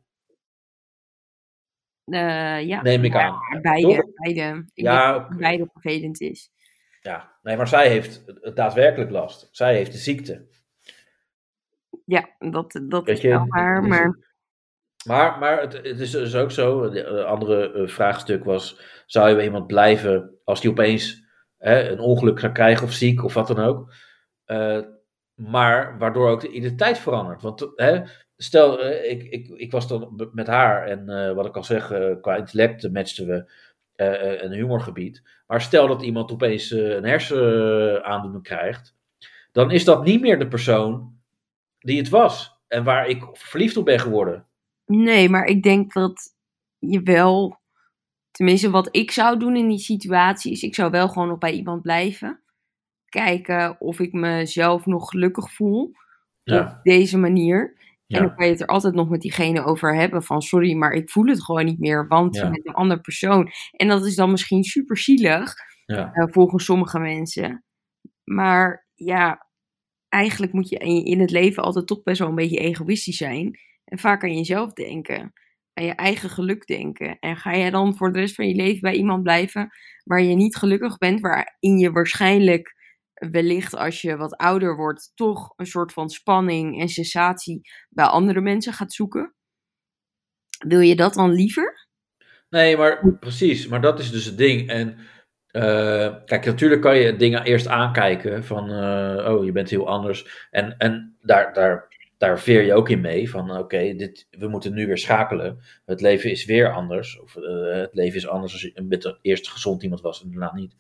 [2.07, 3.39] Uh, ja, Neem ik aan.
[3.63, 4.65] beide, beide.
[4.75, 6.51] Ik ja, beide vervelend is.
[7.01, 8.25] Ja, nee, maar zij heeft
[8.57, 9.49] daadwerkelijk last.
[9.51, 10.47] Zij heeft de ziekte.
[12.05, 14.25] Ja, dat, dat is wel waar, maar...
[15.07, 19.35] Maar, maar het, het is dus ook zo, een andere uh, vraagstuk was, zou je
[19.35, 21.25] bij iemand blijven als die opeens
[21.59, 23.95] hè, een ongeluk zou krijgen of ziek of wat dan ook.
[24.47, 24.81] Uh,
[25.35, 27.43] maar waardoor ook de identiteit verandert.
[27.43, 28.03] Want hè,
[28.37, 31.93] stel, uh, ik, ik, ik was dan met haar en uh, wat ik al zeg,
[31.93, 33.51] uh, qua intellect matchten we
[34.43, 35.23] een humorgebied.
[35.47, 38.97] Maar stel dat iemand opeens een hersenaandoening krijgt,
[39.53, 41.15] dan is dat niet meer de persoon
[41.79, 44.47] die het was en waar ik verliefd op ben geworden.
[44.87, 46.35] Nee, maar ik denk dat
[46.79, 47.61] je wel,
[48.31, 51.53] tenminste wat ik zou doen in die situatie, is ik zou wel gewoon nog bij
[51.53, 52.41] iemand blijven.
[53.09, 55.93] Kijken of ik mezelf nog gelukkig voel
[56.43, 56.61] ja.
[56.61, 57.76] op deze manier.
[58.07, 60.93] En dan kan je het er altijd nog met diegene over hebben van sorry, maar
[60.93, 63.51] ik voel het gewoon niet meer, want je bent een andere persoon.
[63.73, 65.55] En dat is dan misschien super zielig,
[65.85, 66.11] ja.
[66.15, 67.65] uh, volgens sommige mensen.
[68.25, 69.47] Maar ja,
[70.09, 73.59] eigenlijk moet je in het leven altijd toch best wel een beetje egoïstisch zijn.
[73.85, 75.33] En vaak aan jezelf denken,
[75.73, 77.19] aan je eigen geluk denken.
[77.19, 79.69] En ga je dan voor de rest van je leven bij iemand blijven
[80.05, 82.76] waar je niet gelukkig bent, waarin je waarschijnlijk
[83.31, 88.41] wellicht als je wat ouder wordt, toch een soort van spanning en sensatie bij andere
[88.41, 89.35] mensen gaat zoeken?
[90.67, 91.89] Wil je dat dan liever?
[92.49, 93.67] Nee, maar precies.
[93.67, 94.69] Maar dat is dus het ding.
[94.69, 94.99] En
[95.53, 100.47] uh, kijk, natuurlijk kan je dingen eerst aankijken van, uh, oh, je bent heel anders.
[100.51, 101.89] En, en daar, daar,
[102.19, 105.59] daar veer je ook in mee van, oké, dit we moeten nu weer schakelen.
[105.85, 107.21] Het leven is weer anders.
[107.21, 110.55] Of uh, het leven is anders als je met eerst gezond iemand was en daarna
[110.55, 110.75] niet.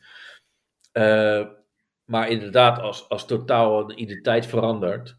[2.07, 5.17] Maar inderdaad, als, als totaal een identiteit verandert,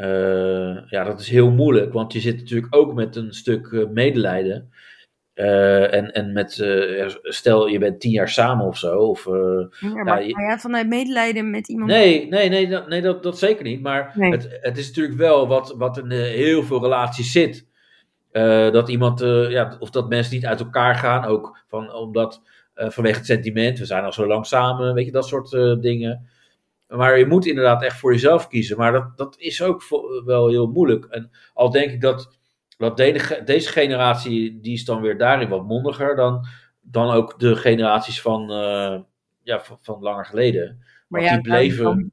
[0.00, 1.92] uh, ja, dat is heel moeilijk.
[1.92, 4.72] Want je zit natuurlijk ook met een stuk uh, medelijden.
[5.34, 6.52] Uh, en, en met,
[7.22, 8.98] stel je bent tien jaar samen of zo.
[8.98, 10.58] Of, ja, maar ja, je...
[10.58, 11.90] vanuit medelijden met iemand.
[11.90, 13.82] Nee, nee, nee, dat, nee dat, dat zeker niet.
[13.82, 14.30] Maar nee.
[14.30, 17.66] het, het is natuurlijk wel wat, wat in heel veel relaties zit.
[18.72, 21.24] dat iemand, ja, of dat mensen niet uit elkaar gaan.
[21.24, 22.42] Ook van, omdat
[22.74, 26.28] vanwege het sentiment, we zijn al zo lang samen, weet je, dat soort uh, dingen.
[26.88, 28.76] Maar je moet inderdaad echt voor jezelf kiezen.
[28.76, 29.82] Maar dat, dat is ook
[30.24, 31.04] wel heel moeilijk.
[31.04, 32.38] En al denk ik dat,
[32.76, 36.46] dat de, deze generatie, die is dan weer daarin wat mondiger dan,
[36.80, 39.00] dan ook de generaties van, uh,
[39.42, 40.84] ja, van, van, langer geleden.
[41.08, 41.84] Maar ja, die bleven...
[41.84, 42.10] Dan,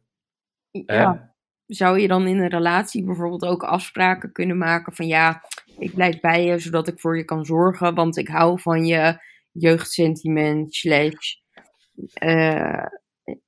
[0.85, 1.33] ja,
[1.67, 5.43] zou je dan in een relatie bijvoorbeeld ook afspraken kunnen maken van ja,
[5.79, 9.29] ik blijf bij je zodat ik voor je kan zorgen, want ik hou van je
[9.51, 11.35] jeugdsentiment, slash
[12.13, 12.85] eh,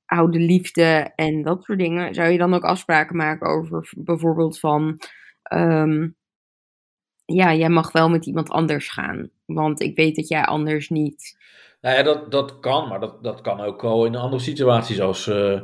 [0.06, 2.14] oude liefde en dat soort dingen.
[2.14, 5.00] Zou je dan ook afspraken maken over bijvoorbeeld van
[5.42, 6.08] ehm,
[7.24, 11.36] ja, jij mag wel met iemand anders gaan, want ik weet dat jij anders niet.
[11.80, 15.26] Nou ja, dat, dat kan, maar dat, dat kan ook wel in andere situaties als,
[15.26, 15.60] eh,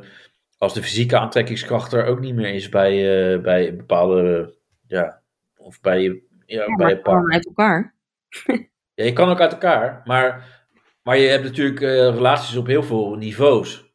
[0.59, 4.55] als de fysieke aantrekkingskracht er ook niet meer is bij, uh, bij bepaalde,
[4.87, 5.23] ja,
[5.57, 7.95] of bij, ja, Ja, bij uit elkaar.
[9.01, 10.59] Ja, je kan ook uit elkaar, maar,
[11.03, 13.95] maar je hebt natuurlijk eh, relaties op heel veel niveaus.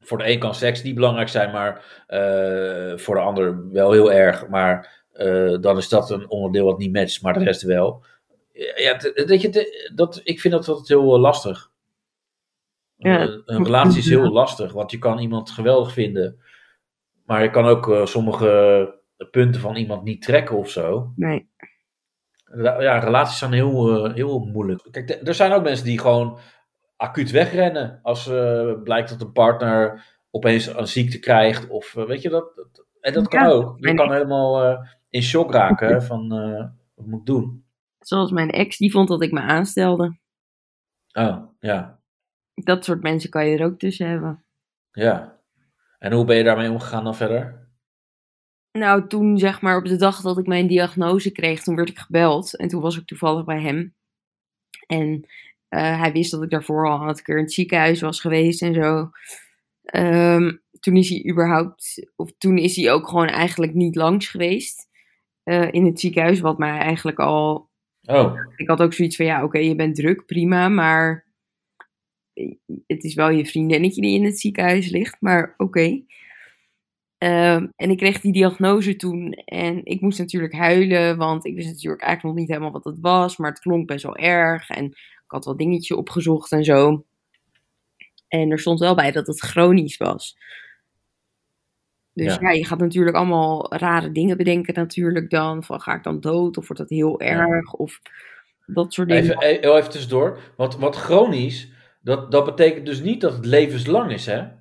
[0.00, 4.12] Voor de een kan seks niet belangrijk zijn, maar eh, voor de ander wel heel
[4.12, 4.48] erg.
[4.48, 8.04] Maar eh, dan is dat een onderdeel wat niet matcht, maar de rest wel.
[8.52, 11.70] Ja, weet je, dat, ik vind dat altijd heel lastig.
[12.96, 13.20] Ja.
[13.20, 16.40] Een, een relatie is heel lastig, want je kan iemand geweldig vinden,
[17.24, 18.94] maar je kan ook sommige
[19.30, 21.12] punten van iemand niet trekken of zo.
[21.16, 21.48] Nee.
[22.56, 24.88] Ja, relaties zijn heel, eh, heel moeilijk.
[24.90, 26.38] Kijk, er zijn ook mensen die gewoon
[26.96, 31.68] acuut wegrennen als eh, blijkt dat een partner opeens een ziekte krijgt.
[31.68, 32.52] Of eh, weet je dat?
[32.56, 33.74] dat- En dat kan Ja, ook.
[33.78, 34.78] Je kan helemaal
[35.08, 36.28] in shock raken van
[36.94, 37.64] wat moet ik doen?
[37.98, 40.18] Zoals mijn ex, die vond dat ik me aanstelde.
[41.12, 41.98] Oh, ja.
[42.54, 44.44] Dat soort mensen kan je er ook tussen hebben.
[44.92, 45.38] Ja.
[45.98, 47.68] En hoe ben je daarmee omgegaan dan verder?
[48.72, 51.98] Nou, toen zeg maar op de dag dat ik mijn diagnose kreeg, toen werd ik
[51.98, 52.56] gebeld.
[52.56, 53.94] En toen was ik toevallig bij hem.
[54.86, 55.26] En
[55.68, 58.62] eh, hij wist dat ik daarvoor al had een keer in het ziekenhuis was geweest
[58.62, 59.10] en zo.
[59.82, 64.88] Ehm, toen is hij überhaupt, of toen is hij ook gewoon eigenlijk niet langs geweest
[65.42, 66.40] eh, in het ziekenhuis.
[66.40, 67.70] Wat mij eigenlijk al
[68.04, 71.26] Oh, ik had ook zoiets van, ja, oké, je bent druk, prima, maar
[72.86, 76.02] het is wel je vriendinnetje die in het ziekenhuis ligt, maar oké.
[77.20, 81.68] Ehm, en ik kreeg die diagnose toen en ik moest natuurlijk huilen, want ik wist
[81.68, 84.84] natuurlijk eigenlijk nog niet helemaal wat het was, maar het klonk best wel erg en
[84.84, 87.04] ik had wel dingetjes opgezocht en zo.
[88.28, 90.36] En er stond wel bij dat het chronisch was.
[92.12, 92.40] Dus Ja.
[92.40, 92.50] ja.
[92.50, 95.64] je gaat natuurlijk allemaal rare dingen bedenken natuurlijk dan.
[95.64, 98.00] Van ga ik dan dood of wordt dat heel erg of
[98.66, 99.22] dat soort dingen.
[99.22, 100.38] even, heel even tussendoor.
[100.56, 104.59] Want wat chronisch, dat, dat betekent dus niet dat het levenslang is, hè?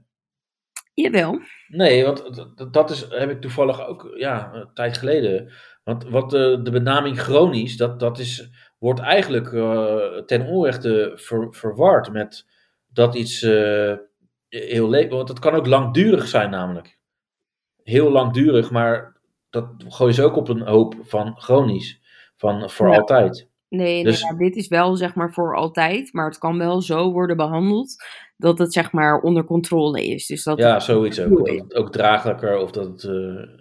[1.02, 1.40] Jawel.
[1.68, 5.52] Nee, want dat is, heb ik toevallig ook ja, een tijd geleden.
[5.84, 11.54] Want wat de, de benaming chronisch, dat, dat is, wordt eigenlijk eh, ten onrechte ver-
[11.54, 12.46] verward met
[12.88, 13.94] dat iets eh,
[14.50, 16.98] heel le- Want het kan ook langdurig zijn, namelijk.
[17.84, 19.18] Heel langdurig, maar
[19.50, 22.00] dat gooi je ze ook op een hoop van chronisch.
[22.36, 23.48] Van voor altijd.
[23.70, 26.14] Nee, Dus- nee ja, dit is wel zeg maar voor altijd.
[26.14, 27.96] Maar het kan wel zo worden behandeld
[28.40, 30.26] dat het zeg maar onder controle is.
[30.26, 31.38] Dus dat Ja, zoiets ook.
[31.38, 33.04] Dat het ook draaglijker of dat het.
[33.04, 33.58] eh,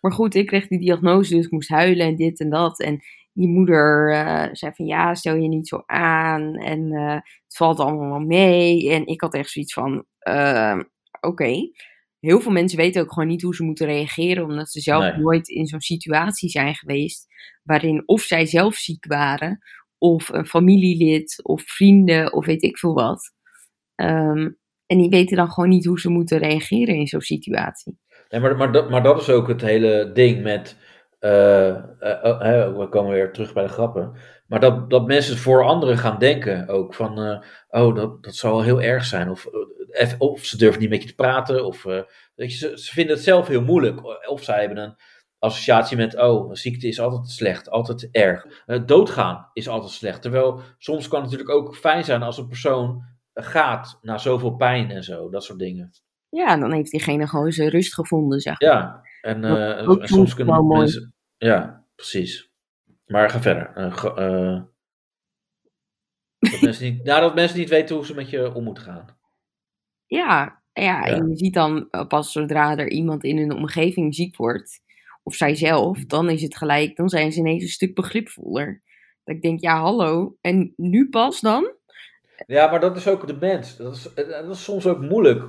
[0.00, 2.80] Maar goed, ik kreeg die diagnose, dus ik moest huilen en dit en dat.
[2.80, 3.00] En
[3.32, 6.54] die moeder eh, zei van ja, stel je niet zo aan.
[6.56, 8.90] En eh, het valt allemaal wel mee.
[8.90, 10.78] En ik had echt zoiets van, eh,
[11.20, 11.70] oké.
[12.20, 15.16] Heel veel mensen weten ook gewoon niet hoe ze moeten reageren, omdat ze zelf Nee.
[15.16, 17.26] nooit in zo'n situatie zijn geweest.
[17.62, 19.58] Waarin of zij zelf ziek waren,
[19.98, 23.32] of een familielid, of vrienden, of weet ik veel wat.
[23.94, 24.50] Ehm,
[24.86, 27.98] en die weten dan gewoon niet hoe ze moeten reageren in zo'n situatie.
[28.28, 30.76] Nee, maar, maar, dat, maar dat is ook het hele ding met.
[31.20, 34.12] oh, hè, we komen weer terug bij de grappen.
[34.46, 37.18] Maar dat, dat mensen voor anderen gaan denken ook van.
[37.18, 37.40] eh,
[37.82, 39.30] oh, dat, dat zal wel heel erg zijn.
[39.30, 39.46] Of,
[40.18, 41.64] of ze durven niet met je te praten.
[41.64, 41.82] Of
[42.34, 44.28] weet je, ze, vinden het zelf heel moeilijk.
[44.28, 44.96] Of zij hebben een
[45.38, 46.16] associatie met.
[46.16, 48.46] Oh, een ziekte is altijd slecht, altijd erg.
[48.86, 50.22] Doodgaan is altijd slecht.
[50.22, 53.02] Terwijl soms kan het natuurlijk ook fijn zijn als een persoon
[53.34, 55.30] gaat na zoveel pijn en zo.
[55.30, 55.90] Dat soort dingen.
[56.28, 58.70] Ja, dan heeft diegene gewoon zijn rust gevonden, zeg maar.
[58.70, 60.78] Ja, en, Dat eh, en soms kunnen mooi.
[60.78, 61.14] mensen.
[61.36, 62.50] Ja, precies.
[63.06, 63.70] Maar ga verder.
[63.74, 64.62] Eh, ge- eh,
[66.50, 69.06] dat, mensen niet, nou, dat mensen niet weten hoe ze met je om moeten gaan.
[70.06, 74.80] Ja, ja, en je ziet dan pas zodra er iemand in hun omgeving ziek wordt,
[75.22, 78.82] of zijzelf, dan is het gelijk, dan zijn ze ineens een stuk begripvoller.
[79.24, 81.72] Dat ik denk, ja, hallo, en nu pas dan?
[82.46, 83.76] Ja, maar dat is ook de mens.
[83.76, 85.44] Dat is, dat is soms ook moeilijk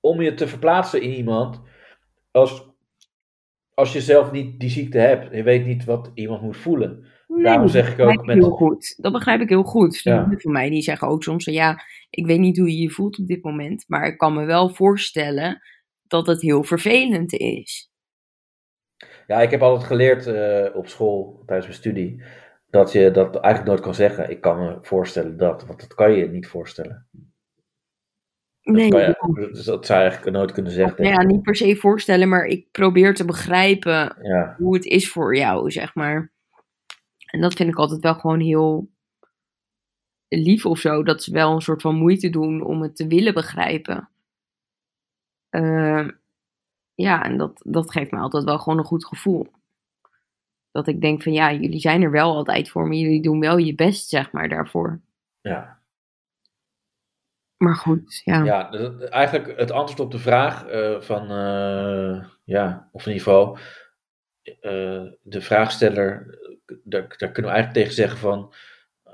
[0.00, 1.60] om je te verplaatsen in iemand.
[2.30, 2.68] Als,
[3.74, 5.34] als je zelf niet die ziekte hebt.
[5.34, 7.06] Je weet niet wat iemand moet voelen.
[7.28, 8.94] Nee, Daarom dat zeg ik begrijp ook ik met- heel goed.
[9.02, 10.00] Dat begrijp ik heel goed.
[10.02, 10.16] Ja.
[10.18, 11.80] Vrienden van mij die zeggen ook soms ja,
[12.10, 14.68] ik weet niet hoe je je voelt op dit moment, maar ik kan me wel
[14.68, 15.60] voorstellen
[16.02, 17.90] dat het heel vervelend is.
[19.26, 22.22] Ja, ik heb altijd geleerd eh, op school tijdens mijn studie.
[22.70, 24.30] Dat je dat eigenlijk nooit kan zeggen.
[24.30, 25.66] Ik kan me voorstellen dat.
[25.66, 27.08] Want dat kan je niet voorstellen.
[28.62, 31.02] Nee, dat, kan je, dus dat zou je eigenlijk nooit kunnen zeggen.
[31.02, 35.10] nou ja, niet per se voorstellen, maar ik probeer te begrijpen Ja, hoe het is
[35.10, 36.32] voor jou, zeg maar.
[37.26, 38.88] En dat vind ik altijd wel gewoon heel
[40.28, 41.02] lief of zo.
[41.02, 44.08] Dat ze wel een soort van moeite doen om het te willen begrijpen.
[45.48, 46.08] Eh,
[46.94, 49.46] ja, en dat, dat geeft me altijd wel gewoon een goed gevoel.
[50.76, 52.98] Dat ik denk van ja, jullie zijn er wel altijd voor me.
[52.98, 55.00] Jullie doen wel je best, zeg maar, daarvoor.
[55.40, 55.76] ja.
[57.56, 58.44] Maar goed, ja.
[58.44, 58.70] Ja,
[59.10, 63.58] eigenlijk het antwoord op de vraag eh, van, eh, ja, of in ieder geval,
[64.42, 66.38] eh, de vraagsteller,
[66.84, 68.52] daar, daar kunnen we eigenlijk tegen zeggen van,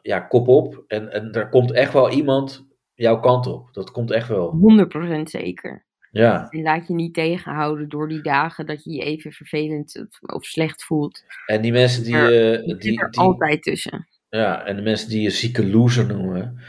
[0.00, 0.84] ja, kop op.
[0.86, 3.68] En, en er komt echt wel iemand jouw kant op.
[3.72, 4.52] Dat komt echt wel.
[4.52, 5.86] 100% zeker.
[6.12, 10.44] Ja, En laat je niet tegenhouden door die dagen dat je je even vervelend of
[10.44, 11.24] slecht voelt.
[11.46, 14.08] en die mensen die, eh, Die die, zit er die, altijd tussen.
[14.28, 16.60] ja, en de mensen die je zieke loser noemen,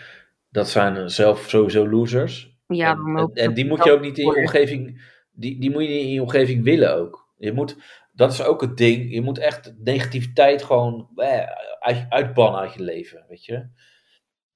[0.49, 2.56] dat zijn zelf sowieso losers.
[2.68, 5.02] Ja, en, en, die moet je ook niet in je omgeving,
[5.32, 7.34] die, die moet je niet in je omgeving willen ook.
[7.38, 7.78] Je moet,
[8.11, 11.48] dat is ook het ding, je moet echt negativiteit gewoon eh,
[11.80, 13.68] uit, uitbannen uit je leven, weet je.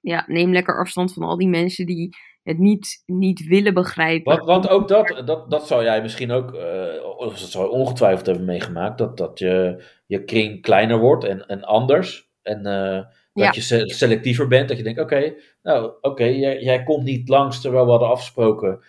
[0.00, 2.16] Ja, neem lekker afstand van al die mensen die
[2.48, 4.32] het niet, niet willen begrijpen.
[4.36, 7.70] Want, want ook dat, dat, dat zou jij misschien ook, eh, of dat zou je
[7.70, 12.28] ongetwijfeld hebben meegemaakt, dat, dat je, je kring kleiner wordt en, en anders.
[12.42, 12.92] En eh,
[13.32, 13.50] dat Ja.
[13.54, 17.60] je se- selectiever bent, dat je denkt, oké, nou oké, jij, jij komt niet langs
[17.60, 18.80] terwijl we hadden afgesproken,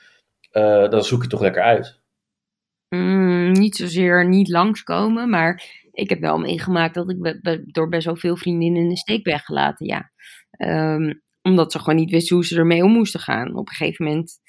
[0.52, 1.99] eh, dan zoek je toch lekker uit.
[2.95, 7.90] Mm, niet zozeer niet langskomen, maar ik heb wel meegemaakt dat ik be- be- door
[7.90, 10.11] best wel veel vriendinnen in de steek ben gelaten, ja.
[10.52, 13.56] Ehm, omdat ze gewoon niet wisten hoe ze ermee om moesten gaan.
[13.56, 14.40] Op een gegeven moment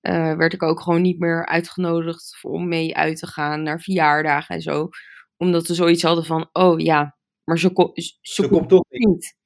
[0.00, 4.54] eh, werd ik ook gewoon niet meer uitgenodigd om mee uit te gaan naar verjaardagen
[4.54, 4.88] en zo.
[5.36, 9.36] Omdat ze zoiets hadden van, oh ja, maar ze, ko- ze, ze komt toch niet.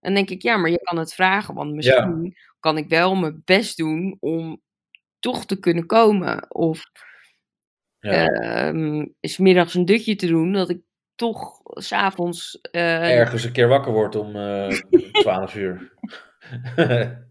[0.00, 3.42] Dan denk ik, ja, maar je kan het vragen, want misschien kan ik wel mijn
[3.44, 4.62] best doen om
[5.18, 6.54] toch te kunnen komen.
[6.54, 6.82] Of
[8.00, 10.80] Ja, ehm, s middags een dutje te doen, dat ik
[11.14, 12.60] toch s'avonds...
[12.60, 14.68] eh ergens een keer wakker wordt om eh
[15.12, 15.94] 12 uur.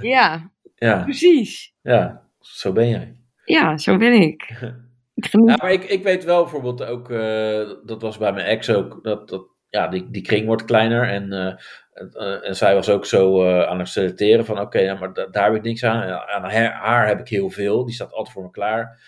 [0.00, 1.74] ja, ja, precies.
[1.82, 3.20] ja, zo ben jij.
[3.44, 4.42] Ja, zo ben ik.
[5.16, 5.48] Ik geniet.
[5.48, 9.04] Ja, maar ik, ik weet wel bijvoorbeeld ook, eh, dat was bij mijn ex ook,
[9.04, 11.46] dat, dat ja, die, die kring wordt kleiner en, eh,
[11.92, 15.12] en, eh, en zij was ook zo eh, aan het selecteren van oké, ja, maar
[15.12, 16.02] da- daar heb ik niks aan.
[16.02, 19.00] Aan haar, haar heb ik heel veel, die staat altijd voor me klaar.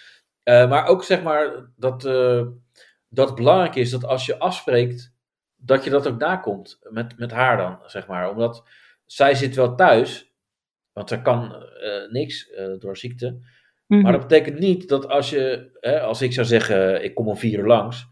[0.42, 2.42] Eh, maar ook zeg maar dat, eh,
[3.08, 5.14] dat het belangrijk is dat als je afspreekt,
[5.56, 8.30] dat je dat ook nakomt met, met haar dan, zeg maar.
[8.30, 8.64] Omdat
[9.06, 10.34] zij zit wel thuis,
[10.92, 13.38] want zij kan eh, niks eh, door ziekte.
[13.86, 14.02] Mhm.
[14.02, 17.36] Maar dat betekent niet dat als je, hè, als ik zou zeggen, ik kom om
[17.36, 18.06] vier uur langs,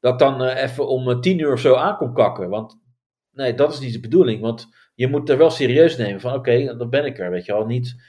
[0.00, 2.48] dat dan eh, even om tien uur of zo aan kakken.
[2.48, 2.78] Want
[3.32, 4.40] nee, dat is niet de bedoeling.
[4.40, 7.52] Want je moet er wel serieus nemen van, oké, dan ben ik er, weet je
[7.52, 7.66] wel.
[7.66, 8.02] Niet,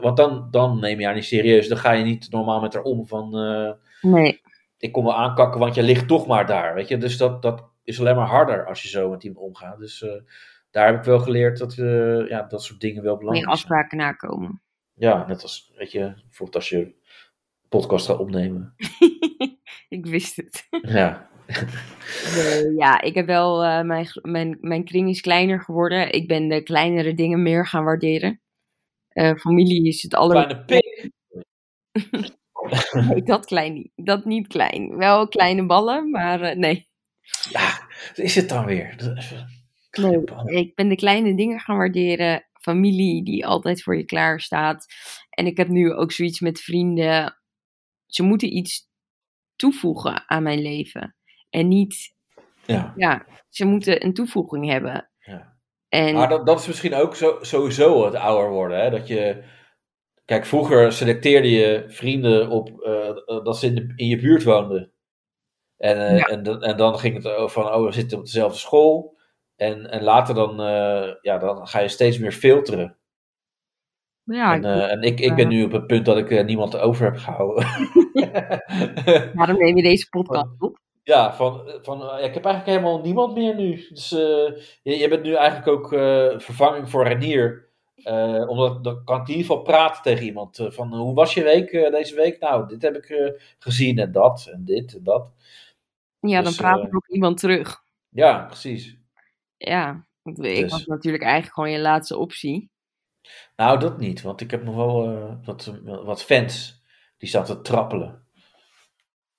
[0.00, 1.68] want dan, dan neem je haar niet serieus.
[1.68, 3.30] Dan ga je niet normaal met haar om van,
[4.00, 4.40] Nee,
[4.78, 6.98] ik kom wel aankakken, want je ligt toch maar daar, weet je.
[6.98, 9.78] Dus dat, dat is alleen maar harder als je zo met iemand omgaat.
[9.78, 10.04] Dus
[10.76, 13.56] daar heb ik wel geleerd dat eh, ja, dat soort dingen wel belangrijk zijn.
[13.56, 14.62] afspraken nakomen.
[14.94, 16.94] Ja, net als, weet je, bijvoorbeeld als je
[17.68, 18.74] podcast gaat opnemen.
[19.88, 20.66] ik wist het.
[20.82, 21.30] Ja,
[22.82, 26.12] ja, ik heb wel, eh, mijn, mijn, mijn kring is kleiner geworden.
[26.12, 28.40] Ik ben de kleinere dingen meer gaan waarderen.
[29.08, 30.46] Eh, familie is het aller...
[30.46, 31.10] kleine pik.
[32.92, 33.92] Nee, dat klein niet.
[33.94, 34.96] Dat niet klein.
[34.96, 36.88] Wel kleine ballen, maar nee.
[37.50, 38.96] Ja, is het dan weer?
[39.96, 42.46] Nee, ik ben de kleine dingen gaan waarderen.
[42.60, 44.86] Familie die altijd voor je klaar staat.
[45.30, 47.36] En ik heb nu ook zoiets met vrienden.
[48.06, 48.88] Ze moeten iets
[49.56, 51.16] toevoegen aan mijn leven.
[51.50, 52.14] En niet,
[52.66, 55.10] Ja, ja, ze moeten een toevoeging hebben.
[55.20, 55.54] ja.
[55.88, 58.80] En Maar dat, dat is misschien ook zo, sowieso het ouder worden.
[58.80, 58.90] Hè?
[58.90, 59.42] Dat je,
[60.24, 64.42] kijk, vroeger selecteerde je vrienden op eh, eh, dat ze in, de, in je buurt
[64.44, 64.92] woonden.
[65.76, 66.24] En, eh, Ja.
[66.24, 69.15] en, dan- en dan ging het over van, oh, we zitten op dezelfde school.
[69.56, 72.96] En, en later dan, eh, ja, dan ga je steeds meer filteren.
[74.24, 76.76] ja, en eh, en ik, ik ben nu op het punt dat ik eh, niemand
[76.78, 77.64] over heb gehouden.
[79.34, 80.78] waarom neem je deze podcast op?
[81.02, 83.86] Ja, van, van eh, ik heb eigenlijk helemaal niemand meer nu.
[83.88, 87.64] Dus eh, je, je bent nu eigenlijk ook eh, vervanging voor Renier.
[88.02, 90.58] Eh, omdat dan kan ik in ieder geval praten tegen iemand.
[90.58, 92.40] eh, van hoe was je week eh, deze week?
[92.40, 95.28] Nou, dit heb ik eh, gezien en dat en dit en dat.
[96.20, 97.82] Ja, dan Dus, praat eh, ik ook iemand terug.
[98.08, 98.96] Ja, precies.
[99.70, 100.70] Ja, ik Dus.
[100.70, 102.70] was natuurlijk eigenlijk gewoon je laatste optie.
[103.56, 106.82] Nou, dat niet, want ik heb nog wel eh, wat, wat fans
[107.16, 108.26] die staan te trappelen.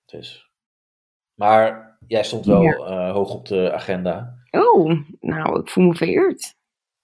[0.05, 0.49] Dus.
[1.33, 2.73] Maar jij stond wel Ja.
[2.75, 4.37] eh, hoog op de agenda.
[4.51, 6.55] Oh, nou, ik voel me vereerd.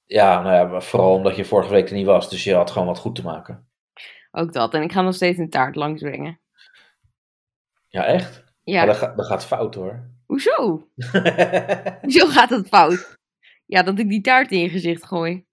[0.05, 2.29] Ja, nou ja, maar vooral omdat je vorige week er niet was.
[2.29, 3.67] Dus je had gewoon wat goed te maken.
[4.31, 4.73] Ook dat.
[4.73, 6.39] En ik ga nog steeds een taart langsbrengen.
[7.87, 8.43] Ja, echt?
[8.63, 10.09] Ja, Maar dat, gaat- dat gaat fout hoor.
[10.33, 10.87] Hoezo?
[12.01, 13.17] Hoezo gaat het fout?
[13.65, 15.45] Ja, dat ik die taart in je gezicht gooi.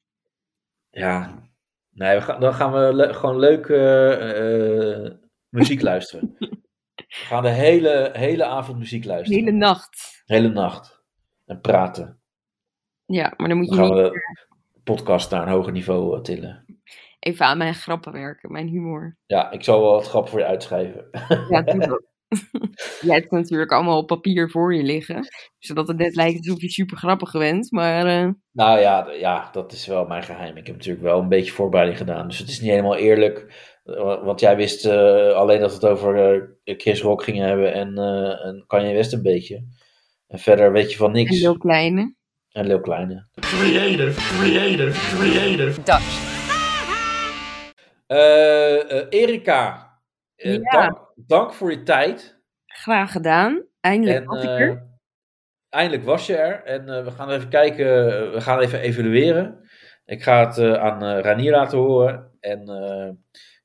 [0.91, 1.49] ja.
[1.91, 5.13] Nee, we gaan, dan gaan we le- gewoon leuk eh, eh,
[5.49, 6.37] muziek luisteren.
[6.39, 6.57] We
[7.07, 9.45] gaan de hele, hele avond muziek luisteren.
[9.45, 10.23] hele nacht.
[10.27, 11.03] Hele nacht.
[11.47, 12.21] En praten.
[13.07, 14.19] Ja, maar dan moet Dan je gaan niet we
[14.73, 16.65] de podcast naar een hoger niveau eh, tillen.
[17.19, 19.17] even aan mijn grappen werken, mijn humor.
[19.27, 21.09] Ja, ik zal wel wat grappen voor je uitschrijven.
[21.49, 22.03] Ja, doe dat.
[23.01, 25.27] Jij hebt het natuurlijk allemaal op papier voor je liggen.
[25.59, 27.71] Zodat het net lijkt alsof je super grappig bent.
[27.73, 30.57] Maar eh, Nou ja, ja, dat is wel mijn geheim.
[30.57, 32.29] Ik heb natuurlijk wel een beetje voorbereiding gedaan.
[32.29, 33.69] Dus het is niet helemaal eerlijk.
[33.85, 37.73] Eh, Want jij wist eh, alleen dat we het over eh, Chris Rock gingen hebben
[37.73, 39.65] en, eh en Kanye West een beetje.
[40.27, 41.39] En verder weet je van een niks.
[41.41, 42.15] heel kleine.
[42.51, 43.29] En Leeuw Kleine.
[43.41, 45.83] creative, creative, creative.
[45.83, 46.29] Dutch.
[48.07, 49.91] Eh, eh, Erika,
[50.37, 50.61] eh, Ja.
[50.71, 52.39] dank, dank voor je tijd.
[52.67, 53.65] Graag gedaan.
[53.81, 54.87] Eindelijk En, was ik eh, er.
[55.69, 56.63] eindelijk was je er.
[56.65, 59.69] En eh, we gaan even kijken, eh, we gaan even evalueren.
[60.05, 62.31] Ik ga het eh, aan eh Ranier laten horen.
[62.41, 63.11] En eh,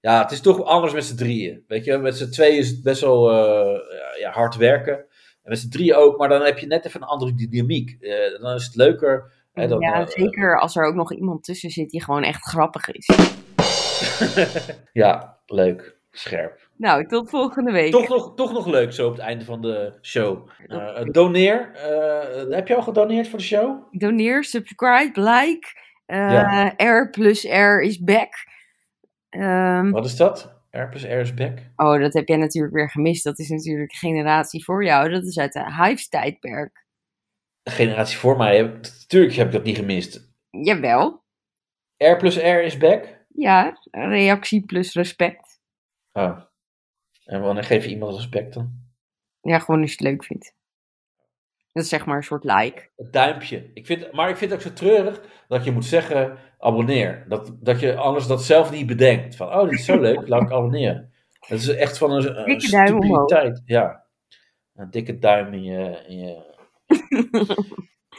[0.02, 1.64] ja, het is toch anders met z'n drieën.
[1.68, 4.98] Weet je, met z'n tweeën is het best wel eh, ja, hard werken.
[5.44, 8.02] En met z'n drieën ook, maar dan heb je net even een andere dynamiek.
[8.02, 9.32] Eh, dan is het leuker.
[9.54, 12.44] Hè, dan, ja, eh, zeker als er ook nog iemand tussen zit die gewoon echt
[12.44, 13.10] grappig is.
[14.94, 15.98] ja, leuk.
[16.12, 16.65] Scherp.
[16.78, 17.92] Nou, tot volgende week.
[17.92, 20.50] Toch nog, toch nog leuk zo op het einde van de show.
[20.68, 21.72] Eh, doneer.
[21.74, 23.88] eh, heb je al gedoneerd voor de show?
[23.92, 25.68] Doneer, subscribe, like.
[26.06, 26.74] Ja.
[26.78, 28.34] R plus R is back.
[29.30, 30.54] Ehm, Wat is dat?
[30.72, 31.58] R plus R is back.
[31.76, 33.24] oh, dat heb jij natuurlijk weer gemist.
[33.24, 35.10] Dat is natuurlijk generatie voor jou.
[35.10, 36.86] Dat is uit de Hives-tijdperk.
[37.64, 40.34] De generatie voor mij, heb- natuurlijk heb ik dat niet gemist.
[40.50, 41.24] Jawel.
[41.98, 43.26] R plus R is back.
[43.28, 45.60] Ja, reactie plus respect.
[46.14, 46.40] Oh.
[47.26, 48.84] En wanneer geef je iemand respect dan?
[49.42, 50.56] Ja, gewoon als je het leuk vindt.
[51.72, 52.90] Dat is zeg maar een soort like.
[52.96, 53.72] Het duimpje.
[53.74, 57.26] Ik vind, maar ik vind het ook zo treurig dat je moet zeggen abonneer.
[57.28, 59.36] Dat, dat je anders dat zelf niet bedenkt.
[59.36, 61.14] Van, oh, dit is zo leuk, laat ik abonneren.
[61.48, 63.62] Dat is echt van een, een Dikke duim omhoog.
[63.66, 64.06] Ja.
[64.74, 66.04] Een dikke duim in je...
[66.08, 66.54] In je...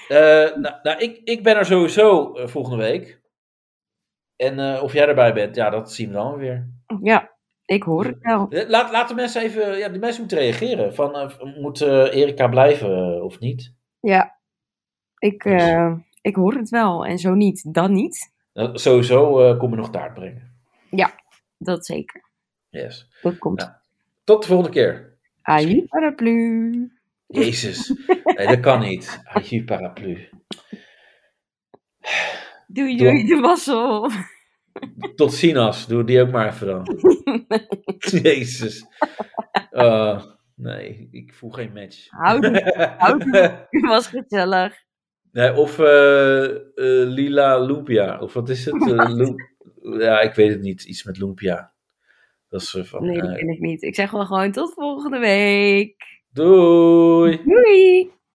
[0.09, 3.21] Eh, nou, nou ik, ik ben er sowieso eh, volgende week.
[4.37, 6.71] En eh, of jij erbij bent, ja, dat zien we dan weer.
[7.03, 7.36] Ja,
[7.67, 8.47] ik hoor het wel.
[8.51, 10.95] Eh, Laat, laat de mensen even, ja, de mensen moeten reageren.
[10.95, 13.75] Van, eh, moet eh, Erika blijven of niet?
[14.01, 14.39] Ja,
[15.19, 15.45] ik,
[16.21, 17.07] ik hoor het wel.
[17.07, 18.35] En zo niet, dan niet.
[18.53, 20.55] Nou, sowieso eh, kom je nog taart brengen.
[21.59, 22.25] Dat zeker.
[22.69, 23.09] Yes.
[23.23, 23.61] Dat komt.
[23.61, 23.81] Ja.
[24.25, 25.19] Tot de volgende keer.
[25.43, 26.93] Aju paraplu.
[27.27, 27.89] Jezus.
[28.25, 29.21] Nee, dat kan niet.
[29.25, 30.29] Aju paraplu.
[32.67, 34.11] Doei Doe- doei de wassel.
[35.15, 35.87] Tot Sinas.
[35.87, 36.99] Doe die ook maar even dan.
[38.23, 38.87] Jezus.
[39.71, 40.23] Oh,
[40.55, 42.07] nee, ik voel geen match.
[42.11, 42.51] Houdoe.
[43.71, 44.85] Het was gezellig.
[45.33, 46.59] Nee, of eh, eh,
[47.09, 48.19] Lila Lumpia.
[48.19, 48.91] Of wat is het?
[48.91, 49.29] Eh,
[50.07, 50.85] ja, ik weet het niet.
[50.85, 51.75] Iets met Lumpia.
[52.49, 53.05] Dat is van...
[53.05, 53.83] Nee, dat ken ik niet.
[53.83, 56.23] Ik zeg wel gewoon tot volgende week.
[56.33, 57.43] doei!
[57.45, 58.11] Doei.